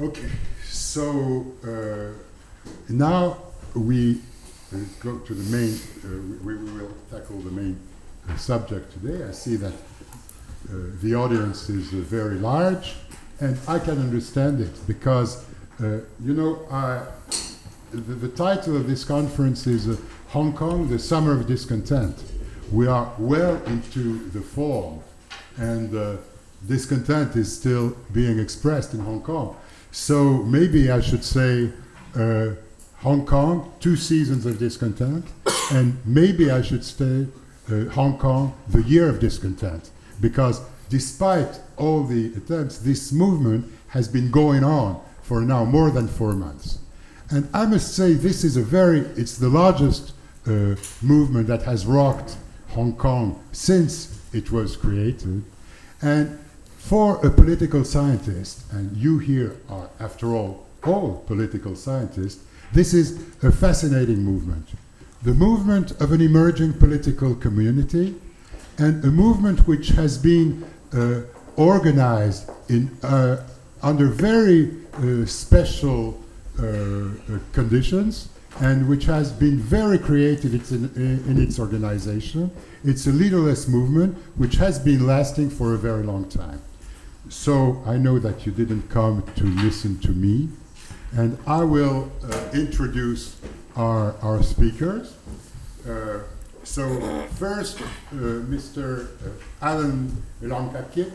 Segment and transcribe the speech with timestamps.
[0.00, 0.30] Okay,
[0.64, 2.18] so uh,
[2.88, 3.36] now
[3.74, 4.18] we
[4.72, 7.78] uh, go to the main, uh, we, we will tackle the main
[8.26, 9.22] uh, subject today.
[9.28, 12.94] I see that uh, the audience is very large,
[13.40, 15.44] and I can understand it because,
[15.78, 17.04] you know, I,
[17.90, 22.24] the, the title of this conference is Hong Kong, the Summer of Discontent.
[22.72, 25.04] We are well into the fall,
[25.58, 26.18] and
[26.66, 29.56] discontent is still being expressed in Hong Kong.
[29.92, 31.70] So maybe I should say
[32.14, 32.50] uh,
[32.98, 35.26] Hong Kong, two seasons of discontent,
[35.72, 37.26] and maybe I should say
[37.70, 44.06] uh, Hong Kong, the year of discontent, because despite all the attempts, this movement has
[44.06, 46.78] been going on for now more than four months.
[47.30, 50.12] And I must say, this is a very, it's the largest
[50.46, 52.36] uh, movement that has rocked
[52.70, 55.44] Hong Kong since it was created.
[56.02, 56.38] And
[56.80, 63.22] for a political scientist, and you here are, after all, all political scientists, this is
[63.42, 64.66] a fascinating movement.
[65.22, 68.16] The movement of an emerging political community
[68.78, 71.20] and a movement which has been uh,
[71.56, 73.46] organized in, uh,
[73.82, 76.18] under very uh, special
[76.58, 76.62] uh,
[77.52, 82.50] conditions and which has been very creative in, in its organization.
[82.84, 86.60] It's a leaderless movement which has been lasting for a very long time.
[87.30, 90.48] So I know that you didn't come to listen to me,
[91.12, 93.36] and I will uh, introduce
[93.76, 95.14] our, our speakers.
[95.88, 96.18] Uh,
[96.64, 97.00] so
[97.38, 97.84] first, uh,
[98.50, 99.06] Mr.
[99.62, 100.10] Alan
[100.42, 101.12] Leong Kah-kit,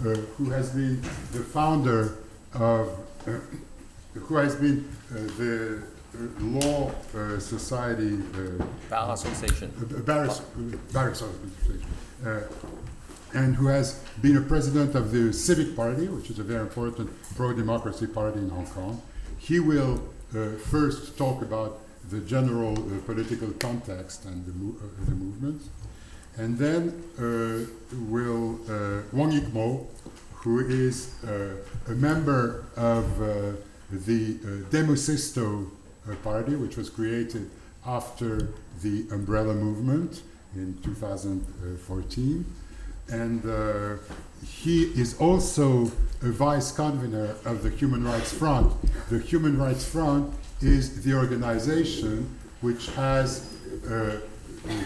[0.00, 1.00] uh, who has been
[1.32, 2.16] the founder
[2.54, 3.32] of, uh,
[4.14, 5.82] who has been uh, the
[6.40, 9.70] Law uh, Society uh, Bar Association.
[9.78, 10.28] uh, Bar,
[10.92, 11.84] Bar Association,
[12.26, 12.40] uh,
[13.34, 17.10] and who has been a president of the Civic Party, which is a very important
[17.36, 19.00] pro-democracy party in Hong Kong.
[19.38, 20.02] He will
[20.34, 25.62] uh, first talk about the general uh, political context and the, mo- uh, the movement,
[26.36, 27.66] and then uh,
[28.10, 29.86] will uh, Wong Yik-mo,
[30.34, 31.56] who is uh,
[31.88, 33.18] a member of
[33.90, 34.34] the
[34.70, 35.70] Demosisto
[36.08, 37.50] uh, party, which was created
[37.86, 38.48] after
[38.82, 40.22] the umbrella movement
[40.54, 42.44] in 2014.
[43.10, 43.96] And uh,
[44.46, 45.90] he is also
[46.22, 48.72] a vice convener of the Human Rights Front.
[49.08, 53.56] The Human Rights Front is the organization which has
[53.88, 54.20] uh,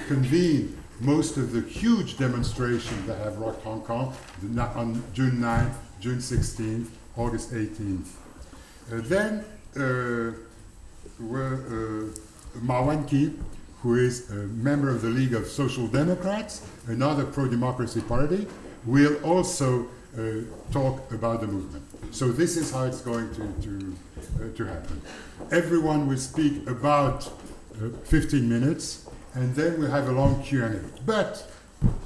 [0.07, 4.15] convened most of the huge demonstrations that have rocked Hong Kong
[4.59, 6.87] on June 9th, June 16th,
[7.17, 8.09] August 18th.
[8.93, 9.45] Uh, then
[9.77, 10.33] uh,
[11.21, 13.33] were uh, Ma Wan-ki,
[13.85, 18.47] who is a member of the League of Social Democrats, another pro-democracy party,
[18.87, 19.87] will also
[20.17, 20.41] uh,
[20.73, 21.85] talk about the movement.
[22.11, 23.97] So this is how it's going to, to,
[24.41, 25.03] uh, to happen.
[25.51, 30.81] Everyone will speak about uh, 15 minutes, and then we'll have a long Q&A.
[31.05, 31.47] But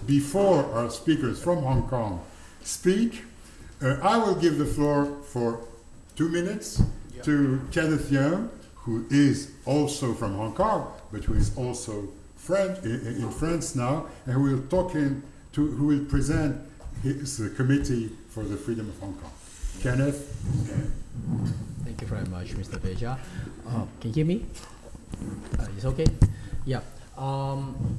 [0.04, 2.24] before our speakers from Hong Kong
[2.64, 3.22] speak,
[3.80, 5.60] uh, I will give the floor for
[6.16, 6.82] two minutes
[7.22, 13.30] to Kenneth Yeung, who is also from Hong Kong, but who is also French, in,
[13.30, 16.56] France now, and who will talk in to, who will present
[17.02, 19.30] his uh, committee for the freedom of Hong Kong.
[19.82, 20.34] Kenneth,
[21.84, 22.78] Thank you very much, Mr.
[22.78, 23.18] Béja.
[23.66, 24.46] Uh, can you hear me?
[25.58, 26.06] Uh, it's okay?
[26.64, 26.80] Yeah.
[27.16, 27.98] Um,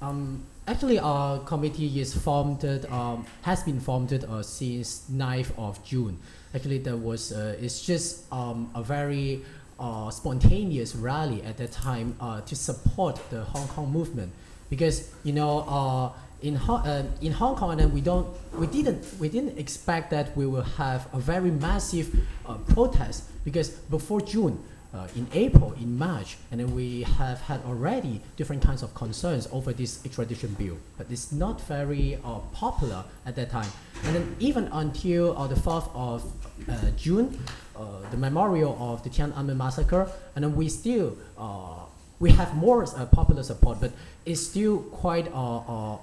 [0.00, 6.18] um, actually, our committee is formed, um, has been formed uh, since 9th of June.
[6.54, 9.42] Actually, there was, uh, it's just um, a very
[9.78, 14.32] uh, spontaneous rally at that time uh, to support the Hong Kong movement.
[14.70, 16.12] Because, you know, uh,
[16.42, 18.26] in, Ho- uh, in Hong Kong, and we don't,
[18.58, 22.14] we didn't, we didn't expect that we will have a very massive
[22.46, 24.62] uh, protest because before June,
[24.94, 29.48] uh, in April, in March, and then we have had already different kinds of concerns
[29.52, 33.68] over this extradition bill, but it's not very uh, popular at that time.
[34.04, 36.24] And then even until uh, the 4th of
[36.68, 37.38] uh, June,
[37.76, 41.80] uh, the memorial of the Tiananmen massacre, and then we still uh,
[42.20, 43.90] we have more popular support, but
[44.24, 45.98] it's still quite um,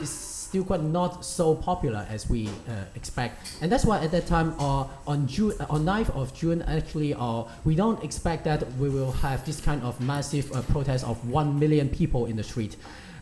[0.00, 3.58] it's still quite not so popular as we uh, expect.
[3.60, 7.12] And that's why at that time, uh, on June, uh, on 9th of June, actually,
[7.12, 11.28] uh, we don't expect that we will have this kind of massive uh, protest of
[11.28, 12.76] one million people in the street.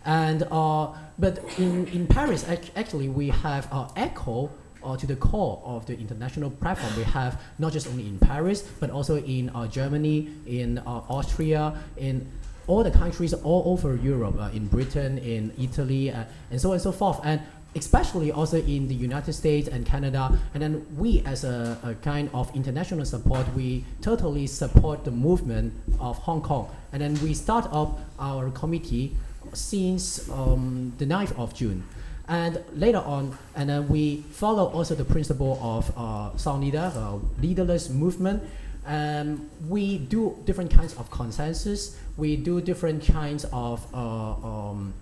[0.05, 0.88] And uh,
[1.19, 4.50] but in, in Paris, act- actually, we have echo
[4.84, 6.93] uh, to the core of the international platform.
[6.99, 11.75] We have not just only in Paris, but also in uh, Germany, in uh, Austria,
[11.96, 12.31] in
[12.73, 16.75] all the countries all over Europe, uh, in Britain, in Italy, uh, and so on
[16.75, 17.21] and so forth.
[17.23, 17.39] And
[17.75, 20.39] especially also in the United States and Canada.
[20.55, 25.75] And then we, as a, a, kind of international support, we totally support the movement
[26.01, 26.75] of Hong Kong.
[26.93, 29.17] And then we start up our committee
[29.53, 31.85] since um, the 9th of June.
[32.27, 37.19] And later on, and then we follow also the principle of uh, sans leader, uh,
[37.43, 38.43] leaderless movement.
[38.84, 41.96] Um, we do different kinds of consensus.
[42.17, 44.93] We do different kinds of uh, um,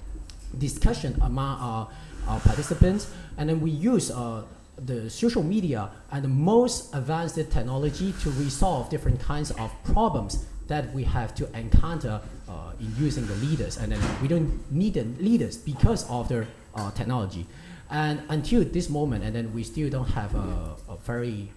[0.58, 1.88] discussion among our,
[2.28, 4.42] our, participants, and then we use uh,
[4.76, 10.92] the social media and the most advanced technology to resolve different kinds of problems that
[10.94, 13.76] we have to encounter uh, in using the leaders.
[13.78, 17.46] And then we don't need the leaders because of their uh, technology.
[17.90, 21.50] And until this moment, and then we still don't have a, a very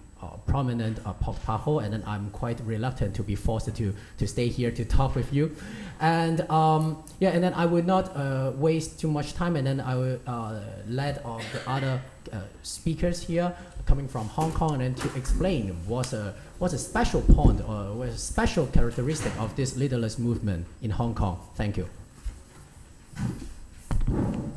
[0.46, 4.70] prominent uh, Paho, and then I'm quite reluctant to be forced to, to stay here
[4.70, 5.54] to talk with you.
[6.00, 9.80] And um, yeah, and then I will not uh, waste too much time, and then
[9.80, 13.54] I will uh, let uh, the other uh, speakers here
[13.86, 18.14] coming from Hong Kong and to explain what's a, what's a special point or what's
[18.14, 21.38] a special characteristic of this leaderless movement in Hong Kong.
[21.54, 21.88] Thank you.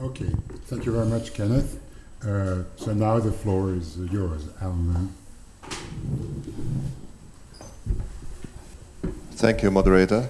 [0.02, 0.32] Okay,
[0.66, 1.80] thank you very much, Kenneth.
[2.22, 5.14] Uh, so now the floor is yours, Alan.
[9.32, 10.28] Thank you, moderator.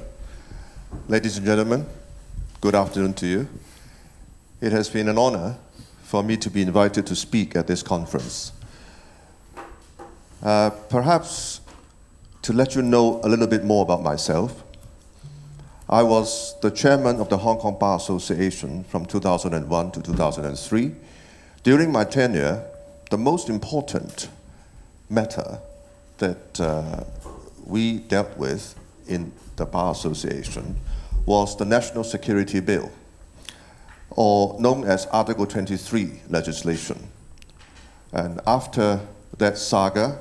[1.07, 1.85] Ladies and gentlemen,
[2.59, 3.47] good afternoon to you.
[4.59, 5.57] It has been an honor
[6.03, 8.51] for me to be invited to speak at this conference.
[10.43, 11.61] Uh, perhaps
[12.41, 14.63] to let you know a little bit more about myself,
[15.89, 20.95] I was the chairman of the Hong Kong Bar Association from 2001 to 2003.
[21.63, 22.63] During my tenure,
[23.09, 24.27] the most important
[25.09, 25.59] matter
[26.17, 27.03] that uh,
[27.65, 28.75] we dealt with
[29.07, 30.77] in the Bar Association
[31.25, 32.91] was the National Security Bill,
[34.11, 37.09] or known as Article 23 legislation.
[38.13, 39.01] And after
[39.37, 40.19] that saga,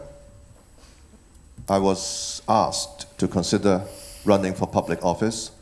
[1.69, 3.85] I was asked to consider
[4.25, 5.53] running for public office.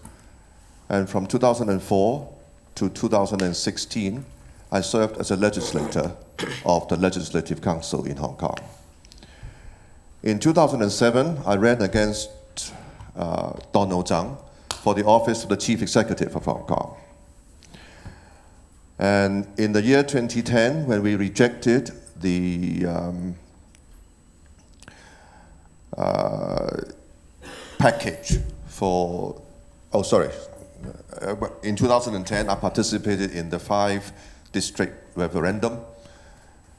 [0.89, 2.35] And from 2004
[2.75, 4.25] to 2016,
[4.73, 6.17] I served as a legislator
[6.65, 8.57] of the Legislative Council in Hong Kong.
[10.25, 12.31] In 2007, I ran against
[13.15, 14.39] uh, Donald Tsang
[14.71, 16.97] for the office of the Chief Executive of Hong Kong.
[18.99, 23.35] And in the year 2010, when we rejected the um,
[25.95, 26.71] uh,
[27.77, 29.43] package for,
[29.93, 30.31] oh, sorry,
[31.21, 34.11] uh, in 2010, I participated in the five
[34.53, 35.81] district referendum,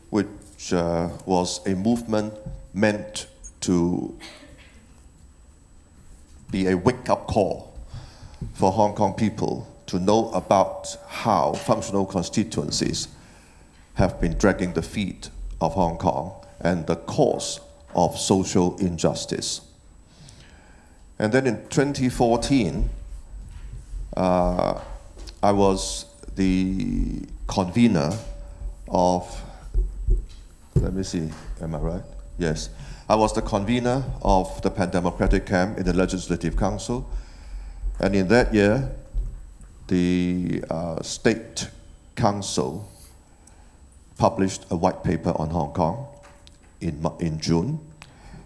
[0.10, 2.34] which uh, was a movement
[2.74, 3.28] meant
[3.66, 4.18] to
[6.52, 7.74] be a wake up call
[8.54, 13.08] for Hong Kong people to know about how functional constituencies
[13.96, 15.30] have been dragging the feet
[15.62, 17.60] of Hong Kong and the cause
[17.96, 19.62] of social injustice.
[21.18, 22.90] And then in 2014,
[24.18, 24.82] uh,
[25.42, 28.12] I was the convener
[28.90, 29.42] of,
[30.76, 31.30] let me see,
[31.62, 32.04] am I right?
[32.38, 32.70] Yes.
[33.08, 37.08] I was the convener of the Pan Democratic Camp in the Legislative Council.
[38.00, 38.96] And in that year,
[39.88, 41.70] the uh, State
[42.16, 42.90] Council
[44.18, 46.08] published a white paper on Hong Kong
[46.82, 47.80] in, in June.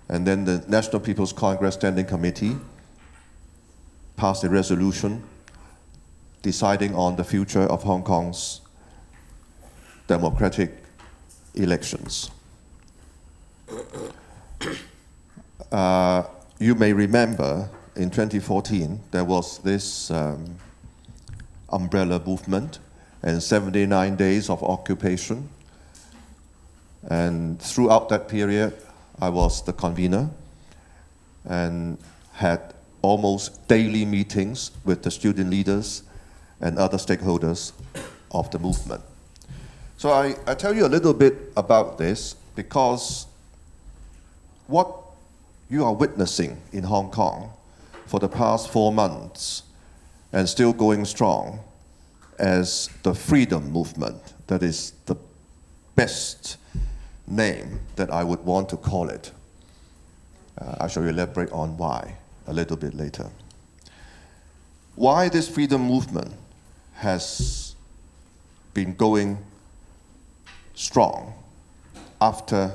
[0.09, 2.57] And then the National People's Congress Standing Committee
[4.17, 5.23] passed a resolution
[6.41, 8.59] deciding on the future of Hong Kong's
[10.07, 10.83] democratic
[11.55, 12.29] elections.
[15.71, 16.23] Uh,
[16.59, 20.57] you may remember in 2014 there was this um,
[21.69, 22.79] umbrella movement
[23.21, 25.49] and 79 days of occupation.
[27.09, 28.73] And throughout that period,
[29.21, 30.29] I was the convener
[31.45, 31.97] and
[32.33, 36.03] had almost daily meetings with the student leaders
[36.61, 37.71] and other stakeholders
[38.31, 39.01] of the movement.
[39.97, 43.27] So I, I tell you a little bit about this because
[44.69, 44.95] what
[45.69, 47.51] you are witnessing in Hong Kong
[48.05, 49.63] for the past four months
[50.31, 51.59] and still going strong
[52.37, 55.15] as the freedom movement, that is the
[55.95, 56.57] best
[57.27, 59.31] name that I would want to call it.
[60.57, 62.15] Uh, I shall elaborate on why
[62.47, 63.29] a little bit later.
[64.95, 66.33] Why this freedom movement
[66.95, 67.75] has
[68.73, 69.37] been going
[70.75, 71.33] strong
[72.21, 72.71] after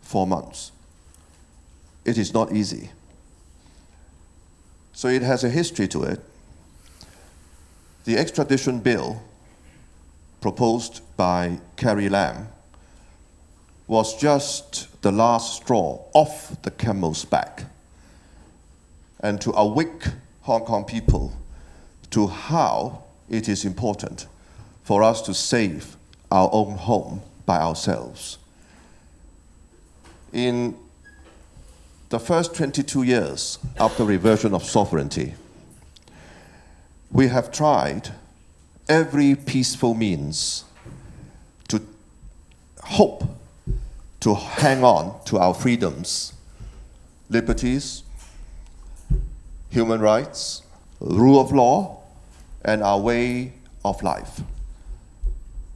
[0.00, 0.72] four months.
[2.04, 2.90] It is not easy.
[4.92, 6.20] So it has a history to it.
[8.04, 9.22] The extradition bill
[10.40, 12.48] proposed by Carrie Lam
[13.86, 17.64] was just the last straw off the camel's back
[19.20, 20.04] and to awake
[20.42, 21.32] Hong Kong people
[22.10, 24.26] to how it is important
[24.84, 25.96] for us to save
[26.30, 28.38] our own home by ourselves.
[30.32, 30.76] In
[32.14, 35.34] the first 22 years after reversion of sovereignty,
[37.10, 38.08] we have tried
[38.88, 40.62] every peaceful means
[41.66, 41.82] to
[42.84, 43.24] hope
[44.20, 46.34] to hang on to our freedoms,
[47.30, 48.04] liberties,
[49.70, 50.62] human rights,
[51.00, 52.00] rule of law,
[52.64, 53.52] and our way
[53.84, 54.40] of life.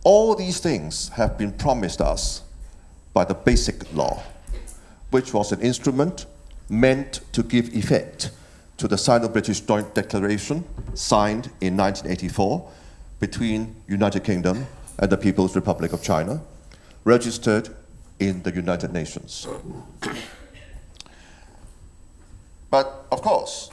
[0.05, 2.43] All these things have been promised us
[3.13, 4.23] by the Basic Law,
[5.11, 6.27] which was an instrument
[6.69, 8.31] meant to give effect
[8.77, 12.71] to the Sino-British Joint Declaration signed in 1984
[13.19, 14.67] between United Kingdom
[14.99, 16.41] and the People's Republic of China,
[17.05, 17.71] registered
[18.19, 19.47] in the United Nations.
[22.71, 23.71] But of course,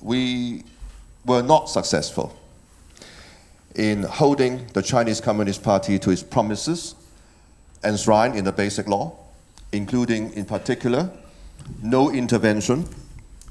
[0.00, 0.64] we
[1.24, 2.38] were not successful
[3.74, 6.94] in holding the Chinese Communist Party to its promises
[7.84, 9.16] enshrined in the Basic Law,
[9.72, 11.10] including, in particular,
[11.82, 12.86] no intervention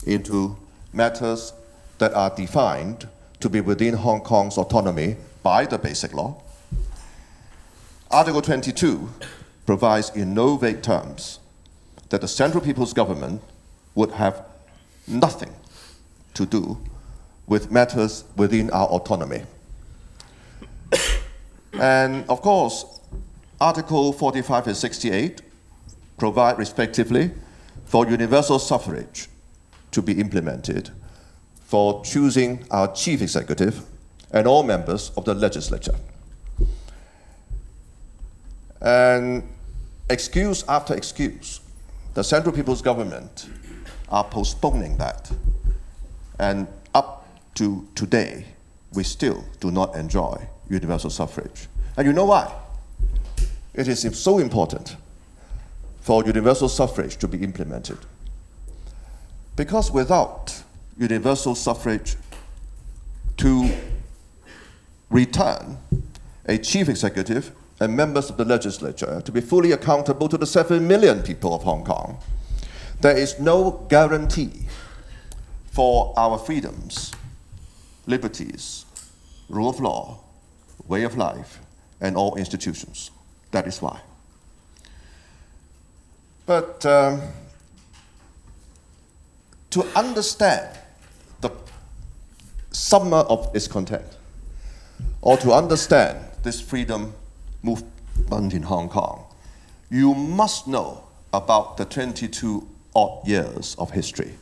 [0.06, 0.58] into
[0.94, 1.54] matters
[1.98, 3.08] that are defined
[3.40, 6.42] to be within Hong Kong's autonomy by the Basic Law.
[8.10, 9.10] Article 22
[9.66, 11.40] provides in no vague terms
[12.10, 13.42] that the Central People's Government
[13.96, 14.46] would have
[15.08, 15.54] nothing
[16.34, 16.78] to do
[17.48, 19.44] with matters within our autonomy.
[21.74, 22.86] and of course,
[23.60, 25.42] Article 45 and 68
[26.18, 27.32] provide respectively
[27.86, 29.30] for universal suffrage
[29.92, 30.90] to be implemented
[31.62, 33.84] for choosing our chief executive
[34.32, 35.96] and all members of the legislature.
[38.82, 39.48] And
[40.10, 41.62] excuse after excuse,
[42.14, 43.50] the Central People's Government
[44.10, 45.32] are postponing that.
[46.40, 48.46] And up to today,
[48.94, 51.68] we still do not enjoy universal suffrage.
[51.98, 52.54] And you know why?
[53.74, 54.96] It is so important
[56.08, 57.98] for universal suffrage to be implemented.
[59.58, 60.64] Because without
[60.98, 62.16] universal suffrage
[63.36, 63.70] to
[65.10, 65.78] return
[66.46, 70.88] a chief executive and members of the legislature to be fully accountable to the 7
[70.88, 72.18] million people of Hong Kong.
[73.02, 74.66] There is no guarantee
[75.74, 77.12] for our freedoms,
[78.06, 78.86] liberties,
[79.50, 80.22] rule of law,
[80.88, 81.60] way of life,
[82.00, 83.12] and all institutions.
[83.52, 84.00] That is why.
[86.48, 87.22] But um,
[89.70, 90.80] to understand
[91.42, 91.52] the
[92.72, 94.18] summer of discontent,
[95.22, 97.14] or to understand this freedom
[97.62, 99.26] movement in Hong Kong,
[99.92, 104.34] you must know about the 22 odd years of history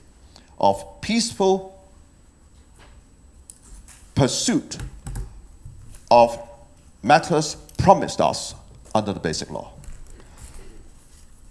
[0.60, 1.78] of peaceful
[4.14, 4.78] pursuit
[6.10, 6.40] of
[7.04, 8.56] matters promised us
[8.94, 9.75] under the Basic Law.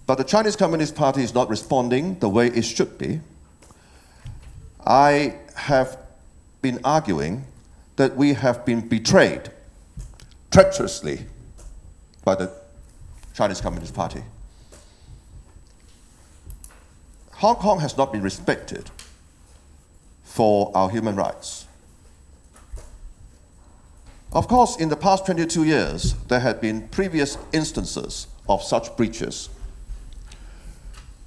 [0.06, 3.20] But the Chinese Communist Party is not responding the way it should be.
[4.86, 5.98] I have
[6.60, 7.44] been arguing
[7.96, 9.50] that we have been betrayed
[10.50, 11.26] treacherously
[12.24, 12.52] by the
[13.34, 14.22] Chinese Communist Party.
[17.32, 18.90] Hong Kong has not been respected
[20.22, 21.66] for our human rights.
[24.32, 29.48] Of course, in the past 22 years, there had been previous instances of such breaches.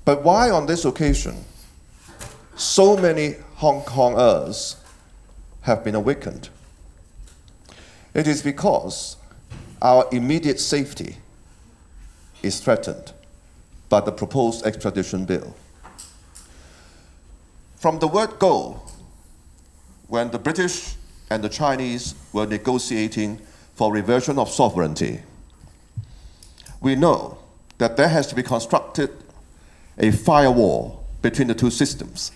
[0.08, 1.44] But why on this occasion
[2.56, 4.78] so many Hong Kongers
[5.64, 6.48] have been awakened?
[8.14, 9.18] It is because
[9.82, 11.18] our immediate safety
[12.42, 13.12] is threatened
[13.90, 15.54] by the proposed extradition bill.
[17.76, 18.82] From the word go,
[20.08, 20.96] when the British
[21.30, 23.42] and the Chinese were negotiating
[23.76, 25.20] for reversion of sovereignty,
[26.80, 27.40] we know
[27.78, 29.12] that there has to be constructed
[29.98, 32.32] a firewall between the two systems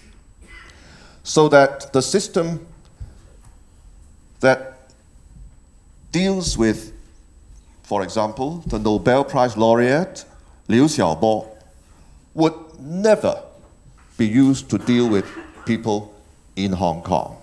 [1.23, 2.65] so that the system
[4.39, 4.89] that
[6.11, 6.91] deals with
[7.91, 10.23] for example, the Nobel Prize laureate
[10.69, 11.45] Liu Xiaobo
[12.33, 13.43] would never
[14.17, 15.25] be used to deal with
[15.65, 16.15] people
[16.55, 17.35] in Hong Kong.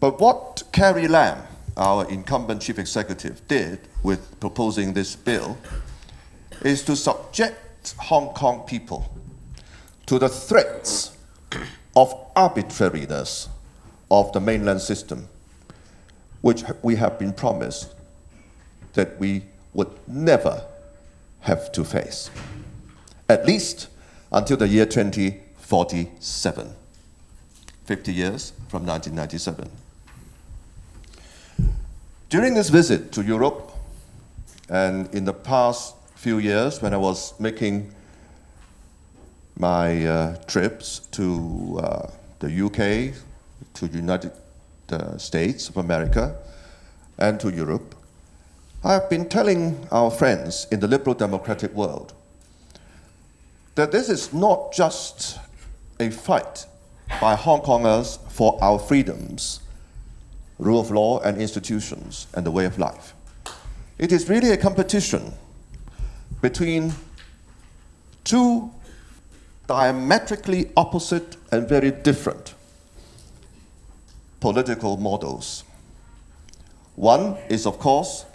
[0.00, 1.38] But what Carrie Lam,
[1.76, 5.56] our incumbent chief executive, did with proposing this bill
[6.62, 7.56] is to subject
[7.98, 9.12] Hong Kong people
[10.06, 11.16] to the threats
[11.96, 13.48] of arbitrariness
[14.10, 15.28] of the mainland system
[16.42, 17.94] which we have been promised
[18.92, 20.64] that we would never
[21.40, 22.30] have to face,
[23.28, 23.88] at least
[24.30, 26.74] until the year 2047,
[27.84, 29.70] 50 years from 1997.
[32.28, 33.70] During this visit to Europe,
[34.68, 37.92] and in the past few years, when I was making
[39.58, 43.12] my uh, trips to uh, the UK,
[43.74, 44.30] to the United
[44.92, 46.36] uh, States of America,
[47.18, 47.96] and to Europe,
[48.84, 52.14] I have been telling our friends in the liberal democratic world
[53.74, 55.40] that this is not just
[55.98, 56.66] a fight
[57.20, 59.58] by Hong Kongers for our freedoms,
[60.60, 63.12] rule of law and institutions, and the way of life.
[63.98, 65.32] It is really a competition
[66.42, 66.92] between
[68.24, 68.70] two
[69.66, 72.54] diametrically opposite and very different
[74.40, 75.64] political models.
[76.96, 78.26] One is, of course,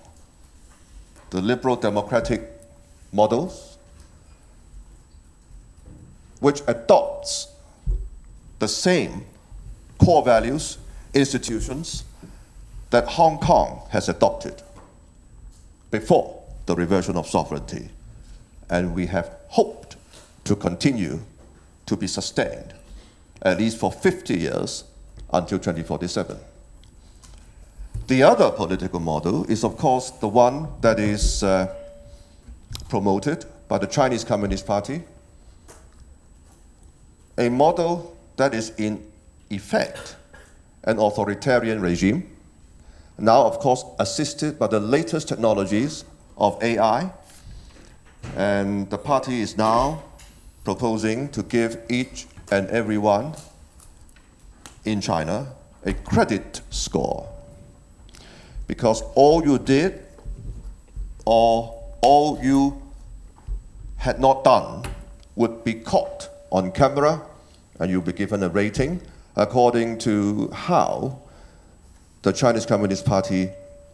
[1.29, 2.49] the liberal democratic
[3.11, 3.77] models,
[6.39, 7.49] which adopts
[8.59, 9.25] the same
[9.99, 10.77] core values,
[11.13, 12.05] institutions
[12.89, 14.61] that Hong Kong has adopted
[15.91, 17.89] before the reversion of sovereignty.
[18.69, 19.95] And we have hoped
[20.43, 21.21] to continue
[21.85, 22.73] to be sustained,
[23.41, 24.83] at least for 50 years
[25.33, 26.37] until 2047.
[28.07, 31.73] The other political model is, of course, the one that is uh,
[32.89, 35.03] promoted by the Chinese Communist Party,
[37.37, 39.05] a model that is in
[39.49, 40.15] effect
[40.85, 42.37] an authoritarian regime,
[43.19, 46.05] now, of course, assisted by the latest technologies
[46.37, 47.11] of AI.
[48.35, 50.03] And the party is now
[50.63, 53.35] proposing to give each and everyone
[54.85, 55.47] in China
[55.85, 57.29] a credit score
[58.67, 60.03] because all you did
[61.25, 62.81] or all you
[63.97, 64.83] had not done
[65.35, 67.21] would be caught on camera
[67.79, 69.01] and you'll be given a rating
[69.35, 71.19] according to how
[72.23, 73.49] the Chinese Communist Party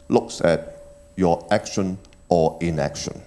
[0.10, 0.78] looks at
[1.16, 1.98] your action
[2.30, 3.22] or inaction.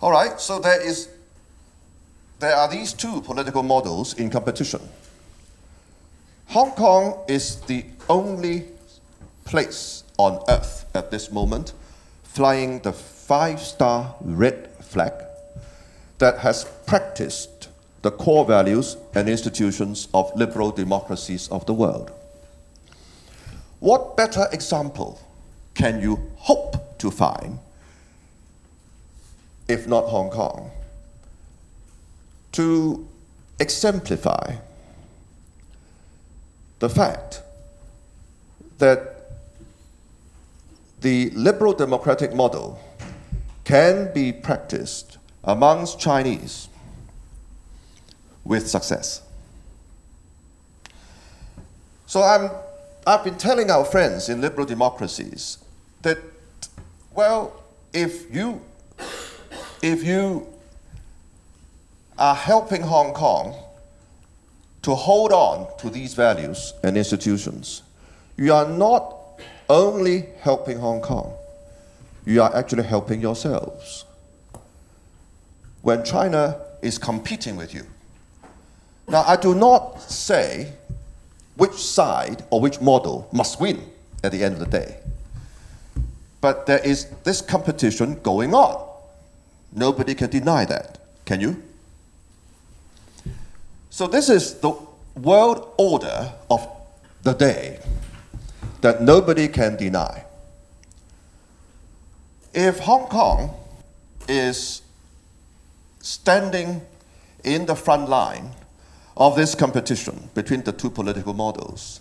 [0.00, 1.08] All right, so there is
[2.38, 4.80] there are these two political models in competition.
[6.46, 8.64] Hong Kong is the only
[9.44, 11.74] place on earth at this moment
[12.22, 15.12] flying the five star red flag
[16.18, 17.68] that has practiced
[18.02, 22.10] the core values and institutions of liberal democracies of the world.
[23.80, 25.20] What better example
[25.74, 27.58] can you hope to find,
[29.70, 30.70] if not Hong Kong,
[32.52, 33.06] to
[33.60, 34.56] exemplify
[36.80, 37.42] the fact
[38.78, 39.30] that
[41.00, 42.80] the liberal democratic model
[43.64, 46.68] can be practiced amongst Chinese
[48.44, 49.22] with success.
[52.06, 52.50] So I'm,
[53.06, 55.58] I've been telling our friends in liberal democracies
[56.02, 56.18] that,
[57.14, 58.60] well, if you,
[59.82, 60.46] if you
[62.18, 63.54] are helping Hong Kong
[64.82, 67.82] to hold on to these values and institutions,
[68.36, 69.16] you are not
[69.68, 71.32] only helping Hong Kong,
[72.26, 74.04] you are actually helping yourselves.
[75.82, 77.86] When China is competing with you.
[79.08, 80.72] Now, I do not say
[81.56, 83.82] which side or which model must win
[84.22, 84.96] at the end of the day.
[86.40, 88.89] But there is this competition going on.
[89.72, 90.98] Nobody can deny that.
[91.24, 91.62] Can you?
[93.90, 94.72] So, this is the
[95.14, 96.66] world order of
[97.22, 97.80] the day
[98.80, 100.24] that nobody can deny.
[102.52, 103.54] If Hong Kong
[104.28, 104.82] is
[106.00, 106.82] standing
[107.44, 108.50] in the front line
[109.16, 112.00] of this competition between the two political models,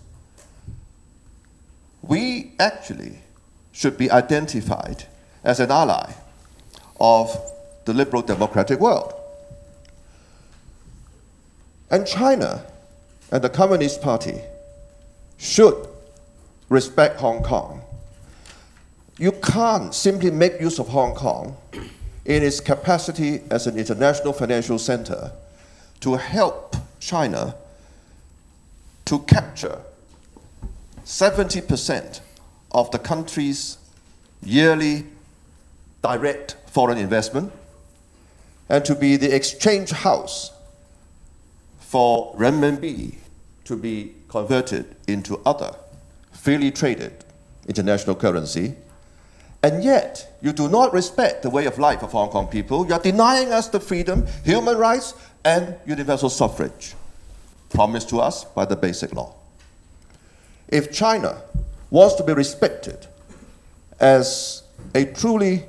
[2.01, 3.19] we actually
[3.71, 5.05] should be identified
[5.43, 6.13] as an ally
[6.99, 7.48] of
[7.89, 9.15] the liberal democratic world.
[11.89, 12.63] And China
[13.32, 14.41] and the Communist Party
[15.39, 15.88] should
[16.69, 17.82] respect Hong Kong.
[19.17, 21.58] You can't simply make use of Hong Kong
[22.25, 25.32] in its capacity as an international financial center
[26.02, 27.56] to help China
[29.06, 29.80] to capture
[31.06, 32.21] 70%
[32.71, 33.80] of the country's
[34.43, 35.06] yearly
[36.04, 37.52] direct foreign investment
[38.69, 40.51] and to be the exchange house
[41.79, 43.15] for renminbi
[43.65, 45.75] to be converted into other
[46.32, 47.25] freely traded
[47.67, 48.75] international currency,
[49.62, 52.88] and yet you do not respect the way of life of Hong Kong people.
[52.88, 56.95] You are denying us the freedom, human rights, and universal suffrage
[57.69, 59.36] promised to us by the Basic Law.
[60.69, 61.41] If China
[61.89, 63.08] wants to be respected
[63.99, 64.63] as
[64.95, 65.65] a truly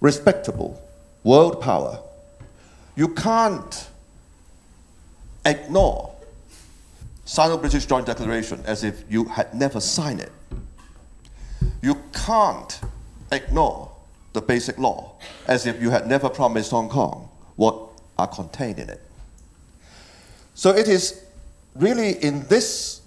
[0.00, 0.80] respectable
[1.24, 1.98] world power,
[2.94, 3.88] you can't
[5.44, 6.14] ignore
[7.24, 10.32] Sino-British Joint Declaration as if you had never signed it.
[11.82, 12.80] You can't
[13.32, 13.90] ignore
[14.34, 15.14] the basic law
[15.48, 17.78] as if you had never promised Hong Kong what
[18.18, 19.00] are contained in it.
[20.54, 21.24] So it is
[21.74, 23.00] really in this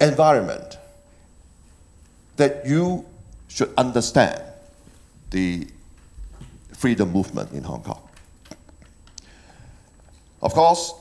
[0.00, 0.78] environment
[2.36, 3.04] that you
[3.48, 4.42] should understand
[5.34, 5.66] the
[6.72, 8.00] freedom movement in Hong Kong.
[10.40, 10.94] Of course,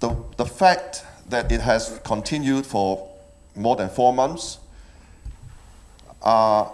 [0.00, 3.08] the, the fact that it has continued for
[3.54, 4.58] more than four months
[6.22, 6.72] are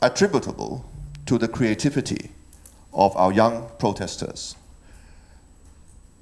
[0.00, 0.86] attributable
[1.26, 2.30] to the creativity
[2.94, 4.56] of our young protesters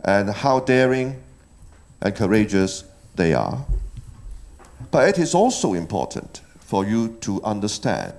[0.05, 1.23] and how daring
[2.03, 2.83] and courageous
[3.15, 3.65] they are.
[4.91, 8.15] But it is also important for you to understand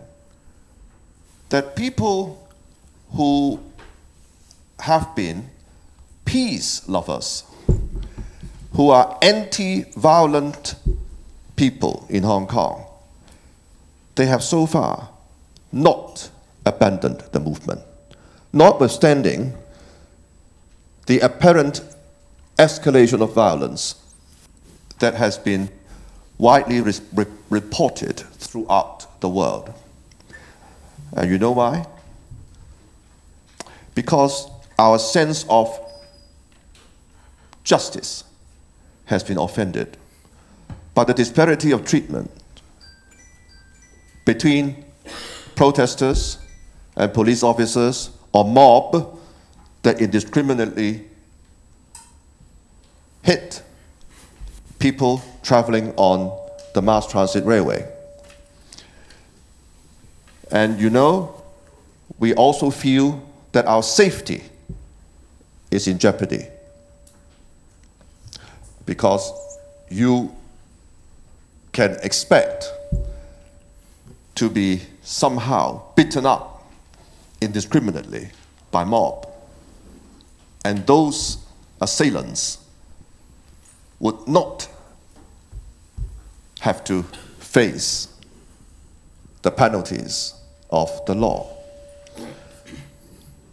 [1.49, 2.47] that people
[3.11, 3.59] who
[4.79, 5.49] have been
[6.25, 7.43] peace lovers,
[8.73, 10.75] who are anti violent
[11.55, 12.85] people in Hong Kong,
[14.15, 15.09] they have so far
[15.71, 16.29] not
[16.65, 17.81] abandoned the movement,
[18.53, 19.53] notwithstanding
[21.07, 21.81] the apparent
[22.57, 23.95] escalation of violence
[24.99, 25.69] that has been
[26.37, 29.73] widely re- re- reported throughout the world.
[31.13, 31.85] And you know why?
[33.95, 35.77] Because our sense of
[37.63, 38.23] justice
[39.05, 39.97] has been offended
[40.93, 42.31] by the disparity of treatment
[44.25, 44.85] between
[45.55, 46.37] protesters
[46.95, 49.19] and police officers or mob
[49.83, 51.05] that indiscriminately
[53.23, 53.61] hit
[54.77, 56.37] people traveling on
[56.73, 57.87] the mass transit railway.
[60.51, 61.41] And you know,
[62.17, 64.43] we also feel that our safety
[65.71, 66.47] is in jeopardy.
[68.85, 69.31] Because
[69.89, 70.33] you
[71.71, 72.65] can expect
[74.35, 76.63] to be somehow beaten up
[77.41, 78.29] indiscriminately
[78.71, 79.27] by mob.
[80.65, 81.37] And those
[81.81, 82.57] assailants
[83.99, 84.67] would not
[86.61, 87.03] have to
[87.39, 88.07] face
[89.41, 90.33] the penalties
[90.69, 91.47] of the law.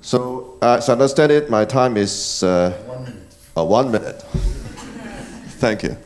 [0.00, 3.22] So, uh, as I understand it, my time is uh, One minute.
[3.56, 4.22] uh, one minute.
[5.58, 5.96] Thank you.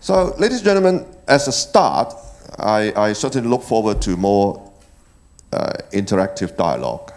[0.00, 2.12] So, ladies and gentlemen, as a start,
[2.58, 4.70] I, I certainly look forward to more
[5.52, 7.12] uh, interactive dialogue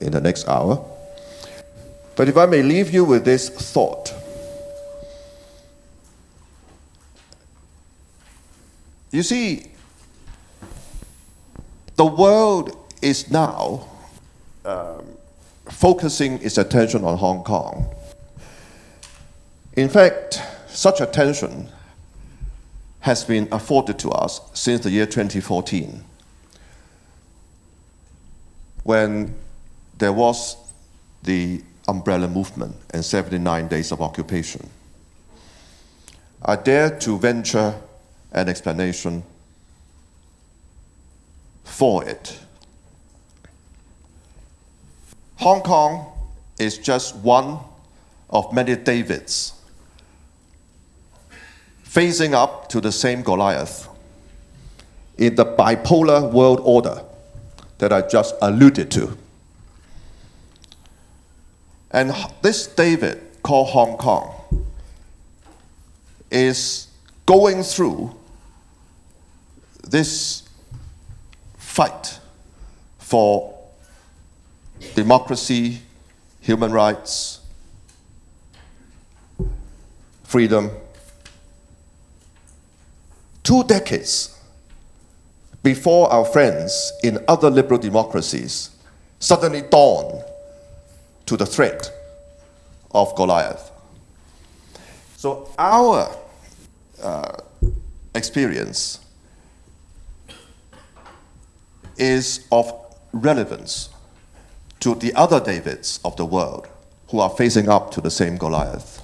[0.00, 0.84] in the next hour.
[2.14, 4.12] But if I may leave you with this thought
[9.10, 9.66] you see,
[11.96, 13.86] the world is now
[14.64, 15.04] um,
[15.70, 17.92] focusing its attention on Hong Kong.
[19.74, 21.68] In fact, such attention
[23.00, 26.04] has been afforded to us since the year 2014,
[28.84, 29.34] when
[29.98, 30.56] there was
[31.22, 34.68] the umbrella movement and 79 days of occupation.
[36.44, 37.74] I dare to venture
[38.32, 39.22] an explanation
[41.66, 42.38] for it.
[45.36, 46.06] Hong Kong
[46.58, 47.58] is just one
[48.30, 49.52] of many Davids
[51.82, 53.88] facing up to the same Goliath
[55.18, 57.02] in the bipolar world order
[57.78, 59.16] that I just alluded to.
[61.90, 64.34] And this David called Hong Kong
[66.30, 66.88] is
[67.26, 68.14] going through
[69.82, 70.45] this
[71.76, 72.20] fight
[72.96, 73.54] for
[74.94, 75.78] democracy,
[76.40, 77.40] human rights,
[80.24, 80.70] freedom.
[83.42, 84.40] Two decades
[85.62, 88.70] before our friends in other liberal democracies
[89.18, 90.24] suddenly dawned
[91.26, 91.92] to the threat
[92.92, 93.70] of Goliath.
[95.18, 96.10] So, our
[97.02, 97.36] uh,
[98.14, 99.00] experience
[101.98, 102.72] is of
[103.12, 103.88] relevance
[104.80, 106.68] to the other Davids of the world
[107.08, 109.02] who are facing up to the same Goliath.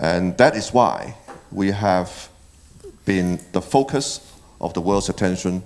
[0.00, 1.14] And that is why
[1.50, 2.28] we have
[3.04, 5.62] been the focus of the world's attention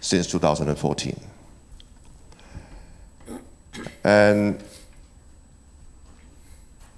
[0.00, 1.18] since 2014.
[4.02, 4.62] And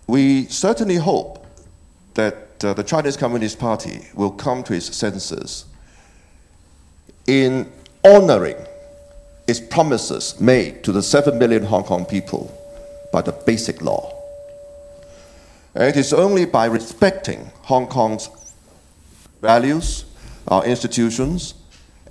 [0.07, 1.47] we certainly hope
[2.15, 5.67] that uh, the Chinese Communist Party will come to its senses
[7.27, 7.71] in
[8.05, 8.57] honoring
[9.47, 12.53] its promises made to the 7 million Hong Kong people
[13.13, 14.13] by the Basic Law.
[15.75, 18.29] It is only by respecting Hong Kong's
[19.43, 20.05] values,
[20.49, 21.55] our institutions,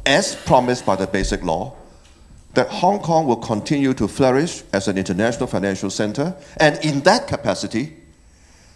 [0.06, 1.76] as promised by the Basic Law,
[2.54, 7.28] that Hong Kong will continue to flourish as an international financial center, and in that
[7.28, 7.98] capacity,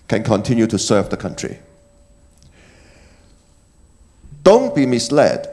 [0.08, 1.60] can continue to serve the country.
[4.44, 5.48] Don't be misled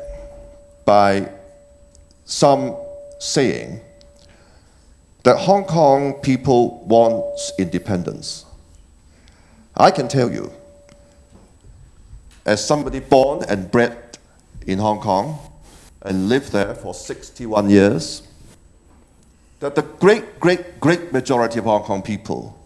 [0.87, 1.29] by
[2.25, 2.77] some
[3.18, 3.81] saying
[5.25, 7.25] that Hong Kong people want
[7.59, 8.46] independence.
[9.77, 10.53] I can tell you,
[12.46, 14.18] as somebody born and bred
[14.66, 15.38] in Hong Kong
[16.03, 18.22] and lived there for 61 years,
[19.59, 22.57] that the great, great, great majority of Hong Kong people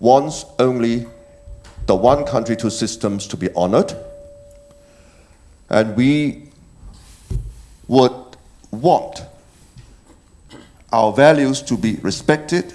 [0.00, 1.06] wants only
[1.86, 3.94] the one country, two systems to be honored.
[5.68, 6.51] And we
[7.92, 8.36] would
[8.70, 9.22] want
[10.94, 12.72] our values to be respected,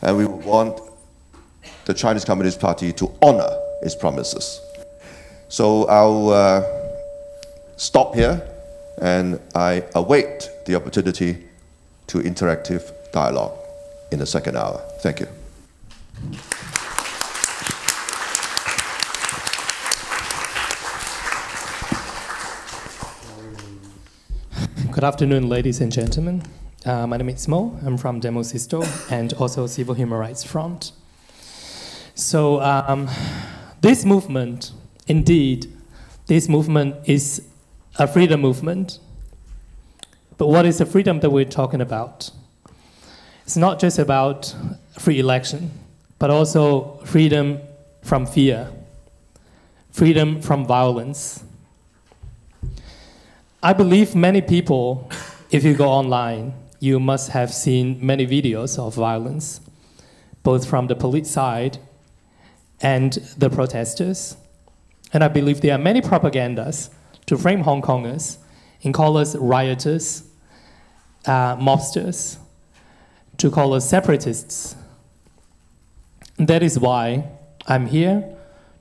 [0.00, 0.80] and we would want
[1.84, 3.50] the Chinese Communist Party to honor
[3.82, 4.60] its promises.
[5.50, 6.64] So I'll uh,
[7.76, 8.40] stop here,
[9.02, 11.46] and I await the opportunity
[12.06, 13.58] to interactive dialogue
[14.10, 14.80] in the second hour.
[15.02, 15.28] Thank you.
[25.00, 26.42] Good afternoon, ladies and gentlemen.
[26.84, 27.74] Uh, my name is Mo.
[27.86, 30.92] I'm from Demosisto and also Civil Human Rights Front.
[32.14, 33.08] So, um,
[33.80, 34.72] this movement,
[35.06, 35.72] indeed,
[36.26, 37.48] this movement is
[37.98, 38.98] a freedom movement.
[40.36, 42.30] But what is the freedom that we're talking about?
[43.44, 44.54] It's not just about
[44.98, 45.70] free election,
[46.18, 47.60] but also freedom
[48.02, 48.70] from fear,
[49.92, 51.42] freedom from violence.
[53.62, 55.10] I believe many people,
[55.50, 59.60] if you go online, you must have seen many videos of violence,
[60.42, 61.76] both from the police side
[62.80, 64.38] and the protesters.
[65.12, 66.88] And I believe there are many propagandas
[67.26, 68.38] to frame Hong Kongers
[68.82, 70.22] and call us rioters,
[71.26, 72.38] uh, mobsters,
[73.36, 74.74] to call us separatists.
[76.38, 77.28] That is why
[77.66, 78.24] I'm here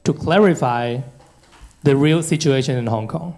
[0.05, 1.01] to clarify
[1.83, 3.35] the real situation in Hong Kong.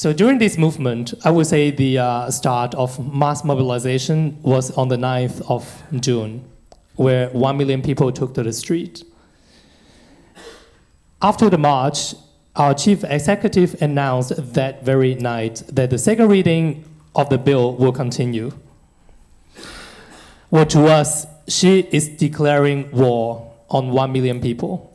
[0.00, 4.88] So during this movement, I would say the uh, start of mass mobilization was on
[4.88, 6.42] the 9th of June,
[6.96, 9.04] where 1 million people took to the street.
[11.20, 12.14] After the march,
[12.56, 16.82] our chief executive announced that very night that the second reading
[17.14, 18.52] of the bill will continue.
[20.50, 24.89] Well, to us, she is declaring war on 1 million people.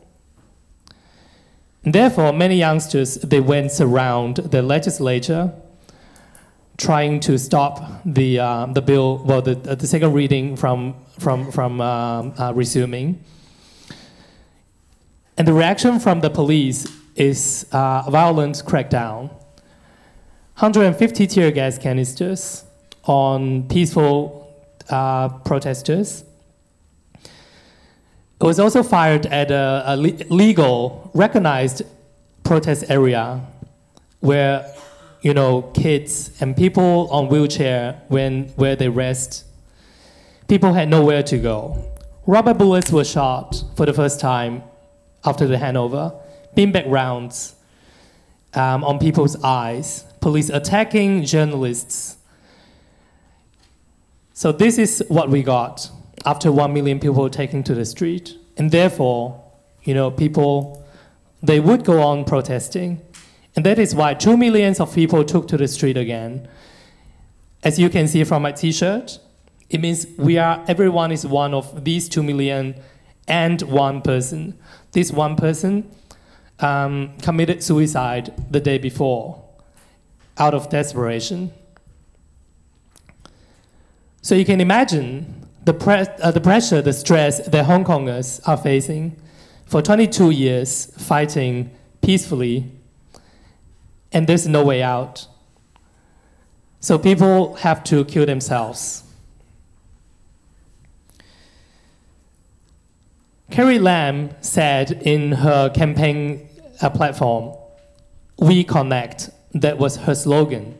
[1.85, 5.53] Therefore, many youngsters they went around the legislature
[6.77, 11.79] trying to stop the, uh, the bill, well, the, the second reading from, from, from
[11.79, 13.23] uh, uh, resuming.
[15.37, 19.29] And the reaction from the police is uh, violent crackdown.
[20.57, 22.63] 150 tear gas canisters
[23.03, 24.41] on peaceful
[24.89, 26.23] uh, protesters
[28.45, 31.81] it was also fired at a, a legal, recognized
[32.43, 33.41] protest area
[34.19, 34.71] where,
[35.21, 39.45] you know, kids and people on wheelchair when where they rest.
[40.47, 41.91] People had nowhere to go.
[42.27, 44.61] Rubber bullets were shot for the first time
[45.23, 46.15] after the handover.
[46.55, 47.55] Beanbag rounds
[48.53, 50.05] um, on people's eyes.
[50.21, 52.17] Police attacking journalists.
[54.33, 55.89] So this is what we got
[56.23, 58.37] after 1 million people taking to the street.
[58.57, 59.43] And therefore,
[59.83, 60.83] you know, people,
[61.41, 63.01] they would go on protesting.
[63.55, 66.47] And that is why 2 millions of people took to the street again.
[67.63, 69.19] As you can see from my t-shirt,
[69.69, 72.75] it means we are, everyone is one of these 2 million
[73.27, 74.57] and one person.
[74.91, 75.89] This one person
[76.59, 79.43] um, committed suicide the day before
[80.37, 81.51] out of desperation.
[84.21, 88.57] So you can imagine the, pre- uh, the pressure, the stress that Hong Kongers are
[88.57, 89.19] facing
[89.65, 92.71] for 22 years fighting peacefully,
[94.11, 95.27] and there's no way out.
[96.79, 99.03] So people have to kill themselves.
[103.49, 106.47] Carrie Lam said in her campaign
[106.81, 107.55] uh, platform,
[108.37, 109.31] We connect.
[109.53, 110.77] That was her slogan.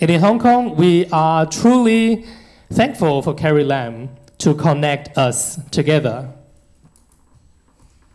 [0.00, 2.24] And in Hong Kong, we are truly
[2.70, 6.32] thankful for Carrie Lam to connect us together.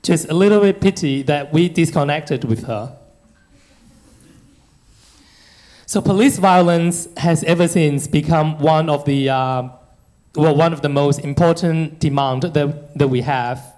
[0.01, 2.97] Just a little bit pity that we disconnected with her.
[5.85, 9.69] So police violence has ever since become one of the uh,
[10.35, 13.73] well, one of the most important demand that, that we have.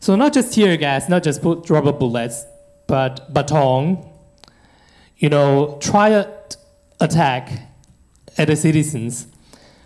[0.00, 2.44] So not just tear gas, not just put rubber bullets,
[2.86, 4.04] but baton,
[5.16, 6.56] you know, triad
[7.00, 7.50] attack
[8.36, 9.26] at the citizens.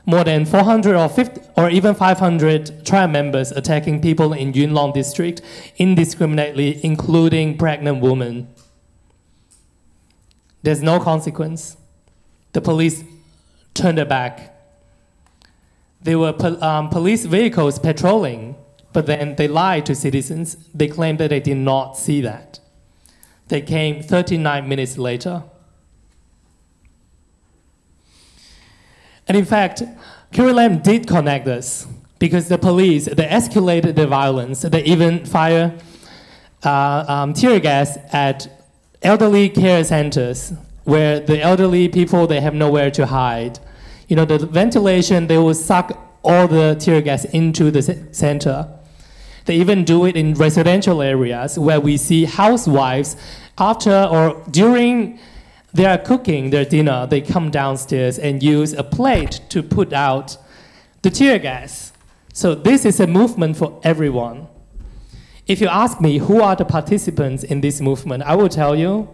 [0.07, 4.93] More than 400 or 50 or even 500 triad members attacking people in Yuen Long
[4.93, 5.43] district
[5.77, 8.49] indiscriminately, including pregnant women.
[10.63, 11.77] There's no consequence.
[12.53, 13.05] The police
[13.75, 14.55] turned their back.
[16.01, 18.57] There were um, police vehicles patrolling,
[18.93, 20.57] but then they lied to citizens.
[20.75, 22.61] They claimed that they did not see that.
[23.49, 25.45] They came 39 minutes later.
[29.29, 29.83] And in fact,
[30.33, 31.87] Carrie Lam did connect us
[32.19, 34.63] because the police, they escalated the violence.
[34.63, 35.79] They even fire
[36.65, 38.51] uh, um, tear gas at
[39.03, 40.53] elderly care centers
[40.85, 43.59] where the elderly people, they have nowhere to hide.
[44.09, 48.69] You know, the ventilation, they will suck all the tear gas into the center.
[49.45, 53.17] They even do it in residential areas where we see housewives
[53.59, 55.19] after or during
[55.73, 60.37] they are cooking their dinner, they come downstairs and use a plate to put out
[61.03, 61.93] the tear gas.
[62.33, 64.49] So this is a movement for everyone.
[65.47, 69.09] If you ask me who are the participants in this movement, I will tell you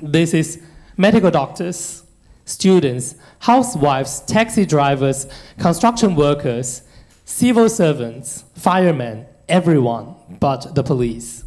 [0.00, 0.60] this is
[0.96, 2.02] medical doctors,
[2.44, 5.26] students, housewives, taxi drivers,
[5.58, 6.82] construction workers,
[7.24, 11.44] civil servants, firemen, everyone but the police.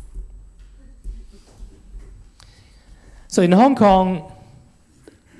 [3.36, 4.32] So in Hong Kong,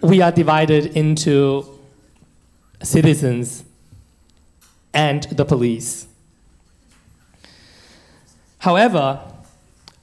[0.02, 1.80] we are divided into
[2.84, 3.64] citizens
[4.94, 6.06] and the police.
[8.58, 9.22] However,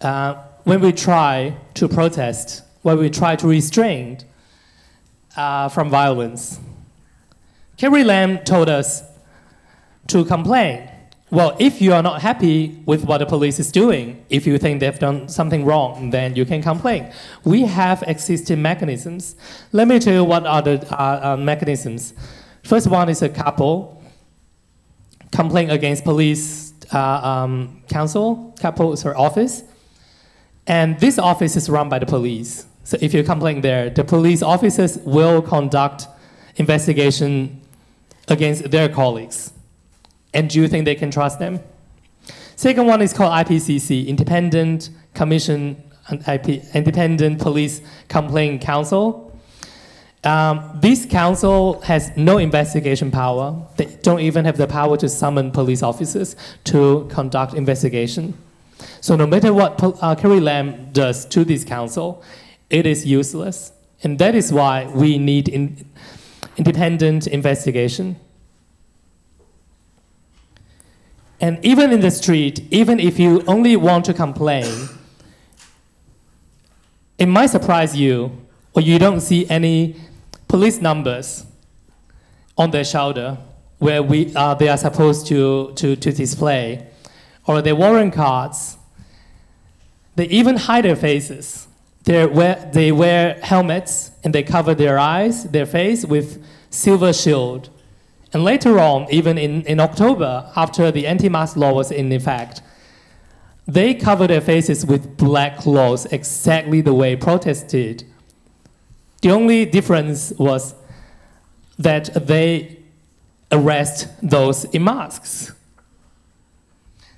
[0.01, 4.21] uh, when we try to protest, when we try to restrain
[5.37, 6.61] uh, from violence,
[7.77, 9.03] Carrie Lam told us
[10.07, 10.89] to complain.
[11.33, 14.81] Well, if you are not happy with what the police is doing, if you think
[14.81, 17.11] they've done something wrong, then you can complain.
[17.43, 19.35] We have existing mechanisms.
[19.73, 22.13] Let me tell you what are the uh, uh, mechanisms.
[22.65, 23.97] First one is a CAPO
[25.31, 29.63] complain against police uh, um, council, CAPO sorry, office,
[30.67, 32.67] and this office is run by the police.
[32.85, 36.09] So if you complain there, the police officers will conduct
[36.57, 37.63] investigation
[38.29, 39.52] against their colleagues.
[40.35, 41.61] And do you think they can trust them?
[42.57, 45.83] Second one is called IPCC, Independent Commission,
[46.29, 49.29] IP, Independent Police Complaint Council.
[50.25, 53.61] Um, this council has no investigation power.
[53.77, 58.35] They don't even have the power to summon police officers to conduct investigation.
[59.01, 62.23] So no matter what uh, Carrie Lam does to this council,
[62.71, 63.73] it is useless.
[64.05, 65.85] And that is why we need in-
[66.57, 68.17] independent investigation.
[71.43, 74.89] And even in the street, even if you only want to complain,
[77.19, 79.97] it might surprise you, or you don't see any
[80.47, 81.45] police numbers
[82.57, 83.39] on their shoulder
[83.79, 86.87] where we, uh, they are supposed to, to, to display,
[87.45, 88.79] or their warrant cards.
[90.15, 91.67] They even hide their faces.
[92.05, 97.69] They wear, they wear helmets and they cover their eyes, their face with silver shield.
[98.33, 102.63] And later on, even in, in October, after the anti mask law was in effect,
[103.67, 108.05] they covered their faces with black cloths exactly the way protests did.
[109.21, 110.75] The only difference was
[111.79, 112.79] that they
[113.53, 115.53] arrest those in masks.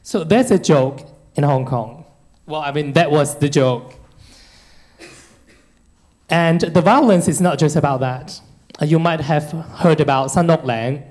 [0.03, 1.01] So that's a joke
[1.35, 2.05] in Hong Kong.
[2.47, 3.95] Well, I mean, that was the joke.
[6.29, 8.41] And the violence is not just about that.
[8.81, 11.03] Uh, You might have heard about San Uk Ling,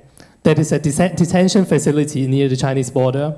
[0.43, 3.35] that is a detention facility near the Chinese border.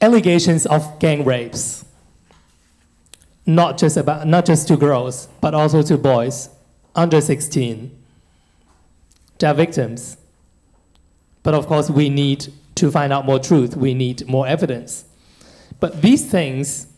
[0.00, 1.86] Allegations of gang rapes,
[3.46, 6.50] not just, about, not just to girls, but also to boys
[6.94, 7.90] under 16.
[9.38, 10.18] They are victims.
[11.42, 15.06] But of course, we need to find out more truth, we need more evidence.
[15.80, 16.88] But these things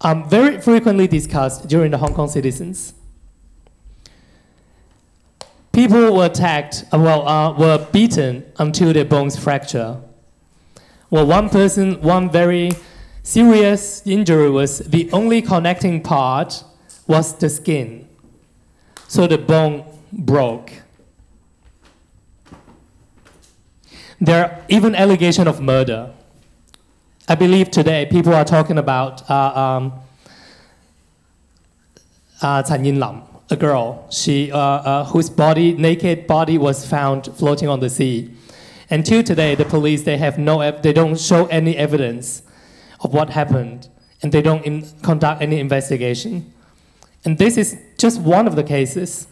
[0.00, 2.94] are very frequently discussed during the Hong Kong citizens.
[5.74, 10.00] People were attacked, uh, well, uh, were beaten until their bones fracture.
[11.10, 12.70] Well, one person, one very
[13.22, 16.64] serious injury was the only connecting part
[17.06, 18.08] was the skin.
[19.08, 20.72] So the bone broke.
[24.20, 26.12] There are even allegation of murder.
[27.28, 29.92] I believe today people are talking about uh, um,
[32.40, 37.80] uh, Lam, a girl, she, uh, uh, whose body, naked body was found floating on
[37.80, 38.30] the sea.
[38.90, 42.42] Until today, the police, they have no, they don't show any evidence
[43.00, 43.88] of what happened,
[44.22, 46.52] and they don't in- conduct any investigation.
[47.24, 49.26] And this is just one of the cases.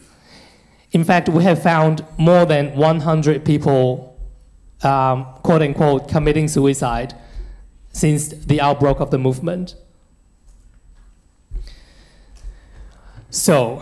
[0.91, 4.19] In fact, we have found more than 100 people,
[4.83, 7.15] um, quote unquote, committing suicide
[7.91, 9.75] since the outbreak of the movement.
[13.29, 13.81] So,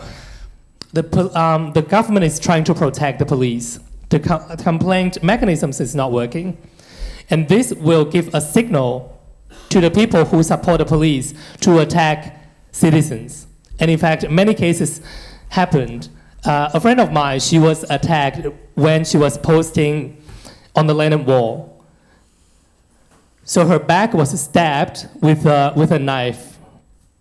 [0.92, 3.78] the, um, the government is trying to protect the police.
[4.10, 6.58] The co- complaint mechanisms is not working.
[7.30, 9.18] And this will give a signal
[9.70, 13.46] to the people who support the police to attack citizens.
[13.78, 15.00] And in fact, many cases
[15.48, 16.10] happened.
[16.44, 20.22] Uh, a friend of mine, she was attacked when she was posting
[20.74, 21.84] on the Lennon Wall.
[23.44, 26.58] So her back was stabbed with a, with a knife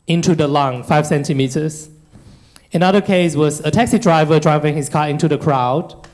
[0.07, 1.89] into the lung, five centimeters.
[2.74, 6.07] Another case was a taxi driver driving his car into the crowd.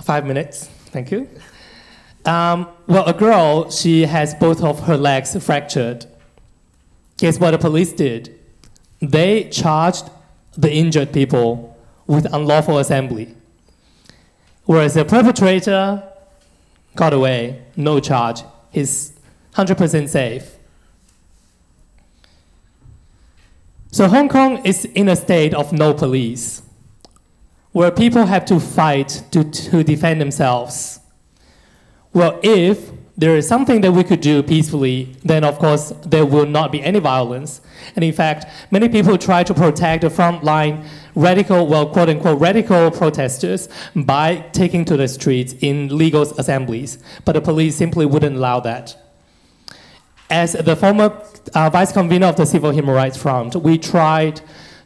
[0.00, 1.28] Five minutes, thank you.
[2.24, 6.06] Um, well, a girl, she has both of her legs fractured.
[7.16, 8.38] Guess what the police did?
[9.00, 10.10] They charged
[10.56, 11.76] the injured people
[12.06, 13.34] with unlawful assembly.
[14.64, 16.02] Whereas the perpetrator
[16.94, 18.42] got away, no charge.
[18.70, 19.12] He's
[19.54, 20.53] 100% safe.
[23.94, 26.62] So Hong Kong is in a state of no police,
[27.70, 30.98] where people have to fight to, to defend themselves.
[32.12, 36.44] Well, if there is something that we could do peacefully, then of course there will
[36.44, 37.60] not be any violence.
[37.94, 40.84] And in fact, many people try to protect the frontline
[41.14, 46.98] radical, well, quote unquote, radical protesters by taking to the streets in legal assemblies.
[47.24, 48.96] But the police simply wouldn't allow that.
[50.28, 51.16] As the former
[51.54, 54.40] uh, vice convener of the Civil Human Rights Front, we tried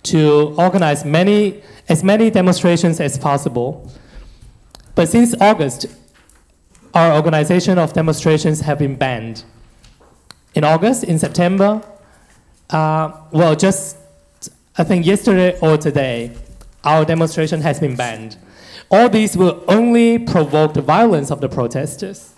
[0.05, 3.91] to organize many, as many demonstrations as possible.
[4.95, 5.87] But since August,
[6.95, 9.45] our organization of demonstrations have been banned.
[10.55, 11.83] In August, in September,
[12.71, 13.97] uh, well, just
[14.77, 16.37] I think yesterday or today,
[16.85, 18.37] our demonstration has been banned.
[18.91, 22.35] All these will only provoke the violence of the protesters.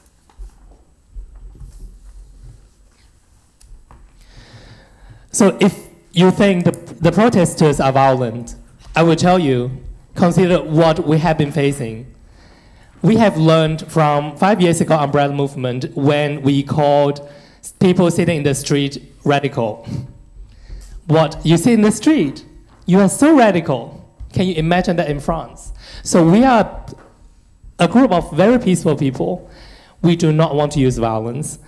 [5.31, 8.57] So if you think the, the protesters are violent,
[8.97, 9.71] I will tell you,
[10.15, 12.13] consider what we have been facing.
[13.03, 17.29] We have learned from five years ago umbrella movement when we called
[17.79, 19.87] people sitting in the street radical.
[21.07, 22.45] What you see in the street,
[22.87, 23.97] you are so radical.
[24.33, 25.73] Can you imagine that in France?
[26.03, 26.85] So we are
[27.79, 29.49] a group of very peaceful people.
[30.03, 31.59] We do not want to use violence.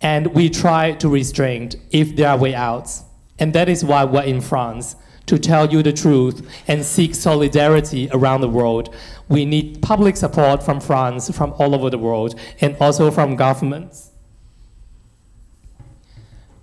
[0.00, 3.02] And we try to restrain if there are way outs.
[3.38, 4.96] And that is why we're in France,
[5.26, 8.94] to tell you the truth and seek solidarity around the world.
[9.28, 14.10] We need public support from France, from all over the world, and also from governments.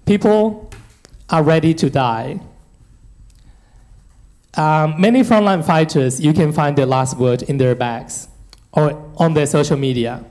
[0.06, 0.72] People
[1.30, 2.40] are ready to die.
[4.56, 8.28] Um, many frontline fighters, you can find their last word in their bags
[8.72, 10.24] or on their social media.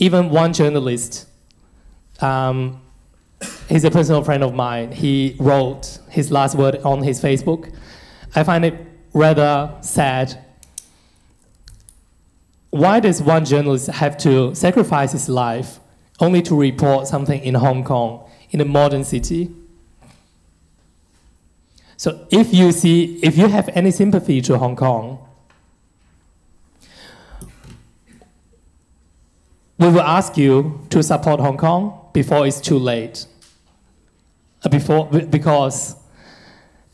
[0.00, 1.28] Even one journalist,
[2.20, 2.80] um,
[3.68, 7.70] he's a personal friend of mine, he wrote his last word on his Facebook.
[8.34, 8.74] I find it
[9.12, 10.42] rather sad.
[12.70, 15.80] Why does one journalist have to sacrifice his life
[16.18, 19.54] only to report something in Hong Kong, in a modern city?
[21.98, 25.18] So if you see, if you have any sympathy to Hong Kong,
[29.80, 33.26] we will ask you to support Hong Kong before it's too late.
[34.62, 35.96] Uh, Before, because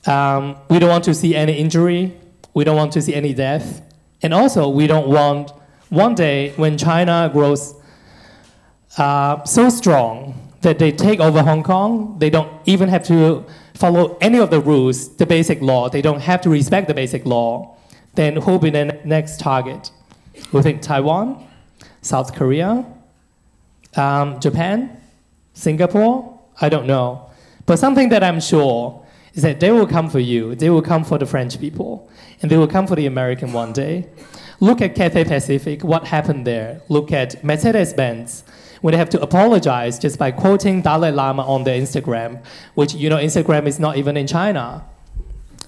[0.06, 2.16] um, we don't want to see any injury,
[2.54, 3.82] we don't want to see any death,
[4.22, 5.50] and also we don't want
[5.90, 7.74] one day when China grows
[8.98, 14.16] uh, so strong that they take over Hong Kong, they don't even have to follow
[14.20, 15.88] any of the rules, the basic law.
[15.88, 17.76] They don't have to respect the basic law.
[18.14, 19.90] Then who will be the ne- next target?
[20.52, 21.46] We think Taiwan,
[22.06, 22.84] South Korea,
[23.96, 25.00] um, Japan,
[25.52, 26.38] Singapore.
[26.60, 27.30] I don't know,
[27.66, 29.04] but something that I'm sure
[29.34, 32.08] is that they will come for you, they will come for the French people,
[32.40, 34.08] and they will come for the American one day.
[34.60, 36.80] Look at Cathay Pacific, what happened there.
[36.88, 38.42] Look at Mercedes Benz,
[38.80, 42.42] when they have to apologize just by quoting Dalai Lama on their Instagram,
[42.74, 44.84] which, you know, Instagram is not even in China.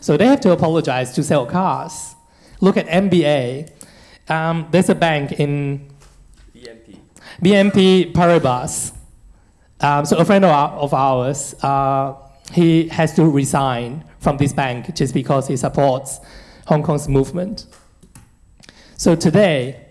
[0.01, 2.15] So they have to apologize to sell cars.
[2.61, 3.71] Look at NBA.
[4.29, 5.91] Um, there's a bank in
[7.43, 8.93] BNP, Paribas.
[9.81, 12.15] Um, so a friend of, of ours, uh,
[12.53, 16.21] he has to resign from this bank just because he supports
[16.67, 17.67] Hong Kong's movement.
[18.97, 19.87] So today,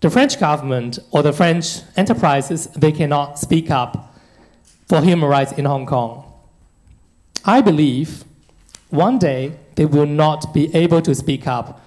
[0.00, 4.14] the French government or the French enterprises, they cannot speak up
[4.88, 6.30] for human rights in Hong Kong.
[7.44, 8.24] I believe
[8.90, 11.80] one day they will not be able to speak up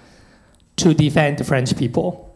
[0.77, 2.26] to defend the French people.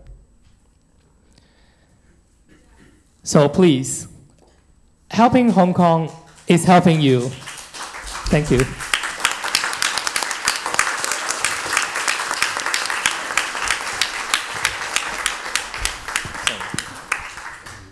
[3.23, 4.07] So please,
[5.11, 6.11] helping Hong Kong
[6.47, 7.29] is helping you.
[8.33, 8.65] Thank you.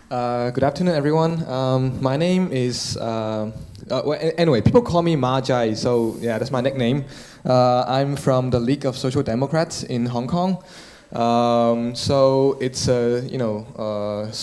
[0.09, 1.47] Uh, good afternoon, everyone.
[1.47, 2.97] Um, my name is.
[2.97, 3.51] Uh,
[3.91, 7.05] uh, well, anyway, people call me Ma Jai, so yeah, that's my nickname.
[7.45, 10.63] Uh, I'm from the League of Social Democrats in Hong Kong.
[11.11, 14.33] Um, so it's a you know a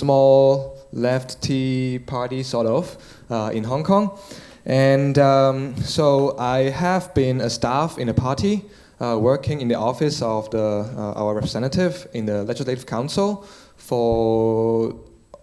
[0.96, 2.96] small tea party sort of
[3.30, 4.18] uh, in Hong Kong,
[4.64, 8.64] and um, so I have been a staff in a party.
[8.98, 10.58] Uh, working in the office of the,
[10.96, 13.44] uh, our representative in the Legislative Council
[13.76, 14.94] for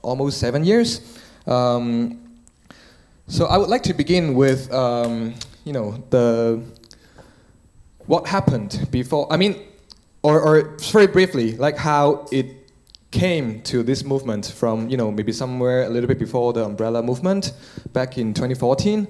[0.01, 1.01] almost seven years.
[1.45, 2.19] Um,
[3.27, 5.35] so I would like to begin with, um,
[5.65, 6.63] you know, the
[8.07, 9.31] what happened before.
[9.31, 9.55] I mean,
[10.23, 12.62] or, or very briefly, like how it
[13.13, 17.01] came to this movement from, you know, maybe somewhere a little bit before the umbrella
[17.03, 17.53] movement
[17.93, 19.07] back in 2014.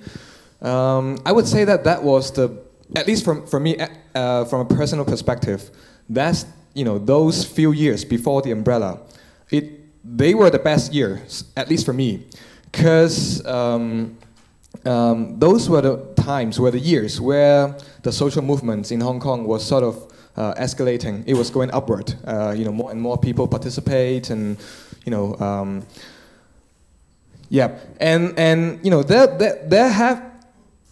[0.61, 2.61] Um, I would say that that was the,
[2.97, 3.77] at least from, for me,
[4.13, 5.71] uh, from a personal perspective,
[6.09, 8.99] that's, you know, those few years before the umbrella,
[9.49, 12.27] it they were the best years, at least for me,
[12.65, 14.17] because um,
[14.85, 19.45] um, those were the times, were the years where the social movements in Hong Kong
[19.45, 21.23] was sort of uh, escalating.
[21.25, 22.13] It was going upward.
[22.25, 24.57] Uh, you know, more and more people participate, and
[25.05, 25.85] you know, um,
[27.49, 30.23] yeah, and and you know, there there, there have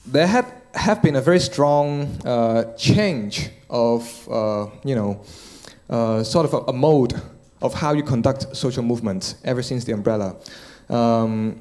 [0.05, 5.21] there had have been a very strong uh, change of uh, you know,
[5.89, 7.21] uh, sort of a, a mode
[7.61, 10.35] of how you conduct social movements ever since the umbrella.
[10.89, 11.59] Um,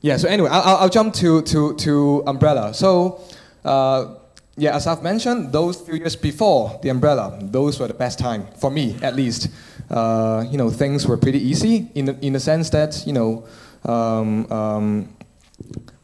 [0.00, 2.72] yeah, so anyway, I'll, I'll jump to, to, to umbrella.
[2.74, 3.20] So,
[3.64, 4.14] uh,
[4.56, 8.46] yeah, as I've mentioned, those few years before the umbrella, those were the best time,
[8.58, 9.48] for me at least.
[9.90, 13.46] Uh, you know, things were pretty easy in the, in the sense that, you know,
[13.84, 15.08] um, um,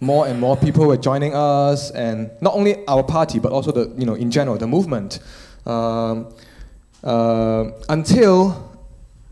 [0.01, 3.93] more and more people were joining us, and not only our party, but also the,
[3.97, 5.19] you know, in general, the movement.
[5.67, 6.33] Um,
[7.05, 8.73] uh, until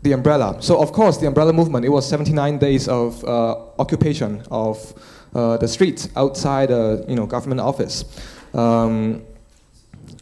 [0.01, 0.57] the umbrella.
[0.61, 1.85] So of course, the umbrella movement.
[1.85, 4.93] It was 79 days of uh, occupation of
[5.33, 8.03] uh, the streets outside the you know government office.
[8.53, 9.23] Um,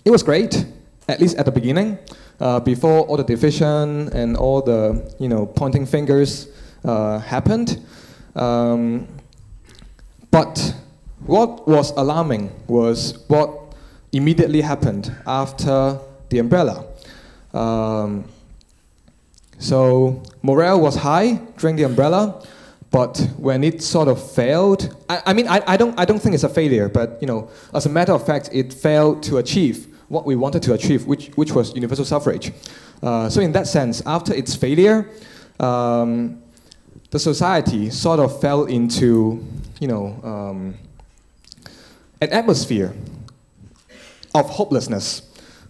[0.05, 0.65] it was great,
[1.07, 1.97] at least at the beginning,
[2.39, 6.47] uh, before all the division and all the you know pointing fingers
[6.85, 7.83] uh, happened.
[8.35, 9.07] Um,
[10.31, 10.75] but
[11.25, 13.75] what was alarming was what
[14.11, 15.99] immediately happened after
[16.29, 16.85] the umbrella.
[17.53, 18.25] Um,
[19.57, 22.41] so morale was high during the umbrella,
[22.91, 26.33] but when it sort of failed, I, I mean, I, I, don't, I don't think
[26.33, 29.87] it's a failure, but you know, as a matter of fact, it failed to achieve
[30.07, 32.51] what we wanted to achieve, which, which was universal suffrage.
[33.03, 35.07] Uh, so in that sense, after its failure,
[35.59, 36.41] um,
[37.11, 39.45] the society sort of fell into,
[39.79, 40.73] you know, um,
[42.21, 42.93] an atmosphere
[44.33, 45.21] of hopelessness,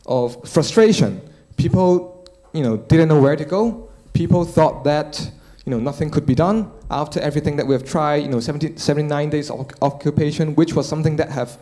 [0.06, 1.22] of frustration,
[1.58, 3.90] people, you know, didn't know where to go.
[4.14, 5.20] People thought that,
[5.66, 8.18] you know, nothing could be done after everything that we have tried.
[8.24, 11.58] You know, 70, 79 days of occupation, which was something that have,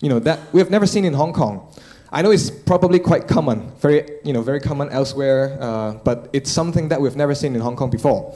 [0.00, 1.66] you know, that we have never seen in Hong Kong.
[2.12, 6.50] I know it's probably quite common, very, you know, very common elsewhere, uh, but it's
[6.50, 8.34] something that we've never seen in Hong Kong before.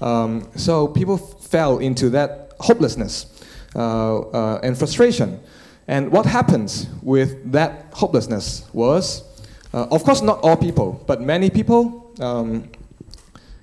[0.00, 3.26] Um, so people fell into that hopelessness
[3.74, 5.40] uh, uh, and frustration.
[5.88, 9.24] And what happens with that hopelessness was
[9.76, 12.10] uh, of course, not all people, but many people.
[12.18, 12.70] Um,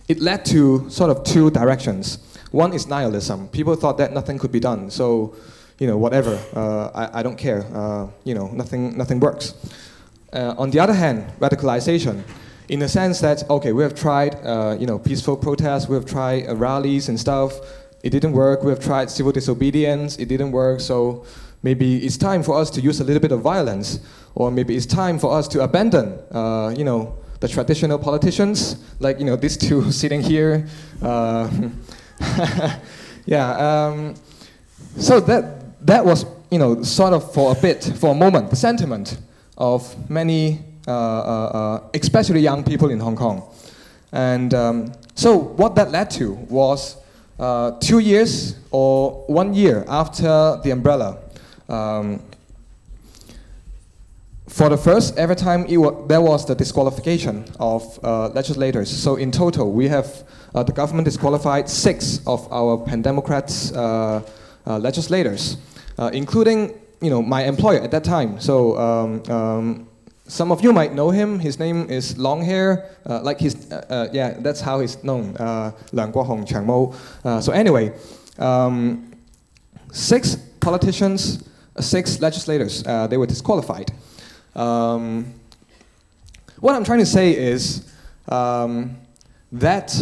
[0.07, 2.19] it led to sort of two directions.
[2.51, 3.47] One is nihilism.
[3.49, 5.35] People thought that nothing could be done, so
[5.79, 6.39] you know whatever.
[6.55, 7.65] Uh, I, I don't care.
[7.73, 9.53] Uh, you know nothing nothing works.
[10.31, 12.23] Uh, on the other hand, radicalization,
[12.69, 16.05] in the sense that okay, we have tried uh, you know peaceful protests, we have
[16.05, 17.53] tried uh, rallies and stuff.
[18.03, 18.63] it didn't work.
[18.63, 20.81] We have tried civil disobedience, it didn't work.
[20.81, 21.25] So
[21.63, 23.99] maybe it's time for us to use a little bit of violence,
[24.35, 29.19] or maybe it's time for us to abandon, uh, you know, the traditional politicians, like
[29.19, 30.65] you know these two sitting here.
[31.01, 31.49] Uh,
[33.25, 33.49] yeah.
[33.59, 34.15] Um,
[34.97, 38.55] so that that was you know sort of for a bit, for a moment, the
[38.55, 39.17] sentiment
[39.57, 43.43] of many, uh, uh, uh especially young people in Hong Kong.
[44.13, 46.95] And um, so what that led to was
[47.39, 51.17] uh, two years or one year after the umbrella.
[51.67, 52.21] Um,
[54.53, 58.87] for the first ever time, wa- there was the disqualification of uh, legislators.
[58.87, 60.23] So in total, we have
[60.53, 64.21] uh, the government disqualified six of our pan Democrats uh,
[64.67, 65.57] uh, legislators,
[65.97, 68.39] uh, including you know my employer at that time.
[68.39, 69.87] So um, um,
[70.27, 71.39] some of you might know him.
[71.39, 73.67] His name is Long Hair, uh, like his,
[74.13, 76.93] yeah, that's how he's known, uh, Leung Kwok-hung Chang Mo.
[77.41, 77.91] So anyway,
[78.39, 79.11] um,
[79.91, 81.43] six politicians,
[81.79, 83.91] six legislators, they were disqualified.
[84.55, 85.33] Um,
[86.59, 87.91] what I'm trying to say is
[88.29, 88.97] um,
[89.51, 89.93] that,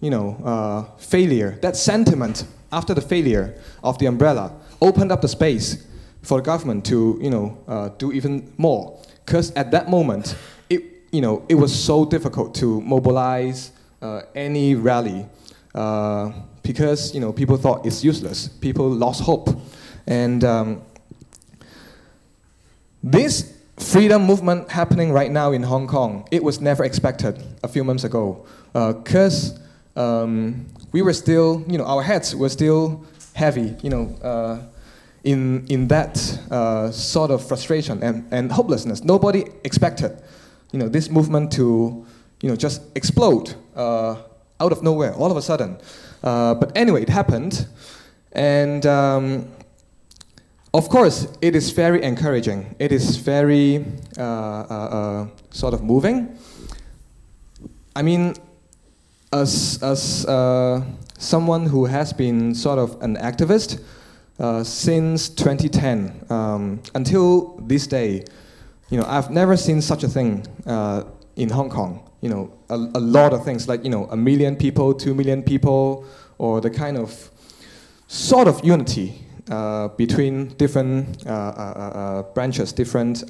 [0.00, 5.86] you know, failure, that sentiment after the failure of the umbrella opened up the space
[6.22, 10.36] for the government to, you know, do even more because at that moment,
[10.68, 15.26] it, you know, it was so difficult to mobilize uh, any rally
[15.74, 16.32] uh,
[16.62, 18.48] because you know, people thought it's useless.
[18.48, 19.48] People lost hope.
[20.06, 20.82] And um,
[23.02, 27.84] this freedom movement happening right now in Hong Kong, it was never expected a few
[27.84, 29.58] months ago because
[29.96, 34.58] uh, um, we were still, you know, our heads were still heavy, you know, uh,
[35.24, 39.02] in, in that uh, sort of frustration and, and hopelessness.
[39.04, 40.20] Nobody expected
[40.72, 42.06] you know, this movement to
[42.40, 44.16] you know, just explode uh,
[44.60, 45.78] out of nowhere, all of a sudden.
[46.22, 47.66] Uh, but anyway, it happened.
[48.32, 49.48] And um,
[50.74, 52.74] of course, it is very encouraging.
[52.78, 53.84] It is very
[54.16, 56.38] uh, uh, uh, sort of moving.
[57.94, 58.34] I mean,
[59.32, 60.26] as, as
[61.18, 63.80] someone who has been sort of an activist,
[64.38, 68.24] uh, since 2010 um, until this day,
[68.90, 71.04] you know, I've never seen such a thing uh,
[71.36, 72.10] in Hong Kong.
[72.20, 75.42] You know, a, a, lot of things like you know, a million people, two million
[75.42, 76.04] people,
[76.38, 77.30] or the kind of
[78.08, 83.24] sort of unity uh, between different uh, uh, branches, different.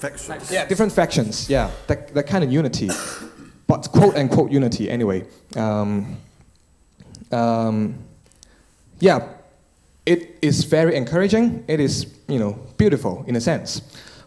[0.00, 0.50] Factions.
[0.50, 1.50] Yeah, different factions.
[1.50, 2.88] Yeah, that, that kind of unity,
[3.66, 5.26] but quote unquote unity anyway.
[5.54, 6.16] Um,
[7.30, 7.98] um,
[8.98, 9.28] yeah,
[10.06, 11.64] it is very encouraging.
[11.68, 13.82] It is, you know, beautiful in a sense.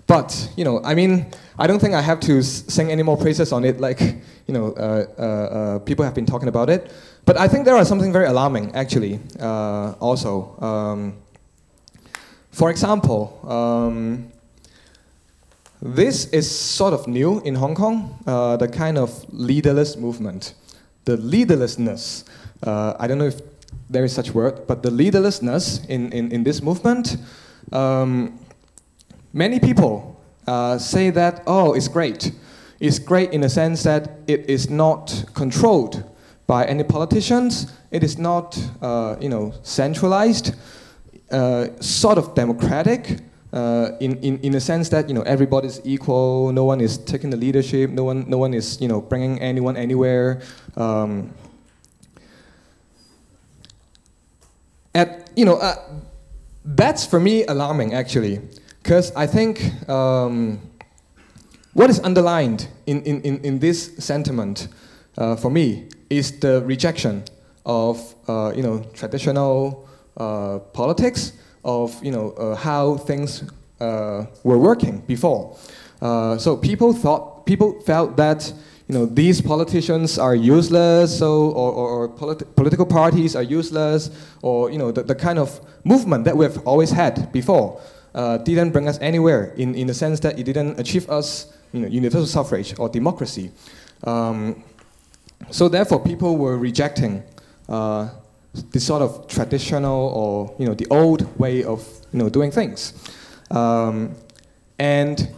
[0.07, 1.25] But, you know, I mean,
[1.57, 3.79] I don't think I have to sing any more praises on it.
[3.79, 4.01] Like,
[4.47, 6.91] you know, uh, uh, uh, people have been talking about it.
[7.25, 10.59] But I think there are something very alarming, actually, uh, also.
[10.59, 11.13] Um,
[12.51, 14.27] for example, um,
[15.81, 20.53] this is sort of new in Hong Kong, uh, the kind of leaderless movement,
[21.05, 22.25] the leaderlessness
[22.65, 23.41] uh, I don't know if
[23.89, 27.17] there is such word, but the leaderlessness in, in, in this movement,
[27.71, 28.39] um,
[29.33, 32.31] many people uh, say that, oh, it's great.
[32.79, 36.03] It's great in the sense that it is not controlled
[36.47, 37.73] by any politicians.
[37.91, 40.55] It is not, uh, you know, centralized,
[41.31, 43.19] uh, sort of democratic.
[43.51, 47.29] Uh, in, in, in a sense that you know everybody's equal, no one is taking
[47.29, 50.41] the leadership, no one, no one is you know bringing anyone anywhere.
[50.75, 51.31] Um,
[54.95, 55.75] at you know uh,
[56.65, 58.41] that's for me alarming actually
[58.83, 60.59] because i think um,
[61.73, 64.67] what is underlined in, in, in, in this sentiment
[65.17, 67.23] uh, for me is the rejection
[67.65, 73.43] of uh, you know traditional uh, politics of you know uh, how things
[73.79, 75.57] uh, were working before.
[76.37, 78.53] So people thought people felt that
[78.87, 84.09] you know, these politicians are useless, so, or, or, or politi political parties are useless,
[84.41, 87.81] or, you know, the, the kind of movement that we've always had before
[88.13, 91.81] uh, didn't bring us anywhere in, in the sense that it didn't achieve us, you
[91.81, 93.51] know, universal suffrage or democracy.
[94.03, 94.63] Um,
[95.49, 97.23] so therefore, people were rejecting
[97.69, 98.09] uh,
[98.71, 102.93] this sort of traditional or, you know, the old way of, you know, doing things.
[103.51, 104.15] Um,
[104.79, 105.29] and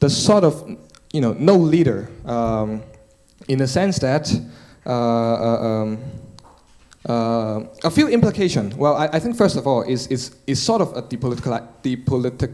[0.00, 0.78] the sort of
[1.12, 2.82] you know, no leader um,
[3.48, 4.32] in the sense that
[4.86, 5.96] uh,
[7.07, 8.73] uh, um, uh, a few implications.
[8.75, 12.51] Well, I, I, think first of all is is is sort of a depolitical depolitic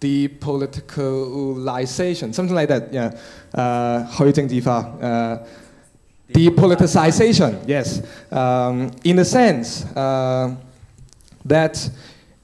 [0.00, 2.92] depoliticalization, something like that.
[2.92, 3.12] Yeah,
[3.54, 4.94] uh, 去政治化.
[5.00, 5.38] Uh,
[6.32, 8.02] Depoliticization, yes.
[8.30, 10.54] Um, in a sense uh,
[11.44, 11.90] that,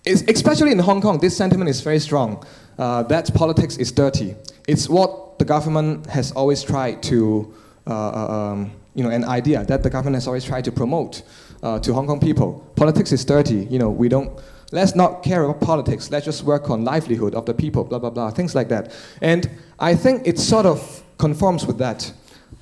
[0.04, 2.44] is, especially in Hong Kong, this sentiment is very strong
[2.78, 4.34] uh, that politics is dirty.
[4.66, 7.52] It's what the government has always tried to,
[7.86, 11.23] uh, uh, um, you know, an idea that the government has always tried to promote
[11.61, 12.65] uh, to Hong Kong people.
[12.75, 13.65] Politics is dirty.
[13.69, 14.39] You know, we don't.
[14.71, 16.09] Let's not care about politics.
[16.11, 17.83] Let's just work on livelihood of the people.
[17.83, 18.31] Blah blah blah.
[18.31, 18.91] Things like that.
[19.21, 22.11] And I think it sort of conforms with that.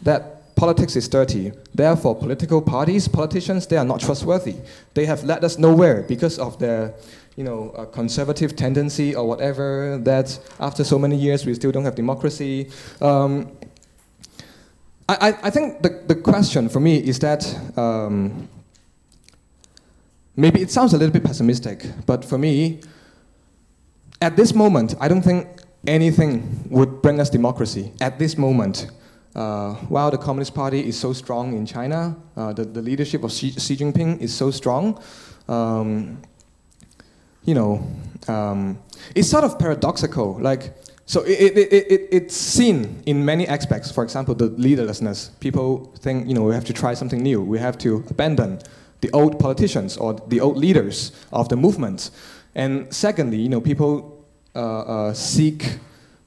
[0.03, 1.51] That politics is dirty.
[1.73, 4.55] Therefore, political parties, politicians, they are not trustworthy.
[4.93, 6.93] They have led us nowhere because of their,
[7.35, 9.97] you know, uh, conservative tendency or whatever.
[9.97, 12.69] That after so many years, we still don't have democracy.
[13.01, 13.51] Um,
[15.09, 17.43] I, I think the, the question for me is that
[17.77, 18.47] um,
[20.35, 22.81] maybe it sounds a little bit pessimistic, but for me,
[24.21, 25.47] at this moment, I don't think
[25.87, 28.87] anything would bring us democracy at this moment.
[29.33, 33.31] Uh, while the Communist Party is so strong in China, uh, the, the leadership of
[33.31, 35.01] Xi, Xi Jinping is so strong,
[35.47, 36.21] um,
[37.45, 37.87] you know,
[38.27, 38.77] um,
[39.15, 40.37] it's sort of paradoxical.
[40.39, 40.73] Like,
[41.11, 43.91] so it, it, it, it, it's seen in many aspects.
[43.91, 45.37] For example, the leaderlessness.
[45.41, 47.41] People think, you know, we have to try something new.
[47.41, 48.59] We have to abandon
[49.01, 52.11] the old politicians or the old leaders of the movement.
[52.55, 55.79] And secondly, you know, people uh, uh seek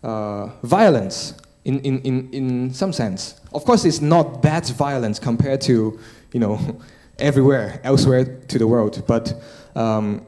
[0.03, 1.33] uh, violence
[1.65, 3.41] in, in, in, in some sense.
[3.55, 5.99] Of course, it's not that violence compared to,
[6.35, 6.59] you know,
[7.19, 9.03] everywhere, elsewhere to the world.
[9.07, 9.33] But
[9.75, 10.27] um,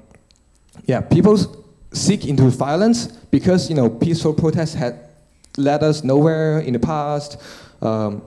[0.86, 1.65] yeah, people
[1.96, 5.08] seek into violence because, you know, peaceful protests had
[5.56, 7.40] led us nowhere in the past.
[7.82, 8.22] Um,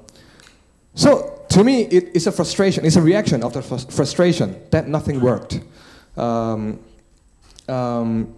[0.95, 2.86] so to me, it, it's a frustration.
[2.86, 5.61] It's a reaction of the frustration that nothing worked.
[6.17, 6.80] Um,
[7.67, 8.36] um,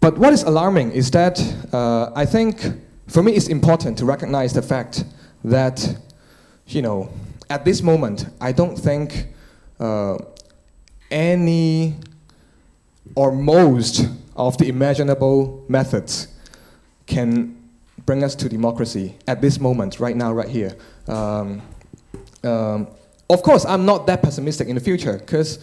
[0.00, 1.40] but what is alarming is that
[1.72, 2.64] uh, I think
[3.06, 5.04] for me, it's important to recognize the fact
[5.44, 5.96] that,
[6.66, 7.08] you know,
[7.48, 9.28] at this moment, I don't think
[9.78, 10.18] uh,
[11.10, 11.94] any
[13.16, 14.06] or most
[14.36, 16.28] of the imaginable methods
[17.06, 17.56] can
[18.04, 20.76] bring us to democracy at this moment, right now, right here.
[21.08, 21.62] Um,
[22.44, 22.86] um,
[23.28, 25.58] of course, I'm not that pessimistic in the future because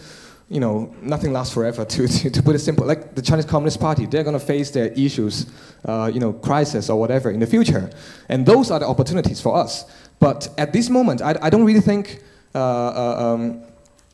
[0.50, 2.86] you know, nothing lasts forever, to, to, to, put it simple.
[2.86, 5.46] Like the Chinese Communist Party, they're going to face their issues,
[5.84, 7.90] uh, you know, crisis or whatever in the future.
[8.28, 9.84] And those are the opportunities for us.
[10.20, 12.22] But at this moment, I, I don't really think
[12.54, 13.62] uh, uh, um,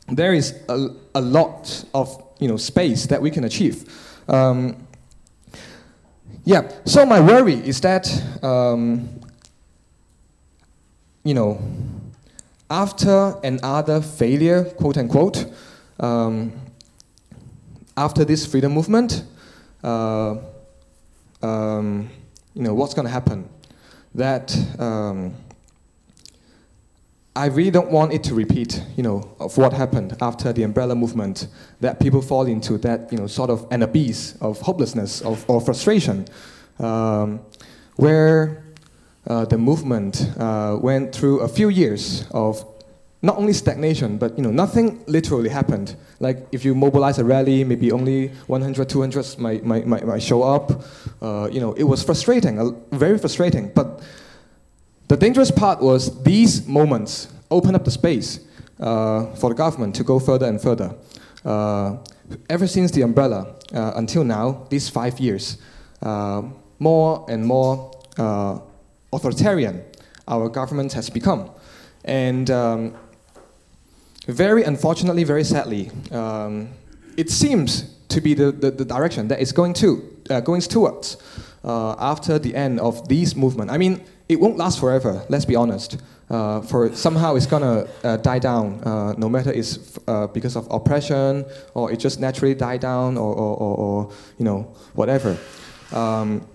[0.07, 3.85] there is a, a lot of, you know, space that we can achieve.
[4.27, 4.75] Um,
[6.43, 8.09] yeah, so my worry is that,
[8.43, 9.07] um,
[11.23, 11.61] you know,
[12.69, 15.45] after another failure, quote unquote,
[15.99, 16.51] um,
[17.95, 19.23] after this freedom movement,
[19.83, 20.37] uh,
[21.43, 22.09] um,
[22.55, 23.47] you know, what's going to happen?
[24.15, 25.35] That um,
[27.35, 30.95] I really don't want it to repeat, you know, of what happened after the umbrella
[30.95, 31.47] movement,
[31.79, 35.61] that people fall into that, you know, sort of an abyss of hopelessness of, or
[35.61, 36.25] frustration,
[36.79, 37.39] um,
[37.95, 38.65] where
[39.27, 42.65] uh, the movement uh, went through a few years of
[43.21, 45.95] not only stagnation, but you know, nothing literally happened.
[46.19, 50.41] Like if you mobilize a rally, maybe only 100, 200 might, might, might, might show
[50.43, 50.83] up.
[51.21, 53.71] Uh, you know, it was frustrating, very frustrating.
[53.73, 54.01] But
[55.11, 58.39] the dangerous part was these moments open up the space
[58.79, 60.95] uh, for the government to go further and further.
[61.43, 61.97] Uh,
[62.49, 65.57] ever since the umbrella uh, until now, these five years,
[66.01, 66.41] uh,
[66.79, 67.91] more and more
[69.11, 69.83] authoritarian
[70.29, 71.51] our government has become.
[72.05, 72.95] And um,
[74.27, 76.69] very unfortunately, very sadly, um,
[77.17, 81.17] it seems to be the, the, the, direction that it's going to, uh, going towards
[81.65, 83.71] uh, after the end of these movement.
[83.71, 86.01] I mean, it won't last forever, let's be honest.
[86.29, 90.65] Uh, for somehow it's gonna uh, die down, uh, no matter it's uh, because of
[90.71, 94.61] oppression or it just naturally die down or, or, or, or you know,
[94.93, 95.37] whatever.
[95.91, 96.47] Um,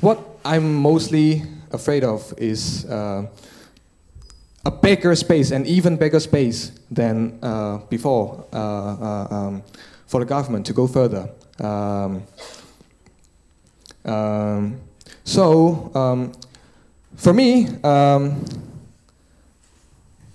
[0.00, 2.84] what I'm mostly afraid of is
[4.64, 9.62] a bigger space, an even bigger space than uh, before uh, uh, um,
[10.06, 11.28] for the government to go further.
[11.60, 12.22] Um,
[14.04, 14.80] um,
[15.24, 16.32] so, um,
[17.16, 18.44] for me, um,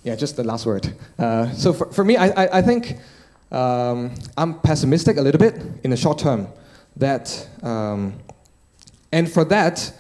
[0.04, 0.94] yeah, just the last word.
[1.18, 2.98] Uh, so, for, for me, I, I, I think
[3.52, 6.48] um, I'm pessimistic a little bit in the short term.
[6.96, 7.48] That,
[9.12, 9.94] and for that,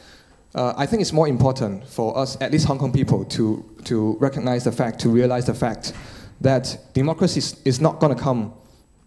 [0.55, 4.17] uh, I think it's more important for us, at least Hong Kong people, to, to
[4.19, 5.93] recognize the fact, to realize the fact
[6.41, 8.53] that democracy is not going to come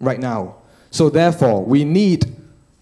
[0.00, 0.56] right now.
[0.90, 2.26] So therefore, we need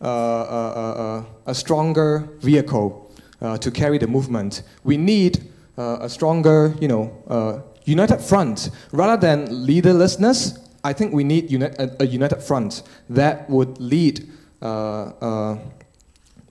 [0.03, 3.10] uh, a, uh, uh, uh, a, stronger vehicle
[3.41, 4.63] uh, to carry the movement.
[4.85, 10.59] We need uh, a stronger, you know, uh, united front rather than leaderlessness.
[10.85, 14.29] I think we need uni- a, a united front that would lead
[14.63, 15.59] uh, uh,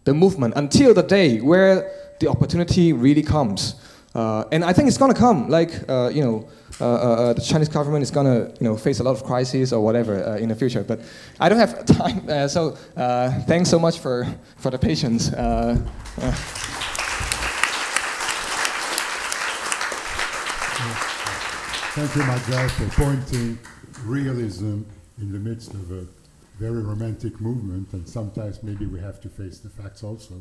[0.04, 3.76] the movement until the day where the opportunity really comes.
[4.52, 5.48] And I think it's going to come.
[5.48, 5.72] Like
[6.14, 6.50] you know,
[6.82, 9.74] uh, uh, the Chinese government is going to you know face a lot of crises
[9.74, 10.84] or whatever uh, in the future.
[10.84, 11.02] But
[11.40, 12.50] I don't have time.
[12.50, 12.72] So
[13.48, 14.28] thanks so much for
[14.58, 15.34] for the patience.
[15.34, 15.78] Uh,
[16.22, 16.36] uh,
[22.00, 23.60] Thank you, Ma Jai, for pointing
[24.06, 24.84] realism
[25.18, 26.08] in the midst of a
[26.58, 30.36] very romantic movement, and sometimes maybe we have to face the facts also.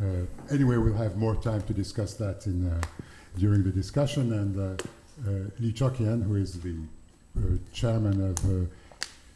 [0.00, 2.80] Uh, anyway, we'll have more time to discuss that in, uh,
[3.36, 4.82] during the discussion, and uh,
[5.28, 6.78] uh, Lee Cheuk-yan, who is the
[7.36, 7.42] uh,
[7.74, 8.66] chairman of uh,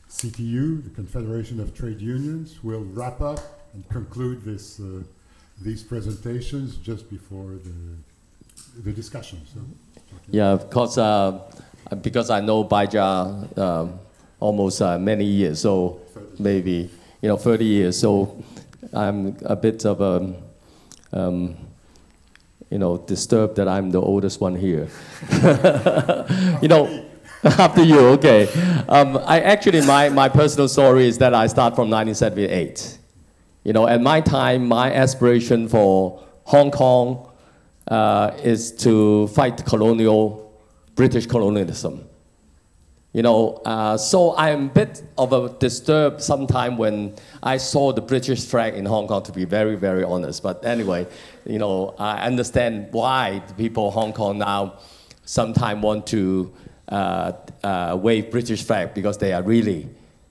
[0.08, 4.80] CTU, the Confederation of Trade Unions, will wrap up and conclude this,
[5.60, 9.42] these presentations just before the, the discussion.
[9.52, 9.60] So,
[10.30, 11.40] Yeah, because uh,
[12.02, 13.98] because I know Béja um,
[14.38, 16.00] almost uh, many years, so
[16.38, 16.88] maybe
[17.20, 17.98] you know 30 years.
[17.98, 18.42] So
[18.92, 20.32] I'm a bit of a
[21.12, 21.56] um,
[22.70, 24.88] you know disturbed that I'm the oldest one here.
[26.62, 27.06] you know.
[27.42, 28.48] After you, okay.
[28.86, 32.98] Um, I actually my, my personal story is that I start from 1978.
[33.64, 37.29] You know, at my time, my aspiration for Hong Kong
[37.88, 40.52] uh, is to fight colonial,
[40.94, 42.06] British colonialism.
[43.12, 48.00] You know, uh, so I'm a bit of a disturbed sometime when I saw the
[48.00, 50.44] British flag in Hong Kong, to be very, very honest.
[50.44, 51.08] But anyway,
[51.44, 54.74] you know, I understand why the people of Hong Kong now
[55.24, 56.52] sometimes want to
[56.88, 57.32] uh,
[57.64, 59.88] uh, wave British flag because they are really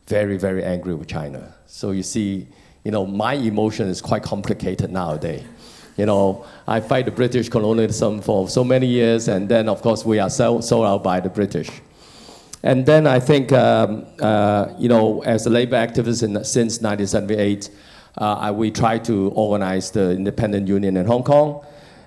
[0.07, 1.53] very, very angry with China.
[1.65, 2.47] So you see,
[2.85, 5.43] you know, my emotion is quite complicated nowadays.
[5.99, 10.05] You know, I fight the British colonialism for so many years, and then of course
[10.05, 11.69] we are sold, sold out by the British.
[12.63, 17.69] And then I think, um, uh, you know, as a labor activist in, since 1978,
[18.17, 21.65] uh, I, we tried to organize the independent union in Hong Kong.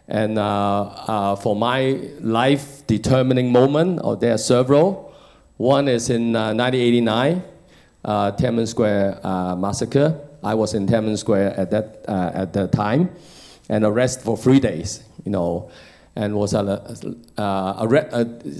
[0.08, 5.12] And uh, uh, for my life determining moment, or there are several.
[5.58, 7.42] One is in uh, 1989,
[8.06, 10.18] uh, Tiananmen Square uh, massacre.
[10.42, 13.10] I was in Tiananmen Square at that, uh, at that time
[13.72, 15.70] and arrested for three days, you know,
[16.14, 16.60] and was a,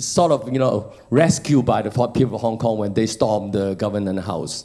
[0.01, 3.75] sort of, you know, rescued by the people of Hong Kong when they stormed the
[3.75, 4.65] government house.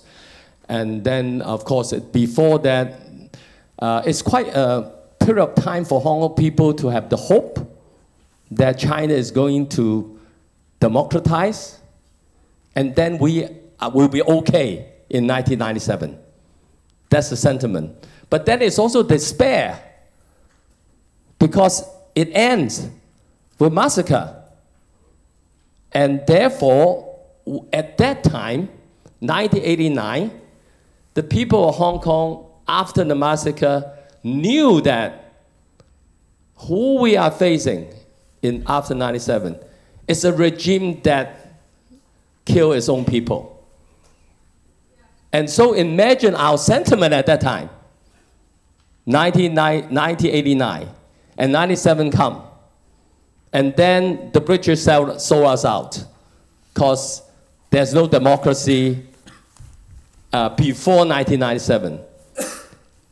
[0.70, 3.02] And then, of course, before that,
[3.80, 4.90] uh, it's quite a
[5.20, 7.60] period of time for Hong Kong people to have the hope
[8.52, 10.18] that China is going to
[10.80, 11.82] democratize,
[12.74, 13.50] and then we
[13.82, 16.18] uh, will be okay in 1997.
[17.10, 18.08] That's the sentiment.
[18.30, 19.87] But then it's also despair
[21.48, 22.90] because it ends
[23.58, 24.36] with massacre.
[25.94, 27.22] And therefore,
[27.72, 28.68] at that time,
[29.20, 30.42] 1989,
[31.14, 35.34] the people of Hong Kong, after the massacre, knew that
[36.58, 37.94] who we are facing
[38.42, 39.58] in after 97
[40.08, 41.62] is a regime that
[42.44, 43.54] killed its own people.
[45.32, 47.70] And so imagine our sentiment at that time.
[49.06, 50.90] 1989 1989
[51.38, 52.44] and 97 come.
[53.54, 56.04] And then the British sold, sold us out
[56.74, 57.22] because
[57.70, 59.06] there's no democracy
[60.34, 62.00] uh, before 1997.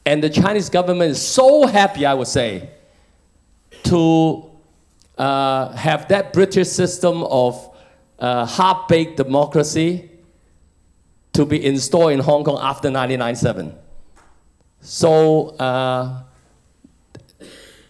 [0.06, 2.70] And the Chinese government is so happy, I would say,
[3.86, 4.50] to
[5.18, 7.76] uh, have that British system of
[8.20, 10.12] uh, half baked democracy
[11.34, 13.76] to be installed in Hong Kong after 1997.
[14.82, 16.24] So uh,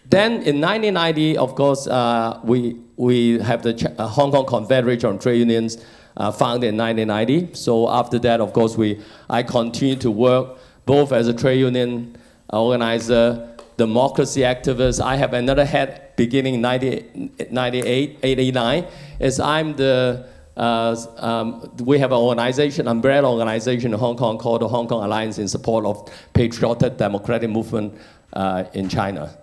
[0.08, 5.10] then in 1990, of course, uh, we, we have the Ch- uh, Hong Kong Confederation
[5.10, 5.84] of Trade Unions
[6.16, 7.54] uh, founded in 1990.
[7.54, 12.16] So after that, of course, we, I continued to work both as a trade union
[12.50, 15.04] organizer, democracy activist.
[15.04, 18.86] I have another head beginning in 90, 98, 89,
[19.20, 24.62] is I'm the uh, um, we have an organization, umbrella organization in Hong Kong called
[24.62, 27.94] the Hong Kong Alliance in support of patriotic democratic movement
[28.32, 29.36] uh, in China.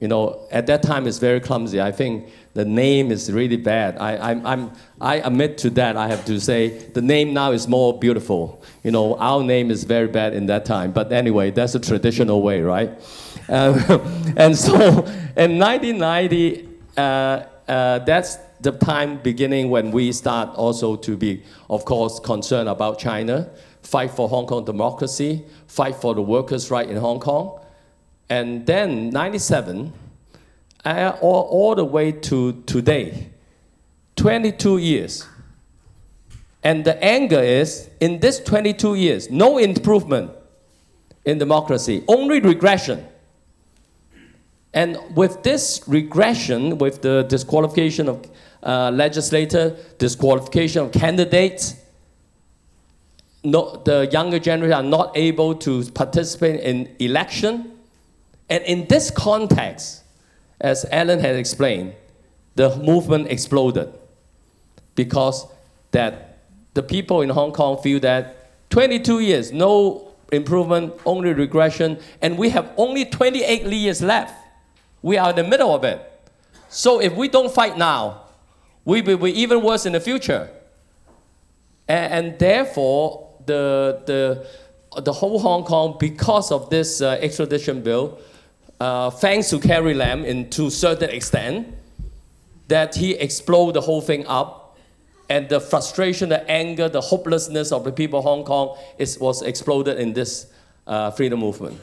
[0.00, 1.80] You know, at that time it's very clumsy.
[1.80, 3.96] I think the name is really bad.
[3.98, 5.96] I, I'm, I'm, I admit to that.
[5.96, 8.62] I have to say the name now is more beautiful.
[8.82, 10.92] You know, our name is very bad in that time.
[10.92, 12.90] But anyway, that's a traditional way, right?
[13.48, 13.78] Um,
[14.36, 14.74] and so
[15.36, 21.84] in 1990, uh, uh, that's the time beginning when we start also to be, of
[21.84, 23.48] course, concerned about China,
[23.82, 27.60] fight for Hong Kong democracy, fight for the workers' right in Hong Kong.
[28.28, 29.92] And then 97,
[30.84, 33.30] uh, all, all the way to today,
[34.16, 35.26] 22 years.
[36.62, 40.32] And the anger is in this 22 years, no improvement
[41.24, 43.06] in democracy, only regression.
[44.72, 48.30] And with this regression, with the disqualification of
[48.62, 51.76] uh, legislator, disqualification of candidates,
[53.44, 57.75] no, the younger generation are not able to participate in election.
[58.48, 60.02] And in this context,
[60.60, 61.94] as Alan had explained,
[62.54, 63.92] the movement exploded
[64.94, 65.46] because
[65.90, 66.38] that
[66.74, 72.50] the people in Hong Kong feel that 22 years, no improvement, only regression, and we
[72.50, 74.34] have only 28 years left.
[75.02, 76.00] We are in the middle of it.
[76.68, 78.22] So if we don't fight now,
[78.84, 80.48] we will be even worse in the future.
[81.88, 84.46] And, and therefore, the, the,
[85.00, 88.18] the whole Hong Kong, because of this uh, extradition bill,
[88.80, 91.74] uh, thanks to Carrie Lam in to certain extent,
[92.68, 94.76] that he exploded the whole thing up,
[95.28, 99.42] and the frustration, the anger, the hopelessness of the people of Hong Kong is, was
[99.42, 100.46] exploded in this
[100.86, 101.80] uh, freedom movement.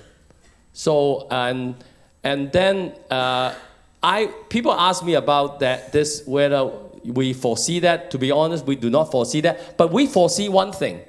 [0.71, 1.75] So, and,
[2.23, 3.53] and then uh,
[4.01, 6.71] I, people ask me about that, this, whether
[7.03, 8.11] we foresee that.
[8.11, 9.77] To be honest, we do not foresee that.
[9.77, 11.01] But we foresee one thing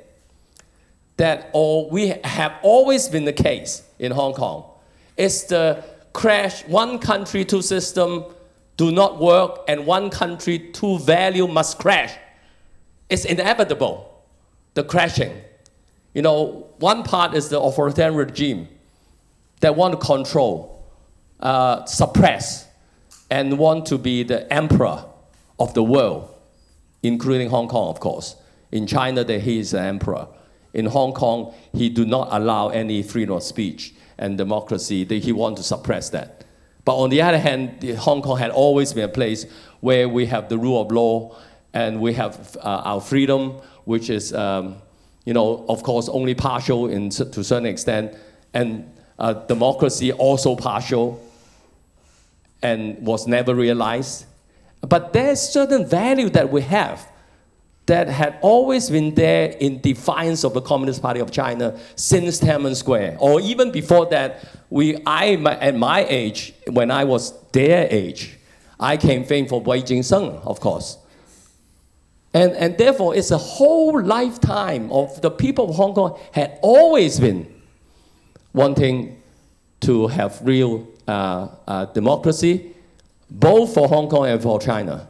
[1.16, 4.64] that all we have always been the case in Hong Kong.
[5.16, 8.24] It's the crash, one country, two system
[8.76, 12.12] do not work, and one country, two value must crash.
[13.08, 14.24] It's inevitable,
[14.74, 15.32] the crashing.
[16.12, 18.68] You know, one part is the authoritarian regime
[19.60, 20.84] that want to control,
[21.38, 22.66] uh, suppress,
[23.30, 25.04] and want to be the emperor
[25.58, 26.34] of the world,
[27.02, 28.36] including Hong Kong, of course.
[28.72, 30.26] In China, that he is the emperor.
[30.72, 35.04] In Hong Kong, he do not allow any freedom of speech and democracy.
[35.04, 36.44] He want to suppress that.
[36.84, 39.46] But on the other hand, Hong Kong had always been a place
[39.80, 41.36] where we have the rule of law
[41.72, 43.52] and we have uh, our freedom,
[43.84, 44.76] which is, um,
[45.24, 48.14] you know, of course, only partial in, to a certain extent,
[48.52, 51.20] and uh, democracy also partial
[52.62, 54.26] and was never realized.
[54.80, 57.06] But there's certain value that we have
[57.86, 62.74] that had always been there in defiance of the Communist Party of China since Tiananmen
[62.74, 64.46] Square, or even before that.
[64.70, 68.38] We, I, at my age, when I was their age,
[68.80, 70.98] I campaigned for Wei Jing-sheng, of course.
[72.32, 77.20] And, and therefore, it's a whole lifetime of the people of Hong Kong had always
[77.20, 77.46] been
[78.52, 79.22] wanting
[79.80, 82.74] to have real uh, uh, democracy,
[83.30, 85.08] both for Hong Kong and for China.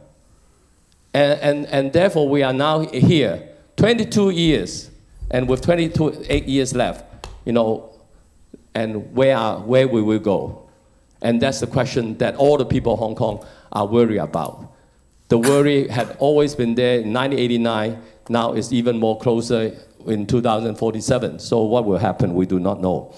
[1.15, 3.47] And, and, and therefore, we are now here,
[3.77, 4.91] 22 years,
[5.31, 7.05] and with 22 eight years left,
[7.45, 7.89] you know,
[8.73, 10.67] and where, are, where we will go?
[11.21, 14.73] And that's the question that all the people of Hong Kong are worried about.
[15.29, 19.73] The worry had always been there in 1989, now it's even more closer
[20.05, 21.39] in 2047.
[21.39, 23.15] So what will happen, we do not know.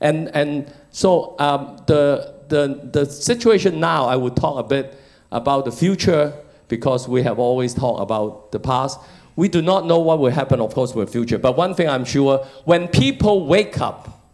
[0.00, 4.96] And, and so um, the, the, the situation now, I will talk a bit
[5.32, 6.32] about the future
[6.70, 8.98] because we have always talked about the past.
[9.36, 11.36] We do not know what will happen, of course, with the future.
[11.38, 14.30] But one thing I'm sure, when people wake up,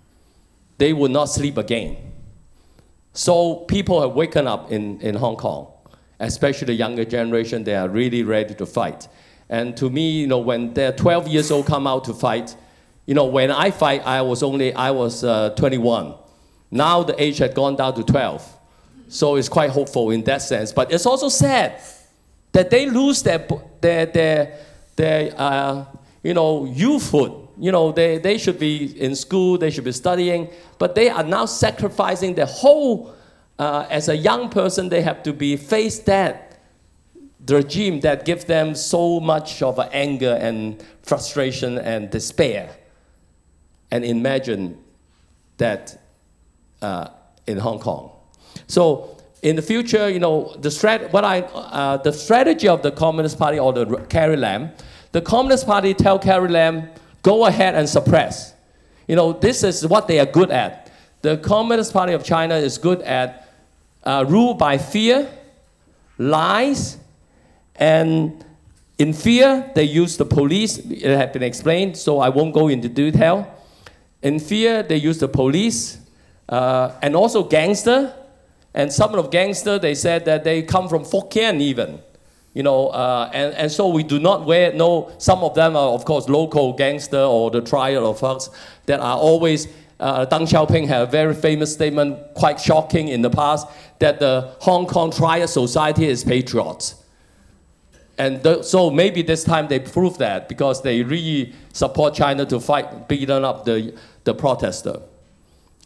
[0.79, 1.97] they will not sleep again.
[3.13, 5.73] So people have woken up in, in Hong Kong,
[6.21, 9.09] especially the younger generation, they are really ready to fight.
[9.49, 12.55] And to me, you know, when they're 12 years old come out to fight,
[13.07, 16.15] you know, when I fight, I was only, I was uh, 21.
[16.71, 18.53] Now the age had gone down to 12.
[19.09, 20.73] So it's quite hopeful in that sense.
[20.73, 21.81] But it's also sad
[22.57, 23.47] that they lose their,
[23.83, 24.59] their, their,
[24.97, 25.85] their uh,
[26.23, 27.49] you know, youthhood.
[27.59, 30.49] You know, they, they should be in school, they should be studying,
[30.79, 33.15] but they are now sacrificing their whole,
[33.59, 36.59] uh, as a young person, they have to be face that
[37.47, 42.75] regime that gives them so much of anger and frustration and despair.
[43.91, 44.83] And imagine
[45.59, 46.01] that
[46.81, 47.09] uh,
[47.47, 48.13] in Hong Kong.
[48.67, 49.16] So
[49.47, 53.39] in the future, you know, the, strat- what I, uh, the strategy of the Communist
[53.39, 54.73] Party or the Carrie Lam,
[55.13, 56.89] the Communist Party tell Carrie Lam,
[57.23, 58.55] go ahead and suppress.
[59.07, 60.91] You know, this is what they are good at.
[61.23, 63.49] The Communist Party of China is good at
[64.03, 65.31] uh, rule by fear,
[66.19, 66.99] lies,
[67.77, 68.45] and
[68.99, 70.79] in fear, they use the police.
[70.79, 73.47] It has been explained, so I won't go into detail.
[74.23, 75.99] In fear, they use the police
[76.49, 78.13] uh, and also gangster
[78.77, 81.99] and some of the gangsters, they said that they come from Fukien even.
[82.53, 85.89] You know, uh, and, and so we do not wear, no, some of them are,
[85.89, 88.51] of course, local gangster or the trial of thugs
[88.87, 89.67] that are always
[89.99, 93.67] uh, Deng Xiaoping had a very famous statement, quite shocking in the past,
[93.99, 97.03] that the Hong Kong Triad Society is patriots.
[98.19, 103.09] And so maybe this time they prove that because they really support China to fight,
[103.09, 105.01] beating up the, the protester.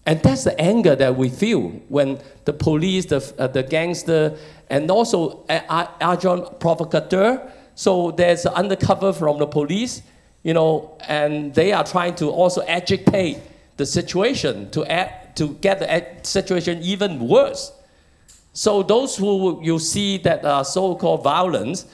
[0.07, 4.37] And that's the anger that we feel when the police, the, uh, the gangster,
[4.69, 7.53] and also uh, agent provocateur.
[7.75, 10.03] So there's undercover from the police,
[10.43, 13.39] you know, and they are trying to also agitate
[13.77, 17.73] the situation to, add, to get the situation even worse.
[18.53, 21.87] So those who you see that are so-called violence,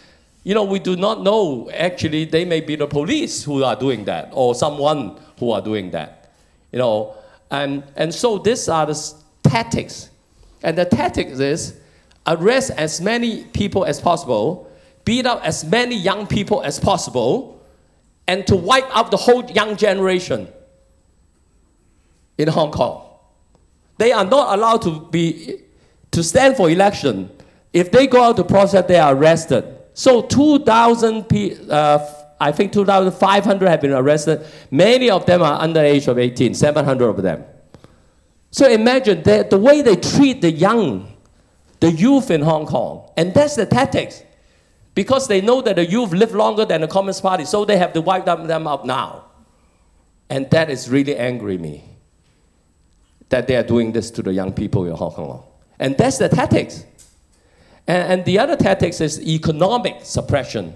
[0.43, 1.69] you know, we do not know.
[1.71, 5.91] Actually, they may be the police who are doing that, or someone who are doing
[5.91, 6.31] that.
[6.73, 7.15] You know,
[7.51, 10.11] and and so these are the tactics,
[10.63, 11.79] and the tactics is
[12.27, 14.71] arrest as many people as possible,
[15.05, 17.63] beat up as many young people as possible,
[18.27, 20.49] and to wipe out the whole young generation
[22.39, 23.03] in Hong Kong.
[23.99, 25.63] They are not allowed to be
[26.11, 27.31] to stand for election.
[27.73, 29.65] If they go out to protest, they are arrested.
[29.95, 34.47] So 2,000 people, uh, I think 2,500 have been arrested.
[34.71, 37.45] Many of them are under the age of 18, 700 of them.
[38.51, 41.17] So imagine the, the way they treat the young,
[41.81, 43.11] the youth in Hong Kong.
[43.17, 44.23] And that's the tactics.
[44.95, 47.93] Because they know that the youth live longer than the Communist Party, so they have
[47.93, 49.27] to wipe them, out now.
[50.31, 51.85] And that is really angry me.
[53.29, 55.45] That they are doing this to the young people in Hong Kong.
[55.79, 56.85] And that's the tactics.
[57.87, 60.75] And, and the other tactics is economic suppression.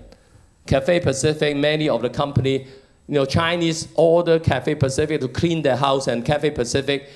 [0.67, 2.67] Cathay Pacific, many of the company,
[3.09, 7.09] you know, Chinese order Cathay Pacific to clean their house, and Cathay Pacific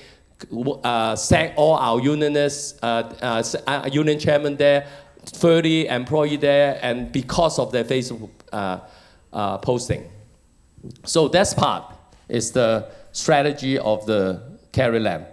[0.83, 4.87] uh, sack all our unionists, uh, uh, uh union chairman there,
[5.25, 8.79] 30 employee there, and because of their Facebook uh,
[9.31, 10.09] uh, posting.
[11.05, 11.93] So that's part
[12.27, 14.41] is the strategy of the
[14.71, 15.25] Carrie Lam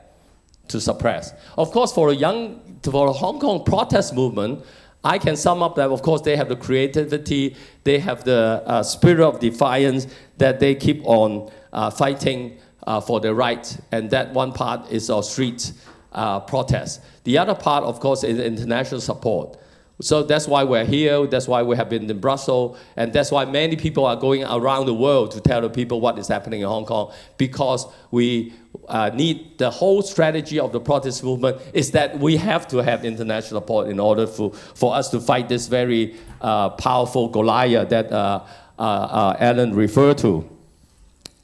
[0.68, 1.32] to suppress.
[1.58, 4.64] Of course, for a young for the Hong Kong protest movement,
[5.04, 8.82] I can sum up that, of course, they have the creativity, they have the uh,
[8.82, 10.06] spirit of defiance
[10.38, 13.80] that they keep on uh, fighting uh, for their rights.
[13.90, 15.72] And that one part is our street
[16.12, 17.00] uh, protest.
[17.24, 19.58] The other part, of course, is international support.
[20.02, 23.44] So that's why we're here, that's why we have been in Brussels, and that's why
[23.44, 26.66] many people are going around the world to tell the people what is happening in
[26.66, 28.52] Hong Kong, because we
[28.88, 33.04] uh, need the whole strategy of the protest movement is that we have to have
[33.04, 38.10] international support in order for, for us to fight this very uh, powerful Goliath that
[38.10, 38.44] uh,
[38.78, 40.48] uh, uh Alan referred to.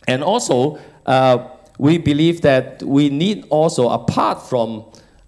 [0.08, 1.46] And also, uh,
[1.78, 4.84] we believe that we need also, apart from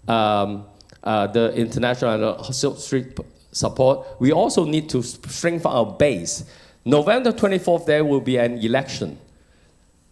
[0.09, 0.65] um,
[1.03, 3.17] uh, the international street
[3.51, 6.45] support, we also need to strengthen our base.
[6.85, 9.17] November 24th, there will be an election.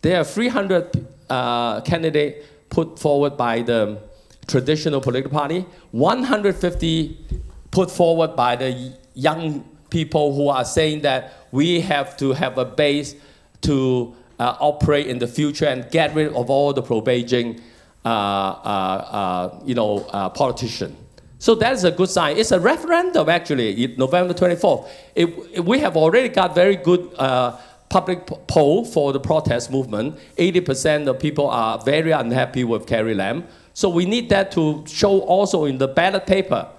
[0.02, 4.00] There are 300 uh, candidates put forward by the
[4.48, 7.18] traditional political party, 150
[7.72, 12.66] put forward by the young people who are saying that we have to have a
[12.66, 13.16] base
[13.62, 17.64] to uh, operate in the future and get rid of all the pro-Beijing uh, uh,
[18.06, 20.00] Uh, uh, uh, you know,
[20.34, 20.95] politician.
[21.38, 22.38] So that is a good sign.
[22.38, 24.89] It's a referendum, actually, November 24th.
[25.16, 27.14] It, it, we have already got very good
[27.89, 30.18] public poll for the protest movement.
[30.38, 33.45] 80% of people are very unhappy with Carrie Lam.
[33.74, 36.70] So we need that to show also in the ballot paper.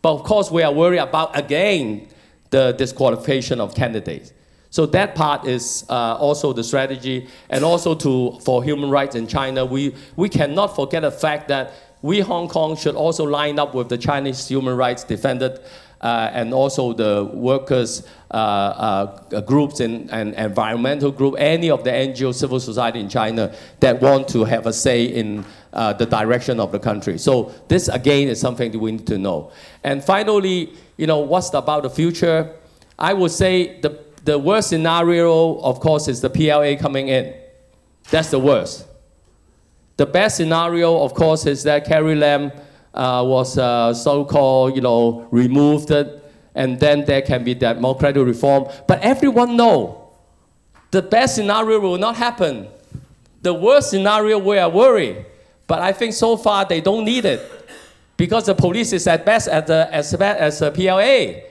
[0.00, 2.08] But of course, we are worried about, again,
[2.48, 4.32] the disqualification of candidates.
[4.70, 9.26] So that part is uh, also the strategy, and also to for human rights in
[9.26, 11.72] China, we we cannot forget the fact that
[12.02, 15.58] we Hong Kong should also line up with the Chinese human rights defenders
[16.00, 21.90] uh, and also the workers uh, uh, groups and, and environmental group, any of the
[21.90, 26.58] NGO civil society in China that want to have a say in uh, the direction
[26.58, 27.18] of the country.
[27.18, 29.52] So this again is something that we need to know.
[29.84, 32.54] And finally, you know, what's about the future?
[32.98, 33.90] I would say the
[34.24, 37.34] the worst scenario, of course, is the PLA coming in.
[38.10, 38.86] That's the worst.
[39.96, 42.52] The best scenario, of course, is that Carrie Lam
[42.94, 45.90] uh, was uh, so-called, you know, removed,
[46.54, 48.66] and then there can be that democratic reform.
[48.86, 50.10] But everyone know
[50.90, 52.68] the best scenario will not happen.
[53.42, 55.24] The worst scenario, we are worried.
[55.66, 57.40] But I think so far they don't need it
[58.16, 61.46] because the police is at best as, the, as bad as the PLA.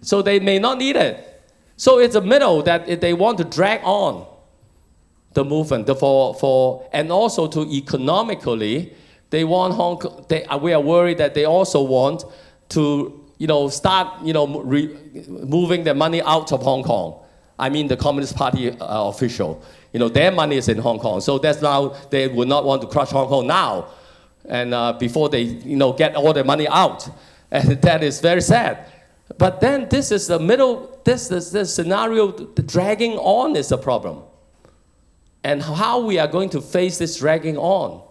[0.00, 1.33] So they may not need it.
[1.76, 4.26] So it's a middle that they want to drag on
[5.32, 8.94] the movement for, for, and also to economically,
[9.30, 12.24] they want Hong Kong, they, we are worried that they also want
[12.70, 14.96] to, you know, start, you know, re,
[15.28, 17.20] moving the money out of Hong Kong.
[17.58, 19.62] I mean the Communist Party uh, official.
[19.92, 21.20] You know, their money is in Hong Kong.
[21.20, 23.88] So that's now, they would not want to crush Hong Kong now.
[24.44, 27.08] And uh, before they, you know, get all their money out.
[27.50, 28.84] And that is very sad.
[29.38, 33.78] But then this is the middle, this, is the scenario, the dragging on is a
[33.78, 34.22] problem.
[35.42, 38.02] And how we are going to face this dragging on?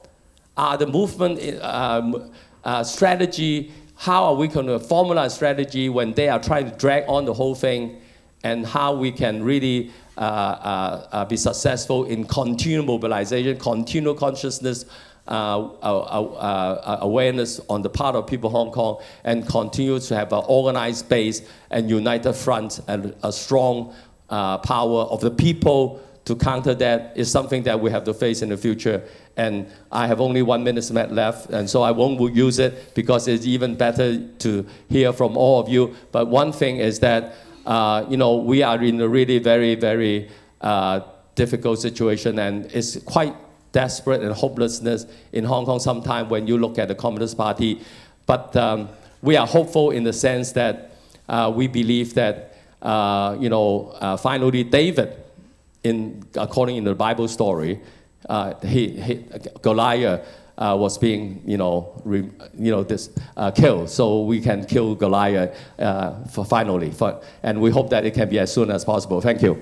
[0.57, 2.31] Are the movement um,
[2.63, 6.77] uh, strategy, how are we going to formulate a strategy when they are trying to
[6.77, 8.01] drag on the whole thing?
[8.43, 14.85] And how we can really uh, uh, uh, be successful in continual mobilization, continual consciousness,
[15.27, 20.33] uh, uh, uh, awareness on the part of people Hong Kong, and continue to have
[20.33, 21.41] an organized base
[21.71, 23.93] and united front and a strong
[24.29, 28.49] power of the people to counter that is something that we have to face in
[28.49, 29.03] the future.
[29.35, 33.45] And I have only one minute left, and so I won't use it because it's
[33.45, 35.95] even better to hear from all of you.
[36.11, 37.35] But one thing is that
[37.65, 40.29] uh, you know, we are in a really very, very
[40.61, 41.01] uh,
[41.35, 43.35] difficult situation, and it's quite
[43.73, 47.81] desperate and hopelessness in Hong Kong sometimes when you look at the Communist Party.
[48.25, 48.87] But um,
[49.21, 50.95] we are hopeful in the sense that
[51.27, 55.17] uh, we believe that, uh, you know, uh, finally David,
[55.83, 57.81] in, according in the Bible story,
[58.29, 59.25] uh, he, he,
[59.61, 60.25] Goliath
[60.57, 63.89] uh, was being, you know, re, you know, this, uh, killed.
[63.89, 65.57] So we can kill Goliath
[66.31, 66.91] for finally.
[66.91, 69.19] For, and we hope that it can be as soon as possible.
[69.19, 69.61] Thank you.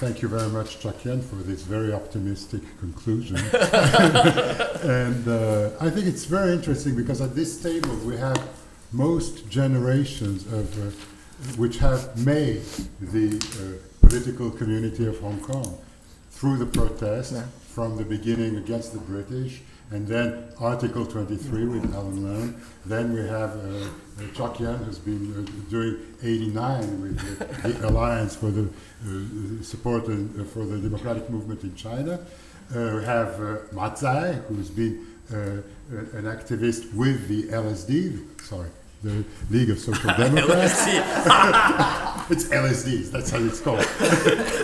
[0.00, 3.36] Thank you very much, Cheuk-yan, for this very optimistic conclusion.
[3.52, 8.42] and uh, I think it's very interesting because at this table we have
[8.92, 10.90] most generations of uh,
[11.58, 12.62] which have made
[13.02, 15.78] the uh, political community of Hong Kong
[16.30, 17.44] through the protest yeah.
[17.68, 22.60] from the beginning against the British, and then Article 23 with Alan Leong.
[22.86, 23.88] Then we have uh,
[24.20, 30.06] uh, Cheuk-yan, who's been uh, doing 89 with the, the Alliance for the uh, support
[30.06, 32.20] and, uh, for the democratic movement in China.
[32.74, 38.68] Uh, we have uh, Ma who's been an activist with the LSD, sorry,
[39.02, 40.84] the League of Social Democrats.
[42.30, 43.80] it's LSDs, that's how it's called.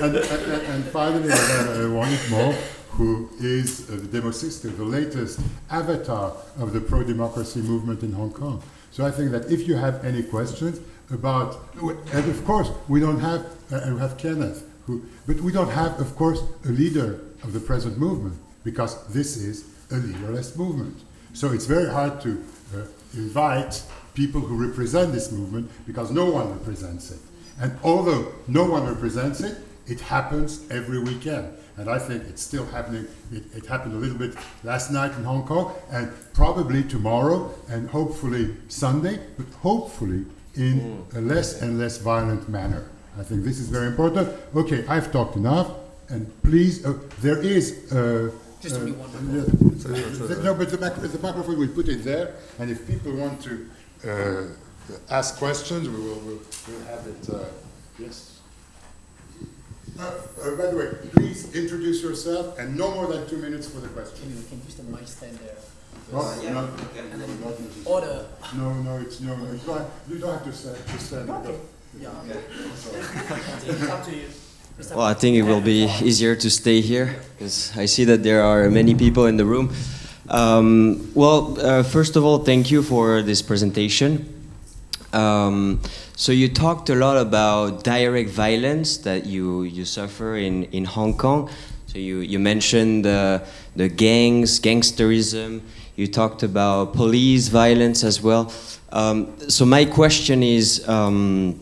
[0.02, 2.52] and, and, and, finally, uh, Wong Mo,
[2.90, 5.40] who is uh, the Demosisto, the latest
[5.70, 8.62] avatar of the pro-democracy movement in Hong Kong.
[8.92, 10.80] So I think that if you have any questions
[11.10, 15.70] about, and of course, we don't have, uh, we have Kenneth, who, but we don't
[15.70, 20.96] have, of course, a leader of the present movement, because this is a leaderless movement.
[21.32, 22.42] So it's very hard to
[22.74, 22.82] uh,
[23.14, 23.82] invite
[24.16, 27.20] people who represent this movement because no one represents it.
[27.60, 31.56] And although no one represents it, it happens every weekend.
[31.76, 33.06] And I think it's still happening.
[33.30, 34.34] It, it, happened a little bit
[34.64, 40.24] last night in Hong Kong, and probably tomorrow, and hopefully Sunday, but hopefully
[40.54, 42.88] in a less and less violent manner.
[43.18, 44.28] I think this is very important.
[44.54, 45.70] Okay, I've talked enough,
[46.08, 47.92] and please, uh, there is.
[47.92, 48.30] Uh,
[48.62, 50.42] Just uh, one.
[50.44, 53.75] no, but the, the microphone, we put it there, and if people want to uh,
[55.10, 55.88] ask questions.
[55.88, 57.30] We will we'll, we'll have it.
[57.30, 57.44] Uh,
[57.98, 58.40] yes.
[59.98, 63.80] Uh, uh, by the way, please introduce yourself and no more than two minutes for
[63.80, 64.28] the question.
[64.28, 65.56] Can you can use the mic stand there?
[66.12, 66.52] Yeah.
[66.52, 66.68] no,
[67.84, 68.26] order.
[68.56, 69.34] No, no, it's no.
[69.34, 70.76] no you, don't, you don't have to stand.
[70.88, 71.30] Just stand.
[71.30, 71.56] Okay.
[71.98, 72.10] Yeah.
[73.66, 74.28] it's up to you.
[74.90, 78.42] Well, I think it will be easier to stay here because I see that there
[78.42, 79.74] are many people in the room.
[80.28, 84.32] Um, well, uh, first of all, thank you for this presentation.
[85.12, 85.80] Um,
[86.16, 91.16] so you talked a lot about direct violence that you, you suffer in, in Hong
[91.16, 91.48] Kong.
[91.86, 93.42] So you, you mentioned the,
[93.76, 95.60] the gangs, gangsterism.
[95.94, 98.52] You talked about police violence as well.
[98.90, 101.60] Um, so my question is, um,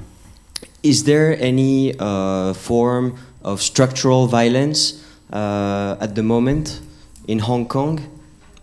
[0.82, 6.80] is there any uh, form of structural violence uh, at the moment
[7.28, 8.13] in Hong Kong?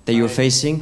[0.05, 0.79] That you're facing?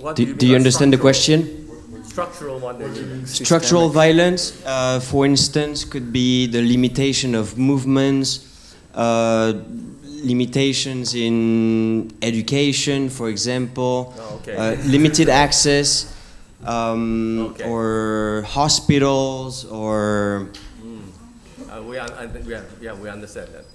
[0.00, 1.64] what do, do you understand the question?
[2.04, 3.26] Structural one.
[3.26, 9.54] Structural violence, uh, for instance, could be the limitation of movements, uh,
[10.04, 14.56] limitations in education, for example, oh, okay.
[14.56, 16.14] uh, limited access,
[16.64, 17.64] um, okay.
[17.68, 20.48] or hospitals, or.
[20.82, 21.84] Mm.
[21.88, 23.73] we, un- we, yeah, we understand that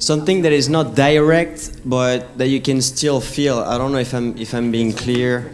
[0.00, 4.12] something that is not direct but that you can still feel i don't know if
[4.14, 5.52] i'm if i'm being clear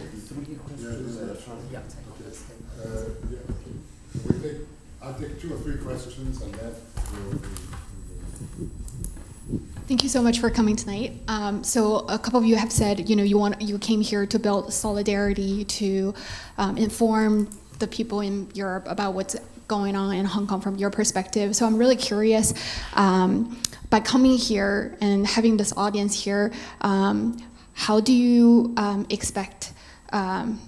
[9.87, 11.13] Thank you so much for coming tonight.
[11.29, 14.25] Um, so a couple of you have said, you know, you want you came here
[14.25, 16.13] to build solidarity, to
[16.57, 17.49] um, inform
[17.79, 19.37] the people in Europe about what's
[19.69, 21.55] going on in Hong Kong from your perspective.
[21.55, 22.53] So I'm really curious.
[22.95, 23.57] Um,
[23.89, 26.51] by coming here and having this audience here,
[26.81, 27.37] um,
[27.73, 29.71] how do you um, expect
[30.11, 30.59] um,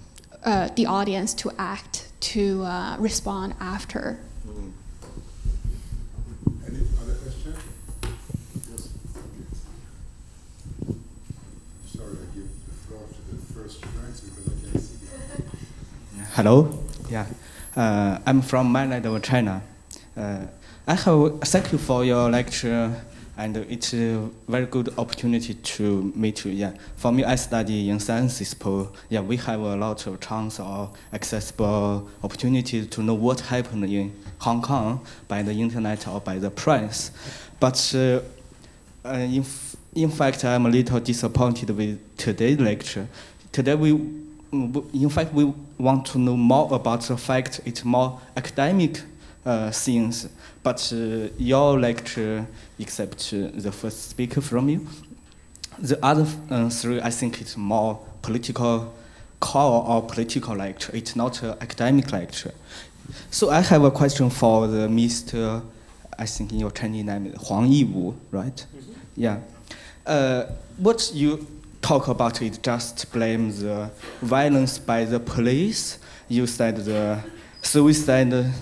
[0.46, 4.20] uh, the audience to act, to uh, respond after?
[6.66, 7.56] Any other question?
[8.72, 8.90] Yes.
[9.28, 11.04] Okay.
[11.88, 15.06] Sorry, I give the floor to the first ranks because I can't see.
[16.36, 16.80] Hello.
[17.10, 17.26] Yeah.
[17.76, 19.62] Uh, I'm from mainland of China.
[20.90, 22.92] I have thank you for your lecture,
[23.38, 26.52] and it's a very good opportunity to meet you.
[26.52, 26.72] Yeah.
[26.96, 28.56] For me, I study in sciences.
[29.08, 34.16] Yeah, we have a lot of chance or accessible opportunity to know what happened in
[34.40, 37.12] Hong Kong by the internet or by the press.
[37.60, 38.22] But uh,
[39.06, 39.46] uh, in,
[39.94, 43.08] in fact, I'm a little disappointed with today's lecture.
[43.52, 47.62] Today, we, in fact, we want to know more about the fact.
[47.64, 49.04] It's more academic
[49.72, 50.30] things.
[50.64, 52.46] But uh, your lecture,
[52.78, 54.88] except uh, the first speaker from you,
[55.78, 58.94] the other uh, three, I think it's more political
[59.40, 60.96] core or political lecture.
[60.96, 62.54] It's not an academic lecture.
[63.32, 65.62] So I have a question for the Mr.
[66.18, 68.66] I think in your Chinese name is Huang Yiwu, right?
[69.16, 69.40] Yeah.
[70.06, 70.46] Uh,
[70.78, 71.48] what you
[71.82, 73.90] talk about is just blame the
[74.22, 75.98] violence by the police.
[76.28, 77.24] You said the
[77.62, 78.54] suicide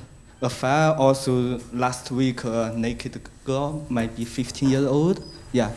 [0.41, 0.95] affair.
[0.97, 5.23] Also, last week a naked girl, might be 15 years old.
[5.51, 5.72] Yeah.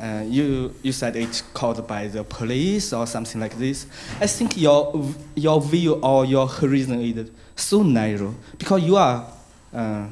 [0.00, 3.86] Uh, you you said it's caused by the police or something like this.
[4.20, 9.26] I think your your view or your horizon is so narrow because you are
[9.74, 10.06] uh,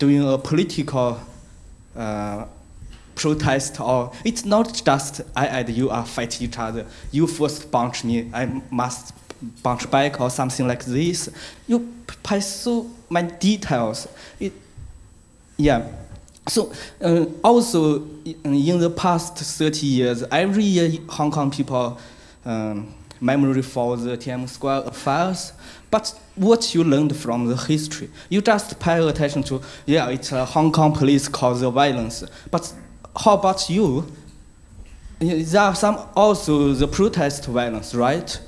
[0.00, 1.20] doing a political
[1.94, 2.46] uh,
[3.14, 6.84] protest or it's not just I and you are fight each other.
[7.12, 9.14] You first punch me, I must
[9.62, 11.30] punch back or something like this.
[11.68, 11.92] You
[12.24, 12.40] pay
[13.10, 14.08] many details.
[14.40, 14.52] It,
[15.56, 15.86] yeah.
[16.48, 16.72] So
[17.02, 21.98] uh, also in in the past 30 years, every year Hong Kong people
[22.44, 25.52] um, memory for the Tiananmen Square affairs.
[25.90, 30.44] But what you learned from the history, you just pay attention to, yeah, it's uh,
[30.44, 32.24] Hong Kong police cause the violence.
[32.50, 32.72] But
[33.16, 34.06] how about you?
[35.18, 38.38] There are some also the protest violence, right?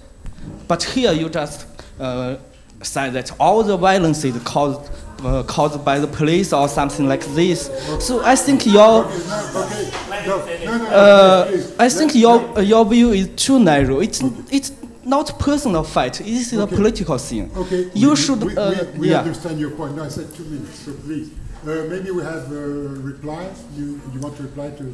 [0.67, 1.67] But here you just
[1.99, 2.37] uh,
[2.83, 4.91] say that all the violence is caused
[5.25, 7.69] uh, caused by the police or something like this.
[7.99, 9.05] So I think your
[10.91, 14.01] uh, I think your uh, your view is too narrow.
[14.01, 14.73] It's it's
[15.05, 16.21] not personal fight.
[16.21, 16.77] It is a Okay.
[16.77, 17.51] political thing.
[17.57, 17.91] Okay.
[17.95, 18.43] You we- should.
[18.45, 19.21] We, uh, we, we yeah.
[19.21, 19.97] understand your point.
[19.97, 21.31] No, I said two minutes, so please.
[21.67, 23.65] Uh, maybe we have uh, replies.
[23.77, 24.85] You, you want to reply to?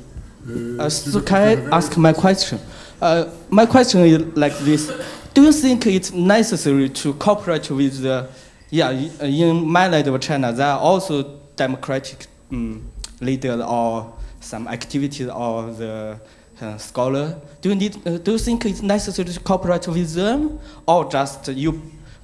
[0.80, 2.58] Uh, Uh, so can I ask my question?
[3.00, 4.90] Uh, my question is like this:
[5.34, 8.28] Do you think it's necessary to cooperate with the,
[8.70, 12.88] yeah, in mainland of China there are also democratic um,
[13.20, 16.20] leaders or some activities or the
[16.60, 17.40] uh, scholar?
[17.60, 18.06] Do you need?
[18.06, 21.82] Uh, do you think it's necessary to cooperate with them, or just you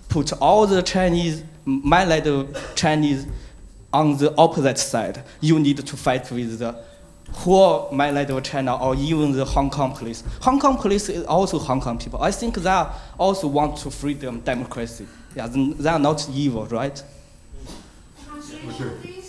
[0.09, 3.27] put all the Chinese mainland Chinese
[3.93, 5.23] on the opposite side?
[5.41, 6.90] You need to fight with the
[7.33, 10.23] whole mainland of China or even the Hong Kong police.
[10.43, 12.23] Hong Kong police is also Hong Kong people.
[12.23, 12.87] I think they
[13.19, 15.07] also want to freedom, democracy.
[15.35, 17.03] Yeah, they are not evil, right?
[18.69, 19.23] Okay.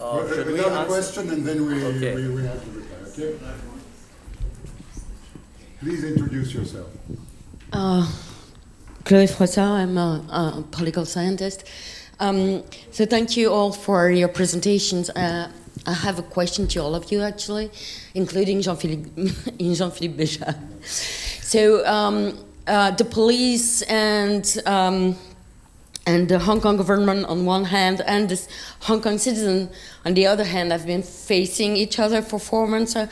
[0.00, 0.86] Uh, should we Another answer?
[0.88, 2.14] question, and then we, Okay.
[2.16, 2.96] we, we have to reply.
[3.08, 3.38] Okay.
[5.80, 6.88] Please introduce yourself.
[7.72, 8.10] Uh,
[9.04, 10.24] Chloe Froissart, I'm a,
[10.58, 11.64] a political scientist.
[12.22, 12.62] Um,
[12.92, 15.10] so thank you all for your presentations.
[15.10, 15.50] Uh,
[15.84, 17.68] I have a question to all of you, actually,
[18.14, 19.10] including Jean-Philippe
[19.74, 20.54] Jean-Philippe Béja.
[21.42, 22.38] So um,
[22.68, 25.16] uh, the police and um,
[26.06, 28.40] and the Hong Kong government on one hand and the
[28.82, 29.68] Hong Kong citizen
[30.04, 33.08] on the other hand have been facing each other for four months uh,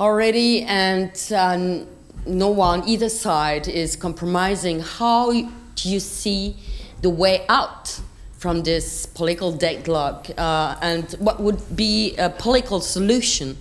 [0.00, 1.86] already, and um,
[2.26, 4.80] no one either side is compromising.
[4.80, 6.56] How do you see
[7.02, 8.00] the way out
[8.37, 13.55] from this political deadlock, uh, and what would be a political solution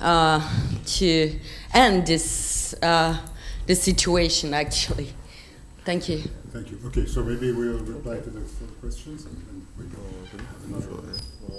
[0.00, 0.40] uh,
[0.98, 1.32] to
[1.74, 3.16] end this uh,
[3.66, 4.54] this situation?
[4.54, 5.12] Actually,
[5.84, 6.22] thank you.
[6.52, 6.78] Thank you.
[6.86, 10.00] Okay, so maybe we'll reply to the four questions and then we go
[10.30, 11.02] have another.
[11.48, 11.52] Uh,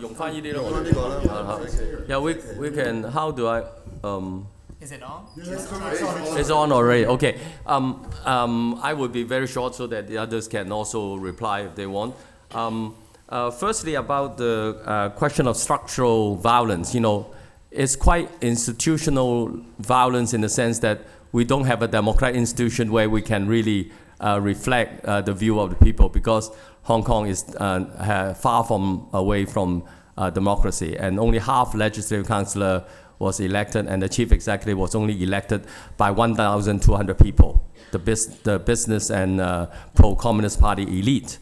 [0.00, 0.90] 用翻呢啲咯，我哋
[1.30, 1.60] 啊哈
[2.08, 3.04] Yeah, we we can.
[3.04, 3.62] How do I
[4.02, 4.46] um?
[4.81, 5.25] Is it on?
[5.35, 6.71] Yes, it's on, it's on.
[6.71, 7.05] Already.
[7.05, 7.37] Okay.
[7.65, 11.75] Um, um, I will be very short so that the others can also reply if
[11.75, 12.15] they want.
[12.51, 12.95] Um,
[13.29, 17.27] Uh, firstly, about the uh, question of structural violence, you know,
[17.69, 20.97] it's quite institutional violence in the sense that
[21.31, 25.59] we don't have a democratic institution where we can really uh, reflect uh, the view
[25.59, 26.49] of the people because
[26.89, 29.83] Hong Kong is uh, far from away from
[30.17, 32.83] uh, democracy, and only half legislative councillor
[33.19, 35.65] was elected, and the chief executive was only elected
[35.97, 41.37] by 1,200 people, the, bus- the business and uh, pro-communist party elite.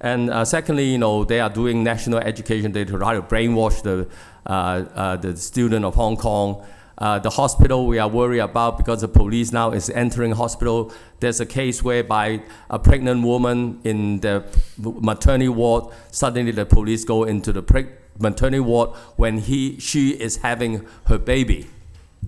[0.00, 2.72] And uh, secondly, you know, they are doing national education.
[2.72, 4.08] They try to brainwash the,
[4.46, 6.64] uh, uh, the student of Hong Kong.
[6.98, 10.92] Uh, the hospital we are worried about because the police now is entering hospital.
[11.20, 14.44] There's a case whereby a pregnant woman in the
[14.76, 20.36] maternity ward, suddenly the police go into the preg- maternity ward when he, she is
[20.36, 21.66] having her baby.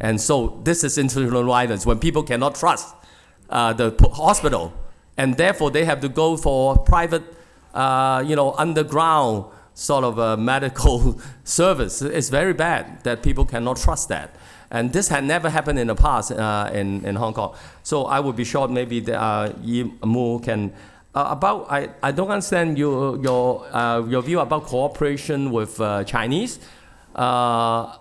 [0.01, 2.95] And so this is institutional violence when people cannot trust
[3.51, 4.73] uh, the hospital,
[5.17, 7.23] and therefore they have to go for private,
[7.73, 9.45] uh, you know, underground
[9.75, 12.03] sort of a medical service.
[12.03, 14.35] It's very bad that people cannot trust that.
[14.71, 17.55] And this had never happened in the past uh, in, in Hong Kong.
[17.83, 20.73] So I would be short, maybe the, uh, Yi Mu can.
[21.15, 26.03] Uh, about, I, I don't understand your, your, uh, your view about cooperation with uh,
[26.05, 26.59] Chinese.
[27.15, 27.97] Uh,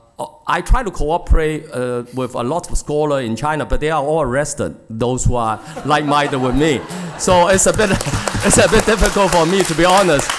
[0.47, 4.03] I try to cooperate uh, with a lot of scholars in China, but they are
[4.03, 4.75] all arrested.
[4.89, 6.81] Those who are like-minded with me,
[7.19, 7.89] so it's a bit,
[8.45, 10.29] it's a bit difficult for me to be honest.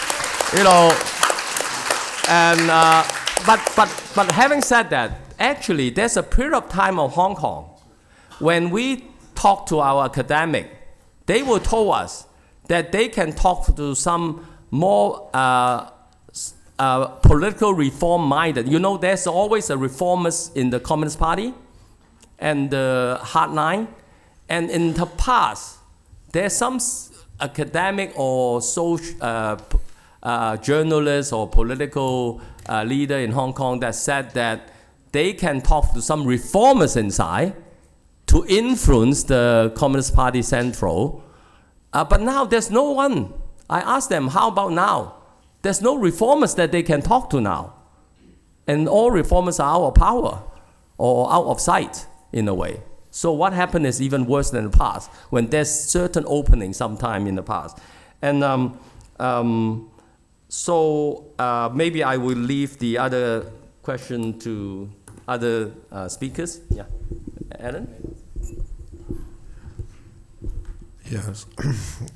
[0.56, 0.96] You know,
[2.28, 3.05] and uh,
[3.46, 7.74] but but but having said that, actually, there's a period of time of Hong Kong
[8.38, 10.70] when we talk to our academic,
[11.26, 12.26] they will tell us
[12.69, 15.91] that they can talk to some more uh,
[16.78, 18.69] uh, political reform minded.
[18.69, 21.55] You know, there's always a reformist in the Communist Party
[22.39, 23.89] and the hardline.
[24.49, 25.78] And in the past,
[26.32, 26.81] there's some
[27.41, 29.57] academic or social uh,
[30.23, 34.70] uh, journalist or political uh, leader in Hong Kong that said that
[35.12, 37.55] they can talk to some reformers inside
[38.27, 41.23] to influence the Communist Party Central.
[41.95, 43.33] Uh, but now there's no one.
[43.71, 45.15] I asked them, how about now?
[45.62, 47.75] There's no reformers that they can talk to now.
[48.66, 50.43] And all reformers are out of power
[50.99, 52.81] or out of sight in a way.
[53.11, 57.37] So what happened is even worse than the past when there's certain opening sometime in
[57.37, 57.79] the past.
[58.21, 58.79] And um,
[59.21, 59.91] um,
[60.49, 63.47] so uh, maybe I will leave the other
[63.83, 64.91] question to
[65.29, 66.61] other uh, speakers.
[66.71, 66.87] Yeah,
[67.61, 67.89] Alan.
[71.15, 71.47] Yes.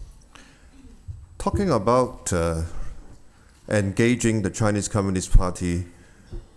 [1.39, 2.63] Talking about uh,
[3.69, 5.85] engaging the Chinese Communist Party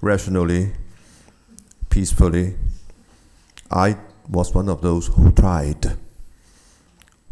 [0.02, 0.72] rationally,
[1.92, 2.56] peacefully,
[3.70, 3.96] I
[4.28, 5.86] was one of those who tried.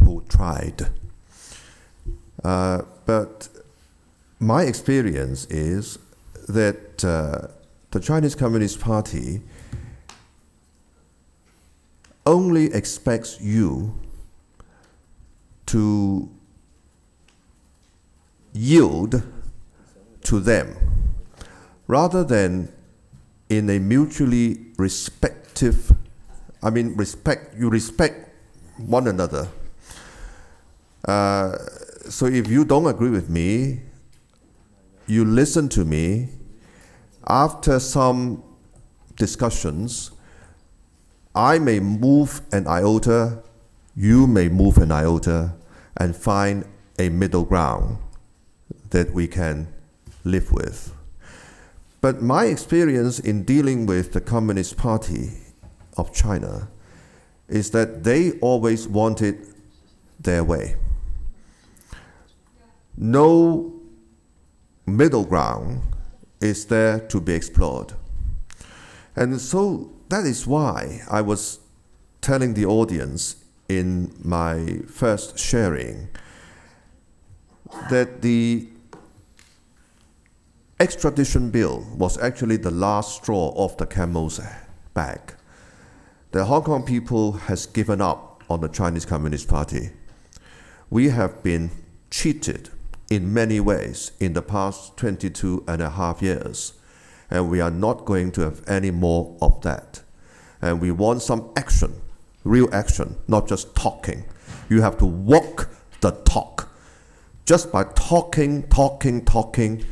[0.04, 0.90] Who tried.
[2.44, 3.50] Uh, but
[4.40, 5.98] my experience is
[6.48, 7.48] that uh,
[7.90, 9.42] the Chinese Communist Party
[12.28, 14.00] only expects you
[15.72, 16.30] to
[18.54, 19.22] yield
[20.24, 20.76] to them
[21.88, 22.72] rather than
[23.50, 25.92] in a mutually respective
[26.64, 28.30] i mean respect you respect
[28.78, 29.48] one another.
[31.06, 31.58] Uh,
[32.10, 33.82] so if you don't agree with me
[35.08, 36.30] you listen to me
[37.28, 38.44] after some
[39.16, 40.12] discussions
[41.36, 43.42] i may move an iota
[43.96, 45.54] you may move an iota
[46.00, 46.66] and find
[46.98, 47.98] a middle ground
[48.90, 49.68] that we can
[50.24, 50.94] live with.
[52.02, 55.32] But my experience in dealing with the Communist Party
[55.98, 56.70] of China
[57.48, 59.46] is that they always wanted
[60.20, 60.76] their way.
[62.96, 63.74] No
[64.86, 65.82] middle ground
[66.42, 67.94] is there to be explored.
[69.16, 71.60] And so that is why I was
[72.22, 73.39] telling the audience
[73.70, 76.10] in my first sharing
[77.90, 78.68] that the
[80.80, 84.42] extradition bill was actually the last straw of the camel's
[84.94, 85.36] back.
[86.32, 89.92] The Hong Kong people has given up on the Chinese Communist Party.
[90.90, 91.70] We have been
[92.10, 92.70] cheated
[93.12, 96.74] in many ways in the past 22 and a half years,
[97.30, 100.02] and we are not going to have any more of that.
[100.62, 102.02] And we want some action
[102.44, 104.26] real action, not just talking.
[104.70, 105.70] You have to walk
[106.02, 106.70] the talk.
[107.46, 109.84] Just by talking, talking, talking,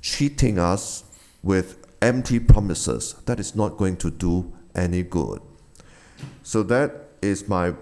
[0.00, 1.04] cheating us
[1.42, 5.40] with empty promises, that is not going to do any good.
[6.42, 7.74] So that is my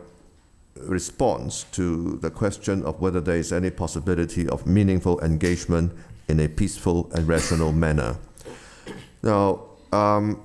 [0.76, 5.92] response to the question of whether there is any possibility of meaningful engagement
[6.28, 8.16] in a peaceful and rational manner.
[9.22, 10.42] Now, um,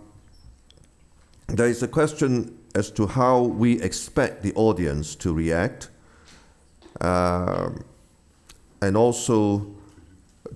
[1.48, 5.90] there is a question as to how we expect the audience to react,
[7.02, 7.84] um,
[8.82, 9.68] and also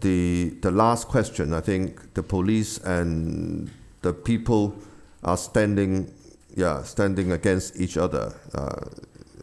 [0.02, 1.54] the the last question.
[1.54, 3.70] I think the police and
[4.02, 4.76] the people
[5.24, 6.14] are standing,
[6.56, 8.86] yeah, standing against each other uh,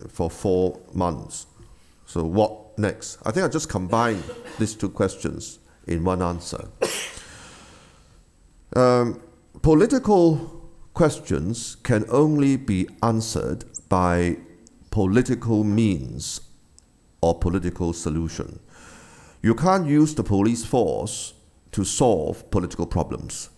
[0.09, 1.47] for four months.
[2.07, 3.19] So what next?
[3.25, 4.23] I think I just combine
[4.59, 6.69] these two questions in one answer.
[8.77, 9.21] Um,
[9.63, 10.64] political
[10.95, 14.37] questions can only be answered by
[14.91, 16.41] political means
[17.21, 18.61] or political solution.
[19.43, 21.35] You can't use the police force
[21.73, 23.51] to solve political problems.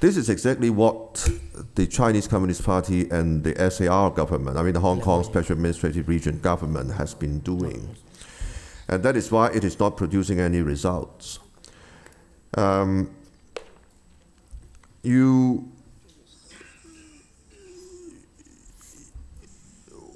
[0.00, 1.26] This is exactly what
[1.74, 6.06] the Chinese Communist Party and the SAR government, I mean the Hong Kong Special Administrative
[6.06, 7.96] Region government, has been doing.
[8.88, 11.38] And that is why it is not producing any results.
[12.54, 13.10] Um,
[15.02, 15.72] you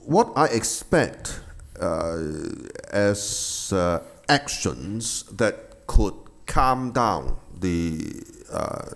[0.04, 1.40] what I expect
[1.80, 2.18] uh,
[2.92, 6.14] as uh, actions that could
[6.46, 8.22] calm down the
[8.52, 8.90] uh,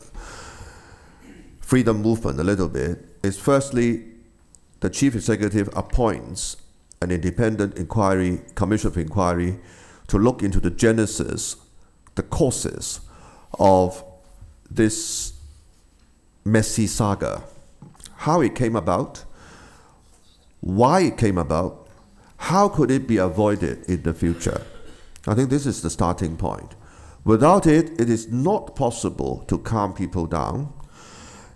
[1.61, 4.05] freedom movement a little bit is firstly,
[4.81, 6.57] the chief executive appoints
[7.01, 9.59] an independent inquiry commission of inquiry
[10.09, 11.57] to look into the genesis,
[12.15, 13.01] the causes
[13.59, 14.03] of
[14.71, 15.35] this
[16.45, 17.45] messy saga,
[18.17, 19.25] how it came about,
[20.65, 21.87] why it came about,
[22.39, 24.63] how could it be avoided in the future.
[25.27, 26.75] I think this is the starting point.
[27.23, 30.73] Without it, it is not possible to calm people down.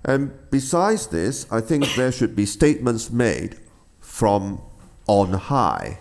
[0.05, 3.57] And besides this, I think there should be statements made
[3.99, 4.61] from
[5.07, 6.01] on high,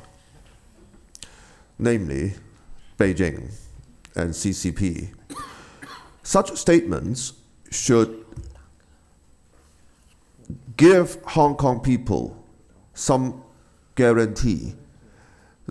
[1.80, 2.34] namely
[2.98, 3.54] Beijing
[4.16, 5.14] and CCP.
[6.24, 7.34] Such statements
[7.72, 8.26] should
[10.76, 12.37] give Hong Kong people
[12.98, 13.44] some
[13.96, 14.74] guarantee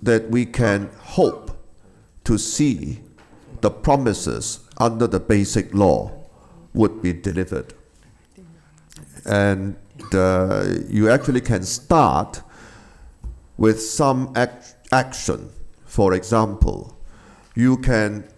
[0.01, 1.51] that we can hope
[2.23, 3.01] to see
[3.61, 6.11] the promises under the basic law
[6.73, 7.73] would be delivered.
[9.25, 9.75] And
[10.13, 12.41] uh, you actually can start
[13.57, 15.49] with some ac- action.
[15.85, 16.97] For example,
[17.55, 18.29] you can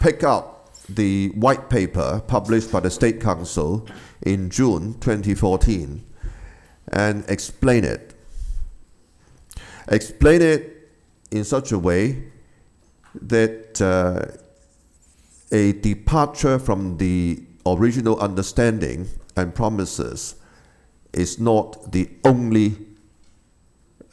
[0.00, 3.86] pick up the white paper published by the State Council
[4.22, 6.04] in June 2014
[6.92, 8.14] and explain it.
[9.88, 10.90] Explain it
[11.30, 12.24] in such a way
[13.14, 14.36] that uh,
[15.50, 20.36] a departure from the original understanding and promises
[21.12, 22.76] is not the only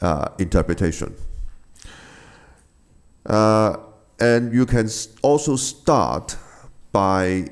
[0.00, 1.14] uh, interpretation.
[3.26, 3.76] Uh,
[4.18, 4.88] and you can
[5.22, 6.36] also start
[6.92, 7.46] by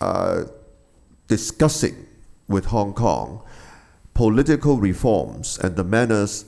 [0.00, 0.44] uh,
[1.28, 2.06] discussing
[2.48, 3.42] with Hong Kong
[4.16, 6.46] political reforms and the manners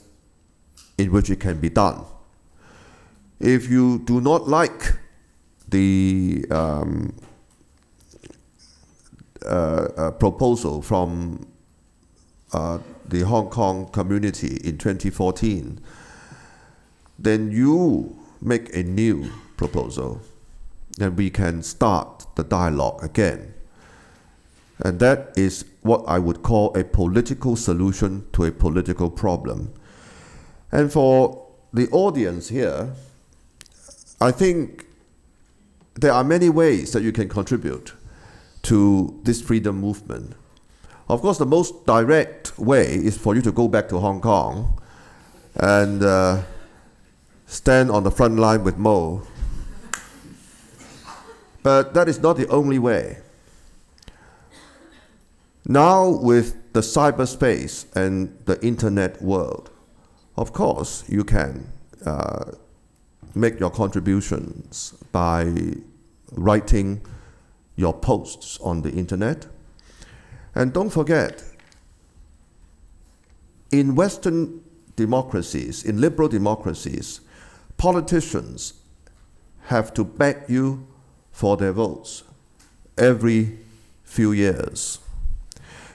[0.96, 2.02] in which it can be done.
[3.38, 4.94] If you do not like
[5.68, 7.14] the um,
[9.44, 11.46] uh, uh, proposal from
[12.54, 15.78] uh, the Hong Kong community in 2014,
[17.18, 20.22] then you make a new proposal
[20.98, 23.52] and we can start the dialogue again.
[24.78, 29.73] And that is what I would call a political solution to a political problem.
[30.70, 32.93] And for the audience here,
[34.20, 34.86] I think
[35.94, 37.94] there are many ways that you can contribute
[38.62, 40.35] to this freedom movement.
[41.09, 44.81] Of course, the most direct way is for you to go back to Hong Kong
[45.55, 46.43] and uh,
[47.47, 49.23] stand on the front line with Mo.
[51.62, 53.19] But that is not the only way.
[55.66, 59.70] Now, with the cyberspace and the internet world,
[60.36, 61.72] of course, you can
[62.06, 62.52] uh,
[63.35, 65.52] make your contributions by
[66.32, 67.02] writing
[67.76, 69.47] your posts on the internet.
[70.55, 71.44] And don't forget,
[73.70, 74.62] in Western
[74.97, 77.20] democracies, in liberal democracies,
[77.76, 78.74] politicians
[79.66, 80.86] have to beg you
[81.30, 82.24] for their votes
[82.97, 83.59] every
[84.02, 84.98] few years.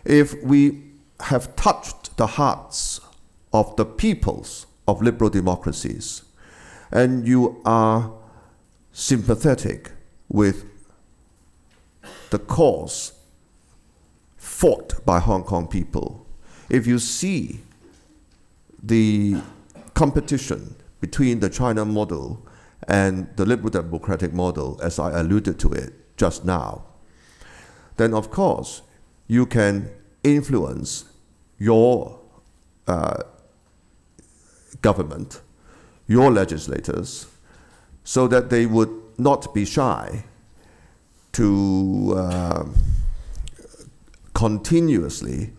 [0.05, 0.84] If we
[1.21, 2.99] have touched the hearts
[3.53, 6.23] of the peoples of liberal democracies,
[6.91, 8.11] and you are
[8.91, 9.91] sympathetic
[10.27, 10.65] with
[12.30, 13.13] the cause
[14.38, 16.25] fought by Hong Kong people,
[16.69, 17.61] if you see
[18.81, 19.41] the
[19.93, 22.45] competition between the China model
[22.88, 26.84] and the liberal democratic model, as I alluded to it just now,
[27.97, 28.81] then of course
[29.27, 29.89] you can
[30.23, 31.05] influence
[31.57, 32.19] your
[32.87, 33.23] uh,
[34.81, 35.41] government,
[36.07, 37.27] your legislators,
[38.03, 40.23] so that they would not be shy
[41.33, 42.65] to uh,
[44.33, 45.53] continuously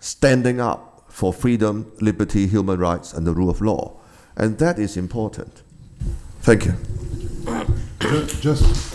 [0.00, 3.96] standing up for freedom, liberty, human rights, and the rule of law.
[4.36, 5.62] And that is important.
[6.42, 6.74] Thank you.
[8.00, 8.94] Ju- Just,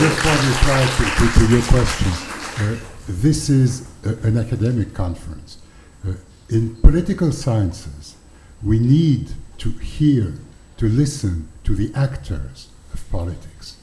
[0.00, 2.12] reply to, to, to your question.
[2.60, 2.76] Uh,
[3.08, 5.58] this is a, an academic conference.
[6.06, 6.12] Uh,
[6.50, 8.14] in political sciences,
[8.62, 10.34] we need to hear,
[10.76, 13.76] to listen to the actors of politics.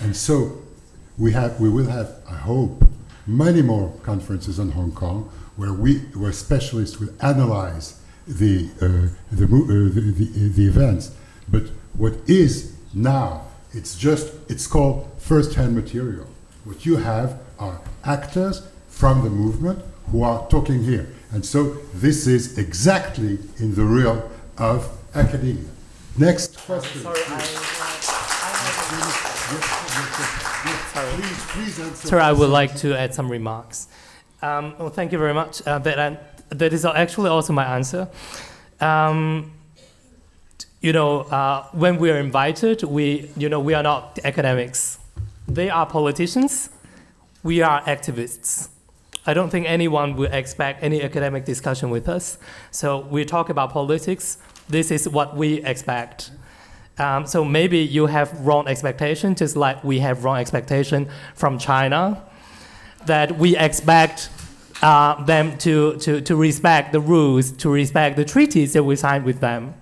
[0.00, 0.62] And so
[1.18, 2.84] we, have, we will have, I hope,
[3.26, 9.44] many more conferences on Hong Kong where, we, where specialists will analyze the, uh, the,
[9.44, 11.10] uh, the, the, the events.
[11.48, 11.64] But
[11.94, 16.26] what is now, it's just, it's called first-hand material.
[16.64, 21.08] What you have are actors from the movement who are talking here.
[21.32, 24.22] And so this is exactly in the realm
[24.56, 25.68] of academia.
[26.16, 27.02] Next question.
[31.16, 32.08] Please, please answer.
[32.08, 33.88] Sir, I would like to add some remarks.
[34.42, 35.60] Um, well, thank you very much.
[35.66, 36.18] Uh, that, an-
[36.50, 38.08] that is actually also my answer.
[38.80, 39.52] Um,
[40.80, 44.98] you know, uh, when we are invited, we, you know, we are not academics.
[45.48, 46.70] They are politicians.
[47.42, 48.68] We are activists.
[49.26, 52.38] I don't think anyone will expect any academic discussion with us.
[52.70, 54.38] So we talk about politics.
[54.68, 56.30] This is what we expect.
[56.98, 62.22] Um, so maybe you have wrong expectation, just like we have wrong expectation from China,
[63.04, 64.30] that we expect
[64.82, 69.24] uh, them to, to, to respect the rules, to respect the treaties that we signed
[69.24, 69.74] with them.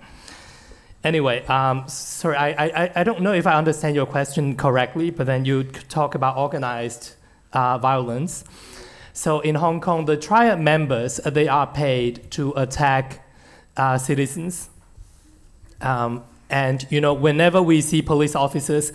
[1.05, 5.27] Anyway, um, sorry, I, I, I don't know if I understand your question correctly, but
[5.27, 7.13] then you talk about organized
[7.53, 8.43] uh, violence.
[9.13, 13.23] So in Hong Kong, the triad members, uh, they are paid to attack
[13.77, 14.71] uh, citizens.
[15.79, 18.91] Um, and you know, whenever we see police officers,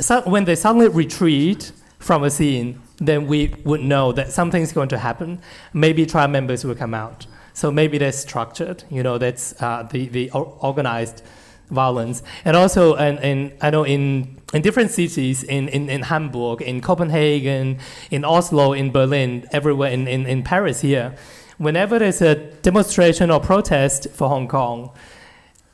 [0.00, 4.88] so when they suddenly retreat from a scene, then we would know that something's going
[4.88, 5.42] to happen.
[5.74, 7.26] Maybe triad members will come out.
[7.54, 8.84] So maybe that's structured.
[8.90, 11.22] You know, that's uh, the the organized
[11.70, 12.22] violence.
[12.44, 17.78] And also, and, I know in in different cities, in, in, in Hamburg, in Copenhagen,
[18.10, 21.16] in Oslo, in Berlin, everywhere in, in, in Paris here,
[21.58, 24.90] whenever there's a demonstration or protest for Hong Kong,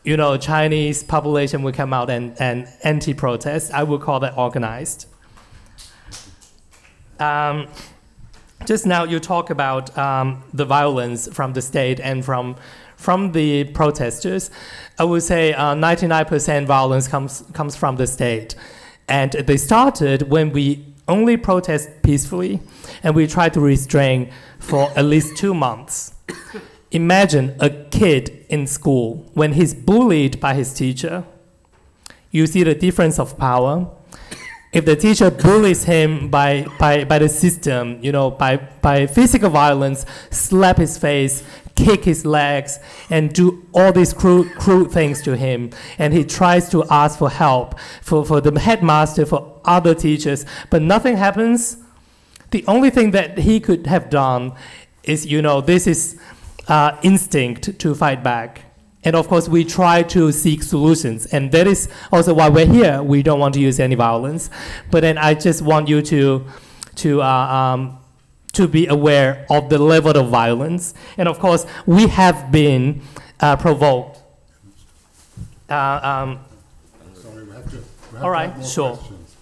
[0.02, 3.70] you know, Chinese population will come out and, and anti-protest.
[3.74, 5.06] I would call that organized.
[7.18, 7.68] Um,
[8.64, 12.56] just now you talk about um, the violence from the state and from
[12.96, 14.50] from the protesters.
[14.98, 18.54] I would say uh, 99% violence comes comes from the state,
[19.08, 22.60] and they started when we only protest peacefully,
[23.02, 26.14] and we try to restrain for at least two months.
[26.92, 31.24] Imagine a kid in school when he's bullied by his teacher.
[32.30, 33.90] You see the difference of power
[34.72, 39.50] if the teacher bullies him by, by, by the system, you know, by, by physical
[39.50, 41.42] violence, slap his face,
[41.74, 42.78] kick his legs,
[43.08, 47.30] and do all these cruel, cruel things to him, and he tries to ask for
[47.30, 51.78] help for, for the headmaster, for other teachers, but nothing happens,
[52.50, 54.52] the only thing that he could have done
[55.02, 56.20] is, you know, this is
[56.68, 58.69] uh, instinct to fight back.
[59.04, 61.26] And of course, we try to seek solutions.
[61.26, 63.02] And that is also why we're here.
[63.02, 64.50] We don't want to use any violence.
[64.90, 66.44] But then I just want you to,
[66.96, 67.98] to, uh, um,
[68.52, 70.92] to be aware of the level of violence.
[71.16, 73.00] And of course, we have been
[73.40, 74.18] uh, provoked.
[75.68, 76.40] Uh, um,
[77.14, 77.82] Sorry, we have to, we
[78.16, 78.96] have All right, sure.
[78.96, 79.36] questions.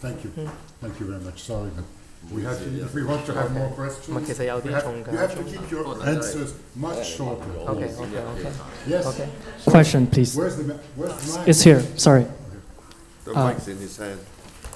[0.00, 0.50] Thank you,
[0.80, 1.70] thank you very much, sorry,
[2.33, 5.41] we have to, if we want to have more questions, 咪其实有啲you have,重㗎 you have to
[5.43, 7.43] keep your answers much shorter.
[7.67, 8.51] Okay, okay, okay.
[8.87, 9.27] Yes, Okay.
[9.65, 10.35] Question, please.
[10.37, 11.47] where's the, ma- where's the mic?
[11.47, 11.81] It's here.
[11.97, 12.25] Sorry.
[13.25, 14.19] The Uh, mic's in his hand.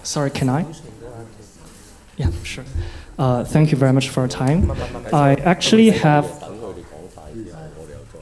[0.04, 0.66] Sorry, can I?
[2.18, 2.64] Yeah, sure.
[3.20, 4.72] Uh, thank you very much for your time.
[5.14, 6.26] I actually have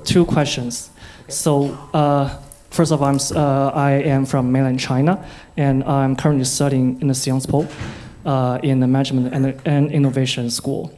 [0.03, 0.89] two questions.
[1.27, 2.29] So, uh,
[2.69, 5.23] first of all, I'm, s- uh, I am from mainland China,
[5.57, 7.67] and I'm currently studying in the Xiangspo uh,
[8.62, 10.92] in the Management and, and Innovation School.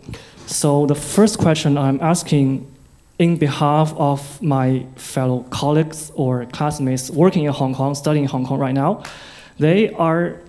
[0.47, 2.67] So, the first question I'm asking
[3.19, 8.45] in behalf of my fellow colleagues or classmates working in Hong Kong, studying in Hong
[8.45, 9.03] Kong right now,
[9.59, 10.41] they are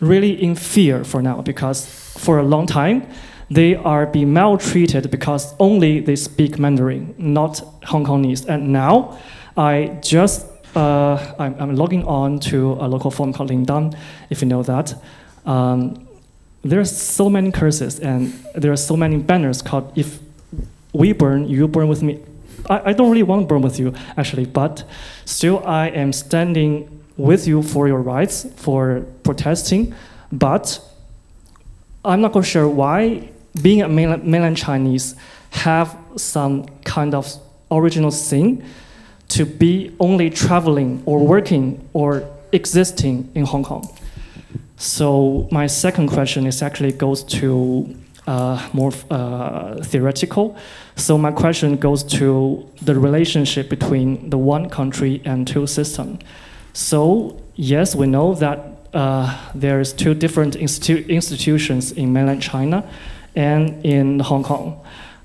[0.00, 1.86] really in fear for now because
[2.16, 3.06] for a long time
[3.50, 8.46] they are being maltreated because only they speak Mandarin, not Hong Kongese.
[8.46, 9.18] And now,
[9.56, 10.46] I just
[10.76, 13.96] uh, I'm, I'm, logging on to a local forum called Lingdan,
[14.28, 14.94] if you know that.
[15.48, 16.06] Um,
[16.62, 20.18] there are so many curses and there are so many banners called "If
[20.92, 22.20] we burn, you burn with me."
[22.68, 24.84] I, I don't really want to burn with you actually, but
[25.24, 29.94] still I am standing with you for your rights for protesting.
[30.30, 30.80] But
[32.04, 33.30] I'm not quite sure why
[33.62, 35.16] being a mainland, mainland Chinese
[35.50, 37.32] have some kind of
[37.70, 38.62] original sin
[39.28, 43.88] to be only traveling or working or existing in Hong Kong.
[44.78, 47.96] So my second question is actually goes to
[48.28, 50.56] uh, more uh, theoretical.
[50.94, 56.20] So my question goes to the relationship between the one country and two system.
[56.74, 58.58] So yes, we know that
[58.94, 62.88] uh, there is two different institu institutions in mainland China
[63.34, 64.80] and in Hong Kong.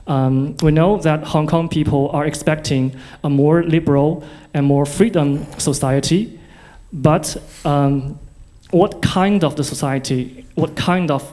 [0.07, 4.23] Um, we know that Hong Kong people are expecting a more liberal
[4.53, 6.39] and more freedom society,
[6.91, 8.19] but um,
[8.73, 11.23] what kind of the society, what kind of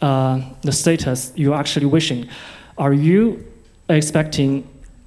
[0.00, 2.28] uh, the status you're actually wishing?
[2.78, 3.44] Are you
[3.88, 4.66] expecting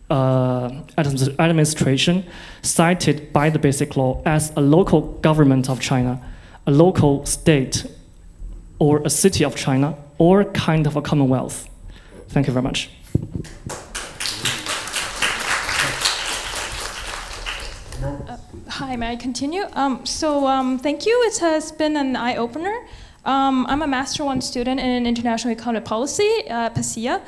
[0.10, 2.26] uh, administration
[2.64, 6.22] cited by the Basic Law as a local government of China,
[6.68, 7.85] a local state,
[8.80, 11.69] or a city of China, or kind of a commonwealth?
[12.27, 12.89] Thank you very much.
[18.80, 19.65] Hi, may I continue?
[19.73, 21.11] Um, so, um, thank you.
[21.26, 22.88] It has been an eye opener.
[23.26, 27.22] Um, I'm a Master 1 student in International Economic Policy at PSIA.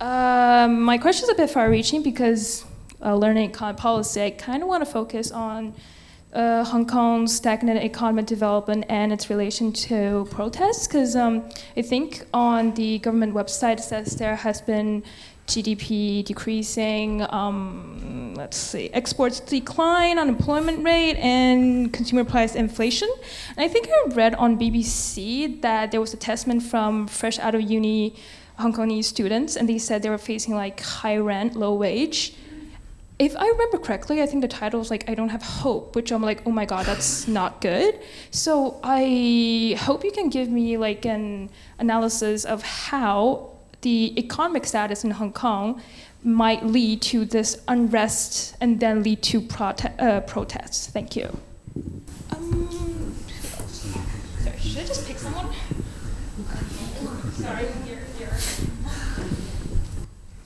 [0.00, 2.64] Um, my question is a bit far reaching because
[3.04, 5.74] uh, learning economic policy, I kind of want to focus on
[6.32, 10.86] uh, Hong Kong's stagnant economic development and its relation to protests.
[10.86, 15.02] Because um, I think on the government website it says there has been
[15.48, 18.01] GDP decreasing, um,
[18.42, 23.08] let's see, exports decline, unemployment rate, and consumer price inflation.
[23.56, 27.54] And I think I read on BBC that there was a testament from fresh out
[27.54, 28.16] of uni
[28.58, 32.34] Hong Kongese students, and they said they were facing like high rent, low wage.
[33.20, 36.10] If I remember correctly, I think the title was like I Don't Have Hope, which
[36.10, 38.00] I'm like, oh my god, that's not good.
[38.32, 41.48] So I hope you can give me like an
[41.78, 43.50] analysis of how
[43.82, 45.80] the economic status in Hong Kong
[46.24, 50.86] might lead to this unrest and then lead to prote- uh, protests.
[50.86, 51.28] Thank you.
[52.30, 53.14] Um,
[54.42, 55.48] sorry, should I just pick someone?
[57.32, 58.30] Sorry, here, here.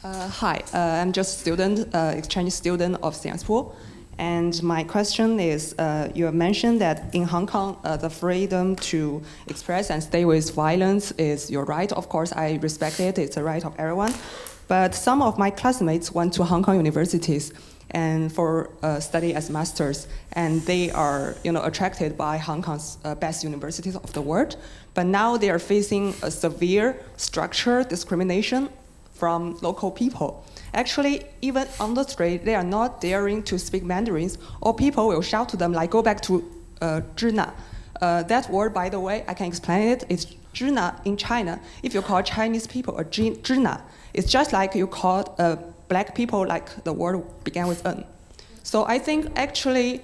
[0.03, 3.75] Uh, hi, uh, I'm just a student, uh, exchange student of Singapore.
[4.19, 8.77] And my question is, uh, you have mentioned that in Hong Kong, uh, the freedom
[8.77, 11.93] to express and stay with violence is your right.
[11.93, 13.19] Of course, I respect it.
[13.19, 14.15] It's a right of everyone.
[14.69, 17.53] But some of my classmates went to Hong Kong universities
[17.91, 22.99] and for uh, study as masters, and they are, you know, attracted by Hong Kong's
[23.05, 24.57] uh, best universities of the world.
[24.95, 28.69] But now they are facing a severe structural discrimination
[29.13, 30.45] from local people.
[30.75, 35.23] Actually, even on the street, they are not daring to speak Mandarins, or people will
[35.23, 36.45] shout to them, like, go back to
[36.83, 37.53] uh, Zhina.
[38.03, 40.05] Uh, that word, by the way, I can explain it.
[40.09, 41.61] It's Zhina in China.
[41.83, 43.81] If you call Chinese people a Zhina,
[44.17, 45.57] it's just like you call uh,
[45.89, 48.05] black people like the word began with N.
[48.63, 50.01] So I think actually,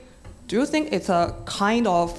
[0.47, 2.11] do you think it's a kind of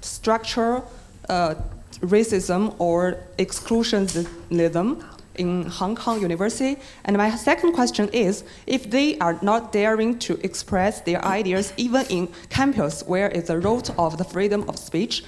[0.00, 0.90] structural
[1.28, 1.54] uh,
[2.00, 5.04] racism or exclusionism
[5.36, 6.76] in Hong Kong University?
[7.04, 12.04] And my second question is, if they are not daring to express their ideas even
[12.06, 15.24] in campus where it's the root of the freedom of speech,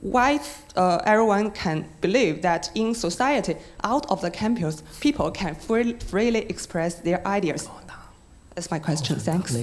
[0.00, 0.40] why
[0.76, 6.40] uh, everyone can believe that in society, out of the campus, people can free, freely
[6.40, 7.68] express their ideas?
[8.54, 9.18] That's my question.
[9.18, 9.54] Thanks.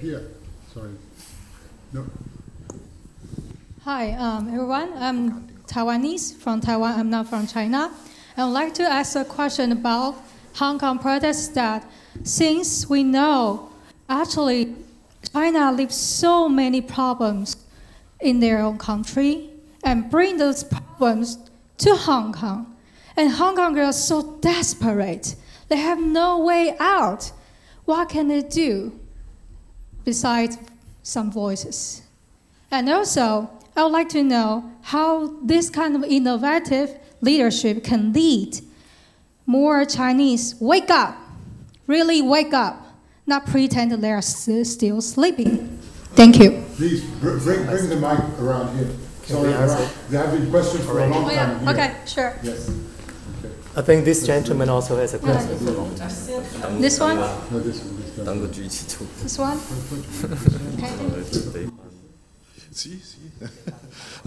[0.00, 0.22] Here,
[0.74, 0.90] sorry.
[1.92, 2.04] No.
[3.84, 4.92] Hi, um, everyone.
[4.98, 6.98] I'm Taiwanese from Taiwan.
[6.98, 7.90] I'm not from China.
[8.36, 10.16] I would like to ask a question about
[10.56, 11.88] Hong Kong protests that
[12.22, 13.70] since we know
[14.08, 14.74] actually
[15.32, 17.56] China leaves so many problems
[18.20, 19.50] in their own country
[19.84, 21.38] and bring those problems
[21.78, 22.76] to Hong Kong.
[23.16, 25.36] And Hong Kong girls so desperate.
[25.68, 27.32] They have no way out.
[27.84, 28.98] What can they do
[30.04, 30.58] besides
[31.02, 32.02] some voices?
[32.70, 38.60] And also, I would like to know how this kind of innovative leadership can lead
[39.46, 41.16] more Chinese wake up,
[41.86, 42.85] really wake up,
[43.26, 45.78] not pretend they are still sleeping.
[46.14, 46.62] Thank you.
[46.76, 48.90] Please bring, bring, bring the mic around here.
[49.24, 49.50] Sorry,
[50.08, 51.46] they have been questions for a long oh, yeah.
[51.46, 51.58] time.
[51.60, 51.70] Here.
[51.70, 52.36] Okay, sure.
[52.42, 52.70] Yes.
[53.74, 55.58] I think this gentleman also has a question.
[55.66, 55.88] Yeah.
[56.78, 57.16] This one?
[57.16, 57.96] No, this one.
[59.22, 59.58] This one?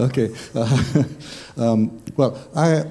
[0.00, 0.08] okay.
[0.30, 0.30] Okay.
[0.60, 1.04] Uh,
[1.56, 2.84] um, well, I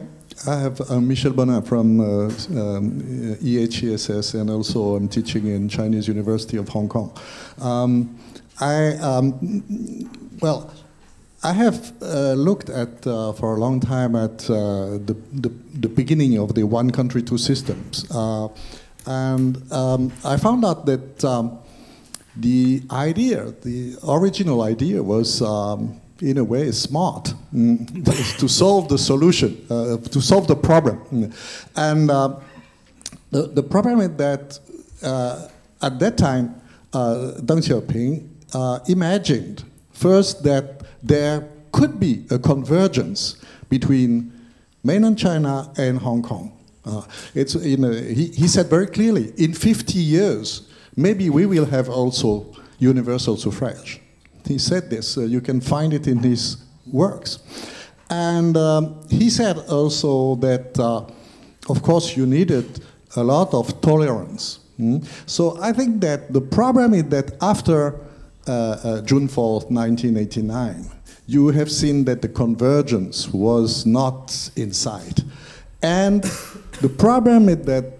[0.47, 2.27] I have uh, Michel Bonnin from uh,
[2.59, 3.01] um,
[3.41, 7.11] EHESS, and also I'm teaching in Chinese University of Hong Kong.
[7.59, 8.17] Um,
[8.61, 10.09] I, um,
[10.41, 10.73] well,
[11.43, 15.89] I have uh, looked at uh, for a long time at uh, the, the, the
[15.89, 18.05] beginning of the one country, two systems.
[18.09, 18.47] Uh,
[19.05, 21.59] and um, I found out that um,
[22.35, 28.97] the idea, the original idea was, um, in a way, smart mm, to solve the
[28.97, 30.99] solution, uh, to solve the problem.
[31.11, 31.33] Mm.
[31.75, 32.39] And uh,
[33.31, 34.59] the, the problem is that
[35.03, 35.47] uh,
[35.81, 36.55] at that time,
[36.93, 43.37] uh, Deng Xiaoping uh, imagined first that there could be a convergence
[43.69, 44.33] between
[44.83, 46.51] mainland China and Hong Kong.
[46.83, 47.03] Uh,
[47.35, 47.83] it's in
[48.15, 54.01] he, he said very clearly, in 50 years, maybe we will have also universal suffrage.
[54.45, 56.57] He said this, uh, you can find it in his
[56.91, 57.39] works.
[58.09, 61.05] And um, he said also that, uh,
[61.69, 62.81] of course, you needed
[63.15, 64.59] a lot of tolerance.
[64.79, 65.05] mm.
[65.25, 67.99] So I think that the problem is that after
[68.47, 70.89] uh, uh, June 4th, 1989,
[71.27, 75.23] you have seen that the convergence was not in sight.
[75.83, 76.23] And
[76.81, 77.93] the problem is that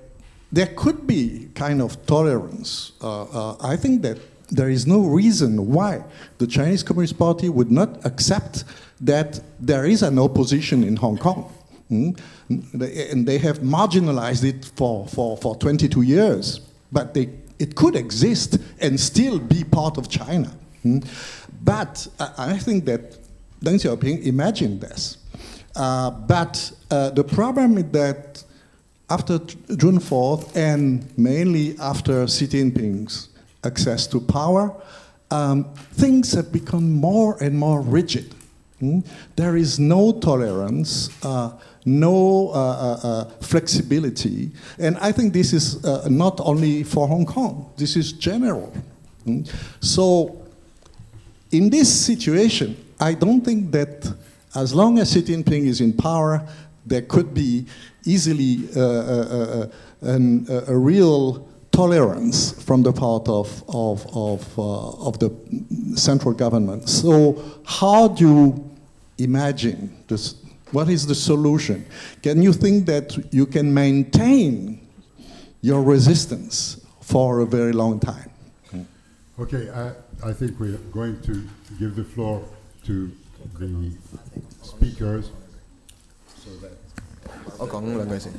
[0.52, 2.94] there could be kind of tolerance.
[3.02, 4.18] Uh, uh, I think that
[4.52, 6.04] there is no reason why
[6.38, 8.64] the Chinese Communist Party would not accept
[9.02, 11.52] that there is an opposition in Hong Kong.
[11.92, 12.20] Mm?
[13.12, 16.62] And they have marginalized it for, for, for 22 years,
[16.92, 20.52] but they, it could exist and still be part of China.
[20.86, 21.06] Mm?
[21.64, 23.18] But I think that
[23.62, 25.18] Deng Xiaoping imagined this.
[25.76, 28.44] Uh, but uh, the problem is that
[29.10, 33.30] after June 4th, and mainly after Xi Jinping's
[33.64, 34.74] access to power,
[35.32, 38.34] um, things have become more and more rigid.
[38.82, 39.06] Mm?
[39.36, 41.52] There is no tolerance, uh,
[41.86, 47.26] no uh, uh, uh, flexibility, and I think this is uh, not only for Hong
[47.26, 48.74] Kong, this is general.
[49.26, 49.52] Mm?
[49.82, 50.42] So,
[51.52, 54.12] in this situation, I don't think that
[54.56, 56.48] as long as Xi Jinping is in power,
[56.86, 57.66] there could be
[58.06, 59.68] easily uh,
[60.02, 61.49] an, a real
[61.80, 65.32] tolerance from the part of, of, of, uh, of the
[65.96, 66.90] central government.
[66.90, 67.14] So,
[67.66, 68.70] how do you
[69.18, 69.80] imagine
[70.10, 70.36] this?
[70.72, 71.86] What is the solution?
[72.22, 74.80] Can you think that you can maintain
[75.62, 78.30] your resistance for a very long time?
[79.40, 79.86] Okay, I,
[80.30, 81.34] I think we're going to
[81.80, 82.44] give the floor
[82.88, 83.10] to
[83.58, 83.92] the
[84.64, 85.32] speakers.
[87.59, 88.33] So that 我讲两句先。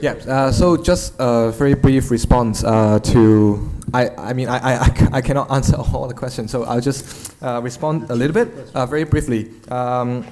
[0.00, 3.58] Yeah, uh, so just a very brief response uh, to.
[3.92, 6.80] I, I mean, I, I, I ca- I cannot answer all the questions, so I'll
[6.80, 9.50] just uh, respond a little bit, uh, very briefly.
[9.70, 10.24] Um,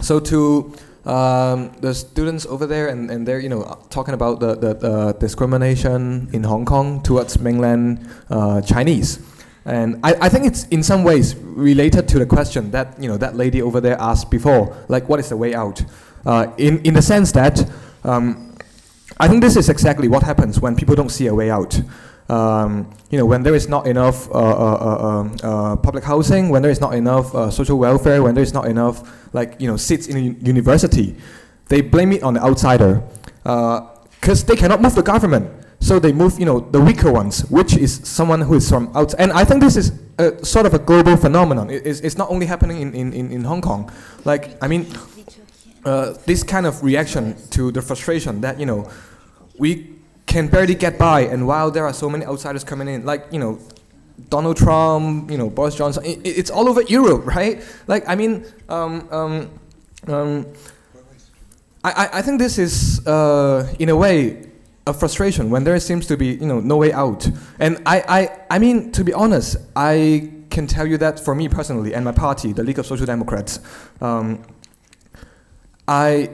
[0.00, 0.72] so to
[1.06, 5.12] um, the students over there, and, and they're you know talking about the, the, the
[5.18, 9.18] discrimination in Hong Kong towards mainland uh, Chinese.
[9.64, 13.16] And I, I think it's in some ways related to the question that you know
[13.18, 15.82] that lady over there asked before, like what is the way out?
[16.25, 17.69] Uh, in in the sense that
[18.03, 18.55] um,
[19.19, 21.79] I think this is exactly what happens when people don't see a way out.
[22.27, 26.49] Um, you know, when there is not enough uh, uh, uh, um, uh, public housing,
[26.49, 29.03] when there is not enough social welfare, when there is not enough
[29.33, 31.15] like you know seats in a university,
[31.69, 33.03] they blame it on the outsider
[33.43, 35.51] because they cannot move the government.
[35.79, 39.19] So they move, you know, the weaker ones, which is someone who is from outside.
[39.19, 41.69] And I think this is a, sort of a global phenomenon.
[41.69, 43.91] It, it's, it's not only happening in, in, in, in Hong Kong.
[44.23, 44.87] Like, I mean,
[45.85, 48.89] uh, this kind of reaction to the frustration that, you know,
[49.57, 49.95] we
[50.25, 53.39] can barely get by, and while there are so many outsiders coming in, like, you
[53.39, 53.59] know,
[54.29, 57.63] Donald Trump, you know, Boris Johnson, it, it's all over Europe, right?
[57.87, 59.49] Like, I mean, um, um,
[60.07, 60.45] um,
[61.83, 64.49] I, I- think this is, uh, in a way,
[64.87, 67.27] a frustration when there seems to be, you know, no way out.
[67.59, 71.49] And I, I, I mean, to be honest, I can tell you that for me
[71.49, 73.59] personally and my party, the League of Social Democrats,
[73.99, 74.43] um,
[75.87, 76.29] I,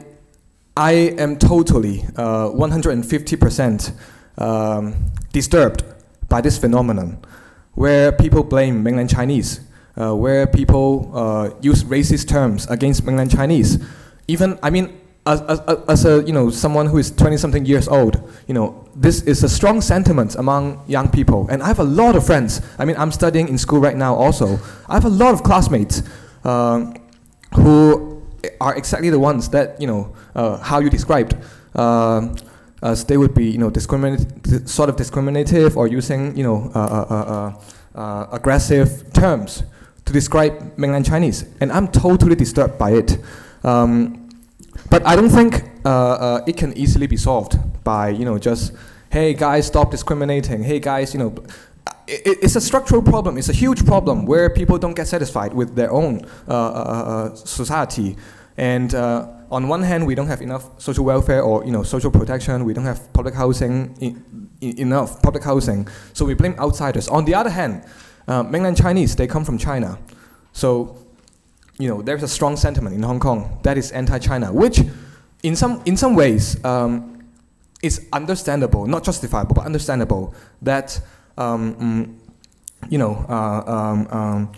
[0.77, 3.93] I am totally uh, 150%
[4.37, 5.83] um, disturbed
[6.29, 7.23] by this phenomenon
[7.73, 9.61] where people blame mainland Chinese,
[9.97, 13.83] uh, where people uh, use racist terms against mainland Chinese.
[14.27, 17.87] Even, I mean, as, as, as a, you know, someone who is 20 something years
[17.87, 21.47] old, you know, this is a strong sentiment among young people.
[21.49, 22.61] And I have a lot of friends.
[22.79, 24.59] I mean, I'm studying in school right now also.
[24.89, 26.03] I have a lot of classmates
[26.43, 26.95] um,
[27.55, 28.10] who
[28.59, 31.35] are exactly the ones that you know uh, how you described.
[31.75, 32.35] Uh,
[32.83, 36.79] as they would be, you know, discriminat- sort of discriminative or using, you know, uh,
[36.79, 37.15] uh,
[37.95, 39.63] uh, uh, aggressive terms
[40.05, 43.19] to describe mainland Chinese, and I'm totally disturbed by it.
[43.63, 44.29] Um,
[44.89, 48.73] but I don't think uh, uh, it can easily be solved by, you know, just,
[49.11, 50.63] hey guys, stop discriminating.
[50.63, 51.35] Hey guys, you know,
[52.07, 53.37] it, it's a structural problem.
[53.37, 57.35] It's a huge problem where people don't get satisfied with their own uh, uh, uh,
[57.35, 58.17] society,
[58.57, 62.63] and on one hand, we don't have enough social welfare or you know social protection.
[62.65, 67.07] We don't have public housing in, in enough public housing, so we blame outsiders.
[67.07, 67.83] On the other hand,
[68.27, 69.97] mainland Chinese they come from China,
[70.53, 70.97] so
[71.77, 74.81] you know there's a strong sentiment in Hong Kong that is anti-China, which
[75.43, 77.11] in some in some ways um,
[77.81, 81.01] is understandable, not justifiable, but understandable that
[81.41, 82.15] um, mm,
[82.89, 84.51] you know uh, um, um,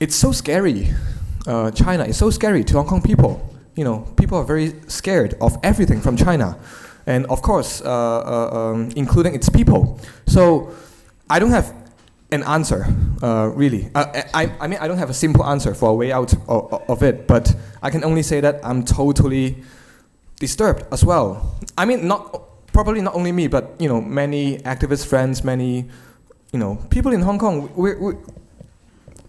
[0.00, 0.94] it's so scary
[1.46, 3.40] uh, China is so scary to Hong Kong people.
[3.76, 6.58] You know, people are very scared of everything from China,
[7.06, 10.00] and of course, uh, uh, um, including its people.
[10.26, 10.72] So,
[11.30, 11.72] I don't have
[12.32, 12.86] an answer,
[13.22, 13.90] uh, really.
[13.94, 16.72] Uh, I, I mean, I don't have a simple answer for a way out of,
[16.90, 19.62] of it, but I can only say that I'm totally
[20.40, 21.58] disturbed as well.
[21.78, 22.42] I mean, not
[22.76, 25.88] probably not only me, but you know, many activist friends, many
[26.52, 27.72] you know, people in Hong Kong.
[27.74, 28.12] We, we,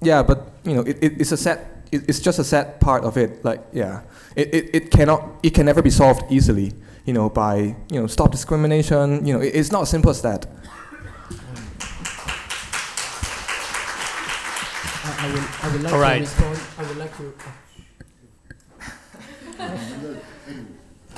[0.01, 1.59] yeah, but you know, it, it, it's a sad
[1.93, 3.45] it, it's just a sad part of it.
[3.45, 4.01] Like, yeah,
[4.35, 6.73] it, it, it cannot, it can never be solved easily,
[7.05, 9.25] you know, by, you know, stop discrimination.
[9.25, 10.45] You know, it, it's not as simple as that.
[15.05, 16.59] I, I, will, I would like All to respond.
[16.77, 17.33] I would like to.
[19.59, 20.15] Uh,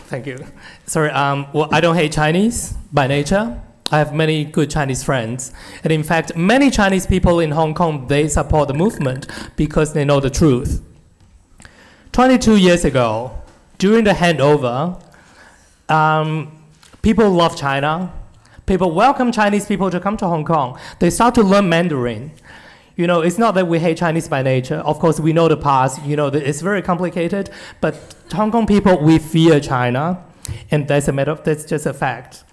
[0.09, 0.43] Thank you.
[0.87, 3.61] Sorry, um, well, I don't hate Chinese by nature.
[3.91, 5.53] I have many good Chinese friends.
[5.83, 10.03] And in fact, many Chinese people in Hong Kong, they support the movement because they
[10.03, 10.81] know the truth.
[12.11, 13.39] 22 years ago,
[13.77, 14.99] during the handover,
[15.89, 16.59] um,
[17.03, 18.11] people love China.
[18.65, 20.79] People welcome Chinese people to come to Hong Kong.
[20.97, 22.31] They start to learn Mandarin.
[22.99, 24.79] You know, it's not that we hate Chinese by nature.
[24.79, 26.03] Of course, we know the past.
[26.03, 27.49] You know, it's very complicated.
[27.79, 27.95] But
[28.33, 30.21] Hong Kong people, we fear China,
[30.69, 31.31] and that's a matter.
[31.31, 32.43] Of, that's just a fact.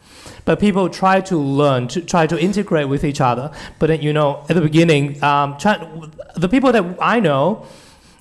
[0.45, 3.51] But people try to learn, to try to integrate with each other.
[3.81, 7.67] But then, you know, at the beginning, um, China, the people that I know,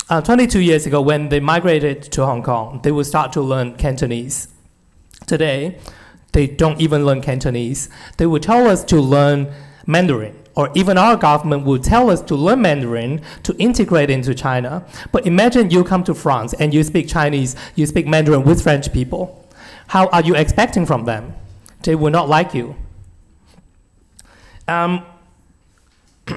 [0.10, 3.76] uh, 22 years ago, when they migrated to Hong Kong, they would start to learn
[3.76, 4.48] Cantonese.
[5.28, 5.78] Today,
[6.32, 7.88] they don't even learn Cantonese.
[8.18, 9.54] They would tell us to learn
[9.86, 14.86] Mandarin, or even our government would tell us to learn Mandarin to integrate into China.
[15.12, 18.92] But imagine you come to France and you speak Chinese, you speak Mandarin with French
[18.94, 19.48] people.
[19.88, 21.34] How are you expecting from them?
[21.84, 22.76] They will not like you.
[24.68, 25.06] Um,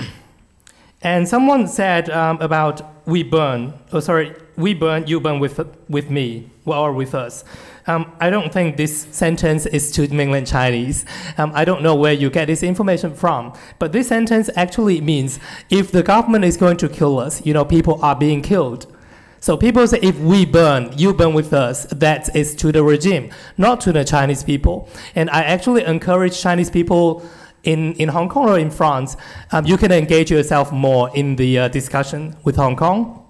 [1.03, 5.59] and someone said um, about we burn, oh sorry, we burn, you burn with,
[5.89, 7.43] with me, or with us.
[7.87, 11.07] Um, I don't think this sentence is to mainland Chinese.
[11.39, 15.41] Um, I don't know where you get this information from, but this sentence actually means
[15.71, 18.95] if the government is going to kill us, you know, people are being killed.
[19.41, 23.31] So people say if we burn, you burn with us, that is to the regime,
[23.57, 24.87] not to the Chinese people.
[25.15, 27.27] And I actually encourage Chinese people
[27.65, 29.17] in, in Hong Kong or in France,
[29.53, 33.25] um, you can engage yourself more in the uh, discussion with Hong Kong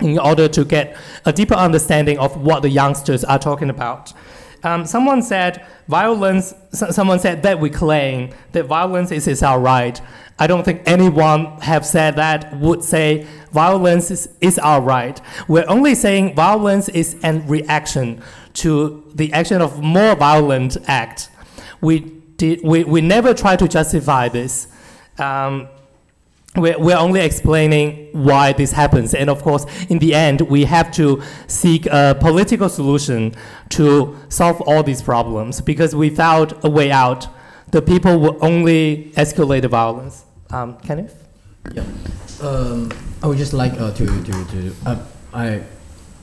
[0.00, 4.12] in order to get a deeper understanding of what the youngsters are talking about.
[4.64, 6.54] Um, someone said violence.
[6.72, 10.00] Someone said that we claim that violence is, is our right.
[10.38, 15.20] I don't think anyone have said that would say violence is, is our right.
[15.46, 18.22] We're only saying violence is an reaction
[18.54, 21.28] to the action of more violent act.
[21.80, 22.60] We did.
[22.62, 24.68] We, we never try to justify this.
[25.18, 25.68] Um,
[26.56, 29.14] we're, we're only explaining why this happens.
[29.14, 33.34] And of course, in the end, we have to seek a political solution
[33.70, 37.26] to solve all these problems because without a way out,
[37.70, 40.24] the people will only escalate the violence.
[40.50, 41.26] Um, Kenneth?
[41.72, 41.82] Yeah.
[42.40, 42.92] Um,
[43.22, 45.62] I would just like uh, to to to uh, I,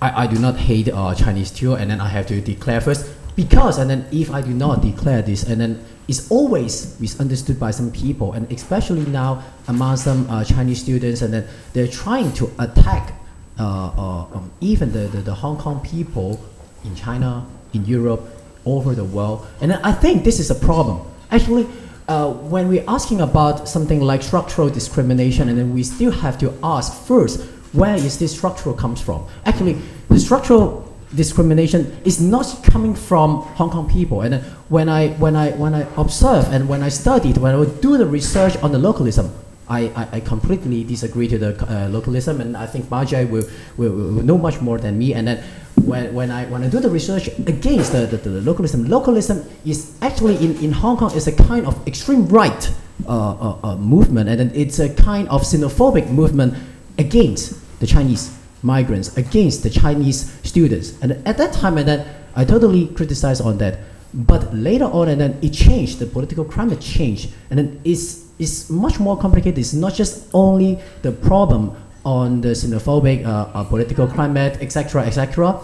[0.01, 3.09] I I do not hate uh, Chinese too, and then I have to declare first
[3.35, 7.71] because and then if I do not declare this, and then it's always misunderstood by
[7.71, 12.51] some people, and especially now among some uh, Chinese students, and then they're trying to
[12.59, 13.13] attack
[13.59, 16.39] uh, uh, um, even the, the the Hong Kong people
[16.83, 18.21] in China, in Europe,
[18.65, 21.01] over the world, and I think this is a problem.
[21.31, 21.67] Actually,
[22.07, 26.53] uh, when we're asking about something like structural discrimination, and then we still have to
[26.63, 27.41] ask first,
[27.73, 29.25] where is this structural comes from?
[29.45, 29.77] Actually,
[30.09, 34.21] the structural discrimination is not coming from Hong Kong people.
[34.21, 37.81] And when I when I when I observe and when I studied, when I would
[37.81, 39.31] do the research on the localism,
[39.69, 43.47] I, I, I completely disagree to the uh, localism, and I think Ma Jai will,
[43.77, 45.13] will, will know much more than me.
[45.13, 45.43] And then
[45.85, 49.97] when, when, I, when I do the research against the, the, the localism, localism is
[50.01, 52.69] actually in, in Hong Kong is a kind of extreme right
[53.07, 56.53] uh, uh, uh, movement, and then it's a kind of xenophobic movement
[56.97, 60.93] against the Chinese migrants, against the Chinese students.
[61.01, 63.79] And at that time, and then I totally criticized on that.
[64.13, 65.99] But later on, and then it changed.
[65.99, 69.57] The political climate changed, and then it's it's much more complicated.
[69.57, 75.61] It's not just only the problem on the xenophobic uh, uh, political climate, etc., etc.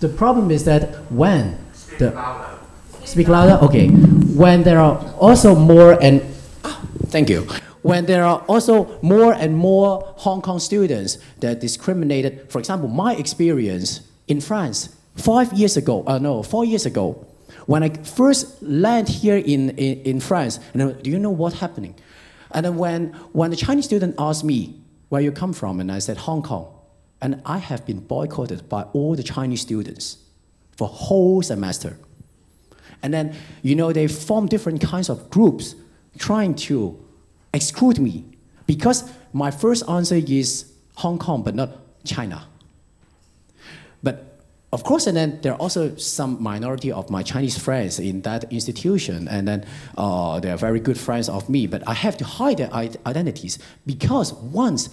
[0.00, 1.58] The problem is that when
[1.98, 2.10] the
[3.06, 3.64] speak louder.
[3.64, 3.88] Okay,
[4.34, 6.20] when there are also more and
[6.64, 7.46] ah, thank you.
[7.86, 13.14] When there are also more and more Hong Kong students that discriminated, for example, my
[13.14, 17.24] experience in France five years ago, uh, no, four years ago,
[17.66, 21.60] when I first landed here in, in, in France, and then, do you know what's
[21.60, 21.94] happening?
[22.50, 26.00] And then when, when the Chinese student asked me, where you come from, and I
[26.00, 26.66] said, Hong Kong.
[27.22, 30.18] And I have been boycotted by all the Chinese students
[30.76, 31.96] for whole semester.
[33.00, 35.76] And then, you know, they form different kinds of groups
[36.18, 37.00] trying to
[37.56, 38.24] exclude me
[38.66, 41.70] because my first answer is Hong Kong, but not
[42.04, 42.46] China.
[44.02, 44.38] But
[44.72, 48.52] of course, and then there are also some minority of my Chinese friends in that
[48.52, 49.64] institution, and then
[49.96, 51.66] uh, they are very good friends of me.
[51.66, 54.90] But I have to hide their identities because once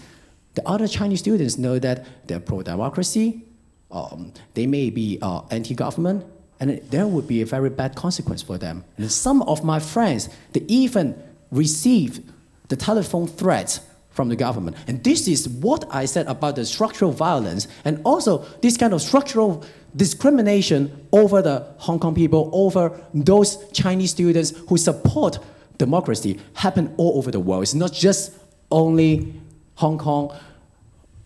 [0.55, 3.43] the other Chinese students know that they're pro-democracy,
[3.91, 6.25] um, they may be uh, anti-government,
[6.59, 8.85] and there would be a very bad consequence for them.
[8.97, 11.15] And some of my friends, they even
[11.51, 12.32] received
[12.67, 14.77] the telephone threats from the government.
[14.87, 19.01] And this is what I said about the structural violence and also this kind of
[19.01, 19.65] structural
[19.95, 25.39] discrimination over the Hong Kong people, over those Chinese students who support
[25.77, 27.63] democracy happen all over the world.
[27.63, 28.33] It's not just
[28.71, 29.33] only
[29.75, 30.35] Hong Kong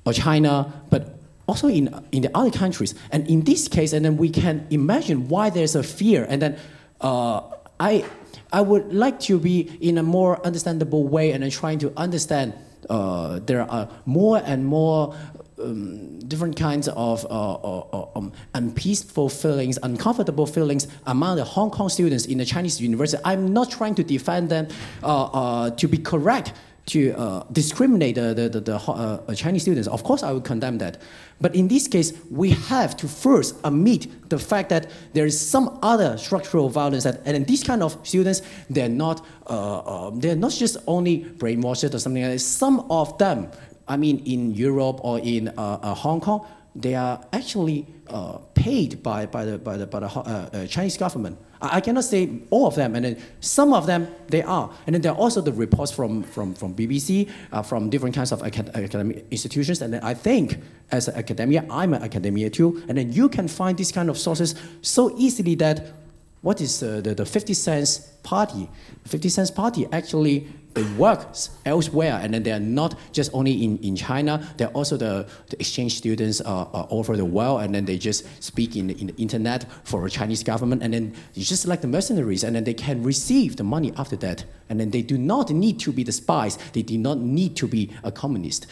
[0.05, 2.95] or China, but also in, in the other countries.
[3.11, 6.25] And in this case, and then we can imagine why there's a fear.
[6.29, 6.59] And then
[7.01, 7.41] uh,
[7.79, 8.05] I,
[8.51, 12.53] I would like to be in a more understandable way and trying to understand
[12.89, 15.15] uh, there are more and more
[15.59, 21.71] um, different kinds of uh, uh, uh, um, unpeaceful feelings, uncomfortable feelings among the Hong
[21.71, 23.21] Kong students in the Chinese university.
[23.25, 24.67] I'm not trying to defend them
[25.03, 26.53] uh, uh, to be correct
[26.87, 29.87] to uh, discriminate the, the, the, the uh, Chinese students.
[29.87, 31.01] Of course, I would condemn that.
[31.39, 35.77] But in this case, we have to first admit the fact that there is some
[35.81, 40.51] other structural violence, that, and these kind of students, they're not, uh, um, they're not
[40.53, 42.39] just only brainwashed or something like that.
[42.39, 43.51] Some of them,
[43.87, 45.51] I mean, in Europe or in uh,
[45.81, 46.47] uh, Hong Kong,
[46.81, 51.37] they are actually uh, paid by, by the, by the, by the Chinese government.
[51.59, 55.01] I cannot say all of them, and then some of them they are, and then
[55.01, 58.69] there are also the reports from from from BBC, uh, from different kinds of acad
[58.75, 60.59] academic institutions, and then I think
[60.91, 64.17] as an academia, I'm an academia too, and then you can find these kind of
[64.19, 65.93] sources so easily that
[66.41, 68.69] what is uh, the the 50 cents party?
[69.05, 71.35] 50 cents party actually they work
[71.65, 74.47] elsewhere, and then they are not just only in, in China.
[74.57, 77.97] They're also the, the exchange students uh, uh, all over the world, and then they
[77.97, 81.67] just speak in the, in the internet for the Chinese government, and then it's just
[81.67, 85.01] like the mercenaries, and then they can receive the money after that, and then they
[85.01, 86.57] do not need to be the spies.
[86.73, 88.67] They do not need to be a communist.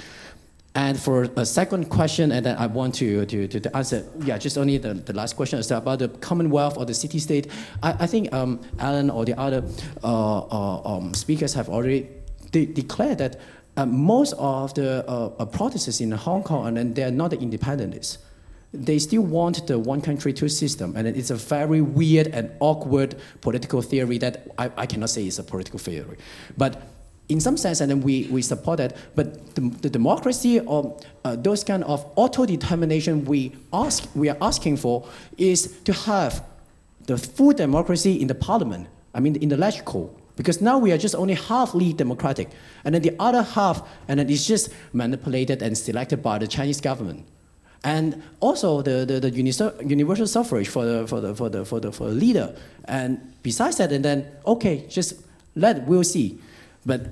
[0.76, 4.38] And for a second question, and then I want to, to, to, to answer, yeah,
[4.38, 7.48] just only the, the last question is about the Commonwealth or the city state.
[7.82, 9.64] I, I think um, Alan or the other
[10.04, 12.10] uh, uh, um, speakers have already
[12.52, 13.40] de declared that
[13.78, 18.18] uh, most of the uh, uh, protesters in Hong Kong, and they're not the independentists.
[18.74, 23.16] They still want the one country, two system, and it's a very weird and awkward
[23.40, 26.18] political theory that I, I cannot say is a political theory.
[26.58, 26.82] But
[27.28, 31.36] in some sense, and then we, we support it, But the, the democracy or uh,
[31.36, 35.08] those kind of auto-determination we ask we are asking for
[35.38, 36.44] is to have
[37.08, 38.88] the full democracy in the parliament.
[39.14, 40.10] I mean, in the legislature.
[40.36, 42.50] Because now we are just only halfly democratic,
[42.84, 46.82] and then the other half, and then it's just manipulated and selected by the Chinese
[46.82, 47.26] government.
[47.86, 51.92] And also the, the, the universal suffrage for the, for, the, for, the, for, the,
[51.92, 52.56] for the leader.
[52.86, 55.14] And besides that, and then, okay, just
[55.56, 56.40] let, we'll see.
[56.86, 57.08] But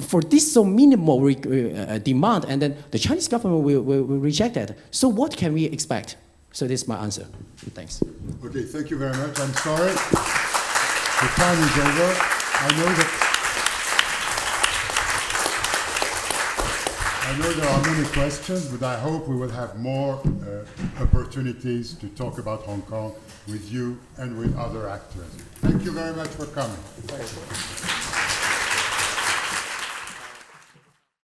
[0.00, 4.18] for this so minimal uh, uh, demand, and then the Chinese government will, will, will,
[4.18, 4.76] reject that.
[4.90, 6.16] So what can we expect?
[6.52, 7.26] So this is my answer.
[7.74, 8.02] Thanks.
[8.44, 9.38] Okay, thank you very much.
[9.40, 9.92] I'm sorry.
[9.92, 12.14] The time is over.
[12.60, 13.28] I know that
[17.28, 21.92] I know there are many questions, but I hope we will have more uh, opportunities
[21.96, 23.14] to talk about Hong Kong
[23.46, 25.26] with you and with other actors.
[25.56, 26.78] Thank you very much for coming.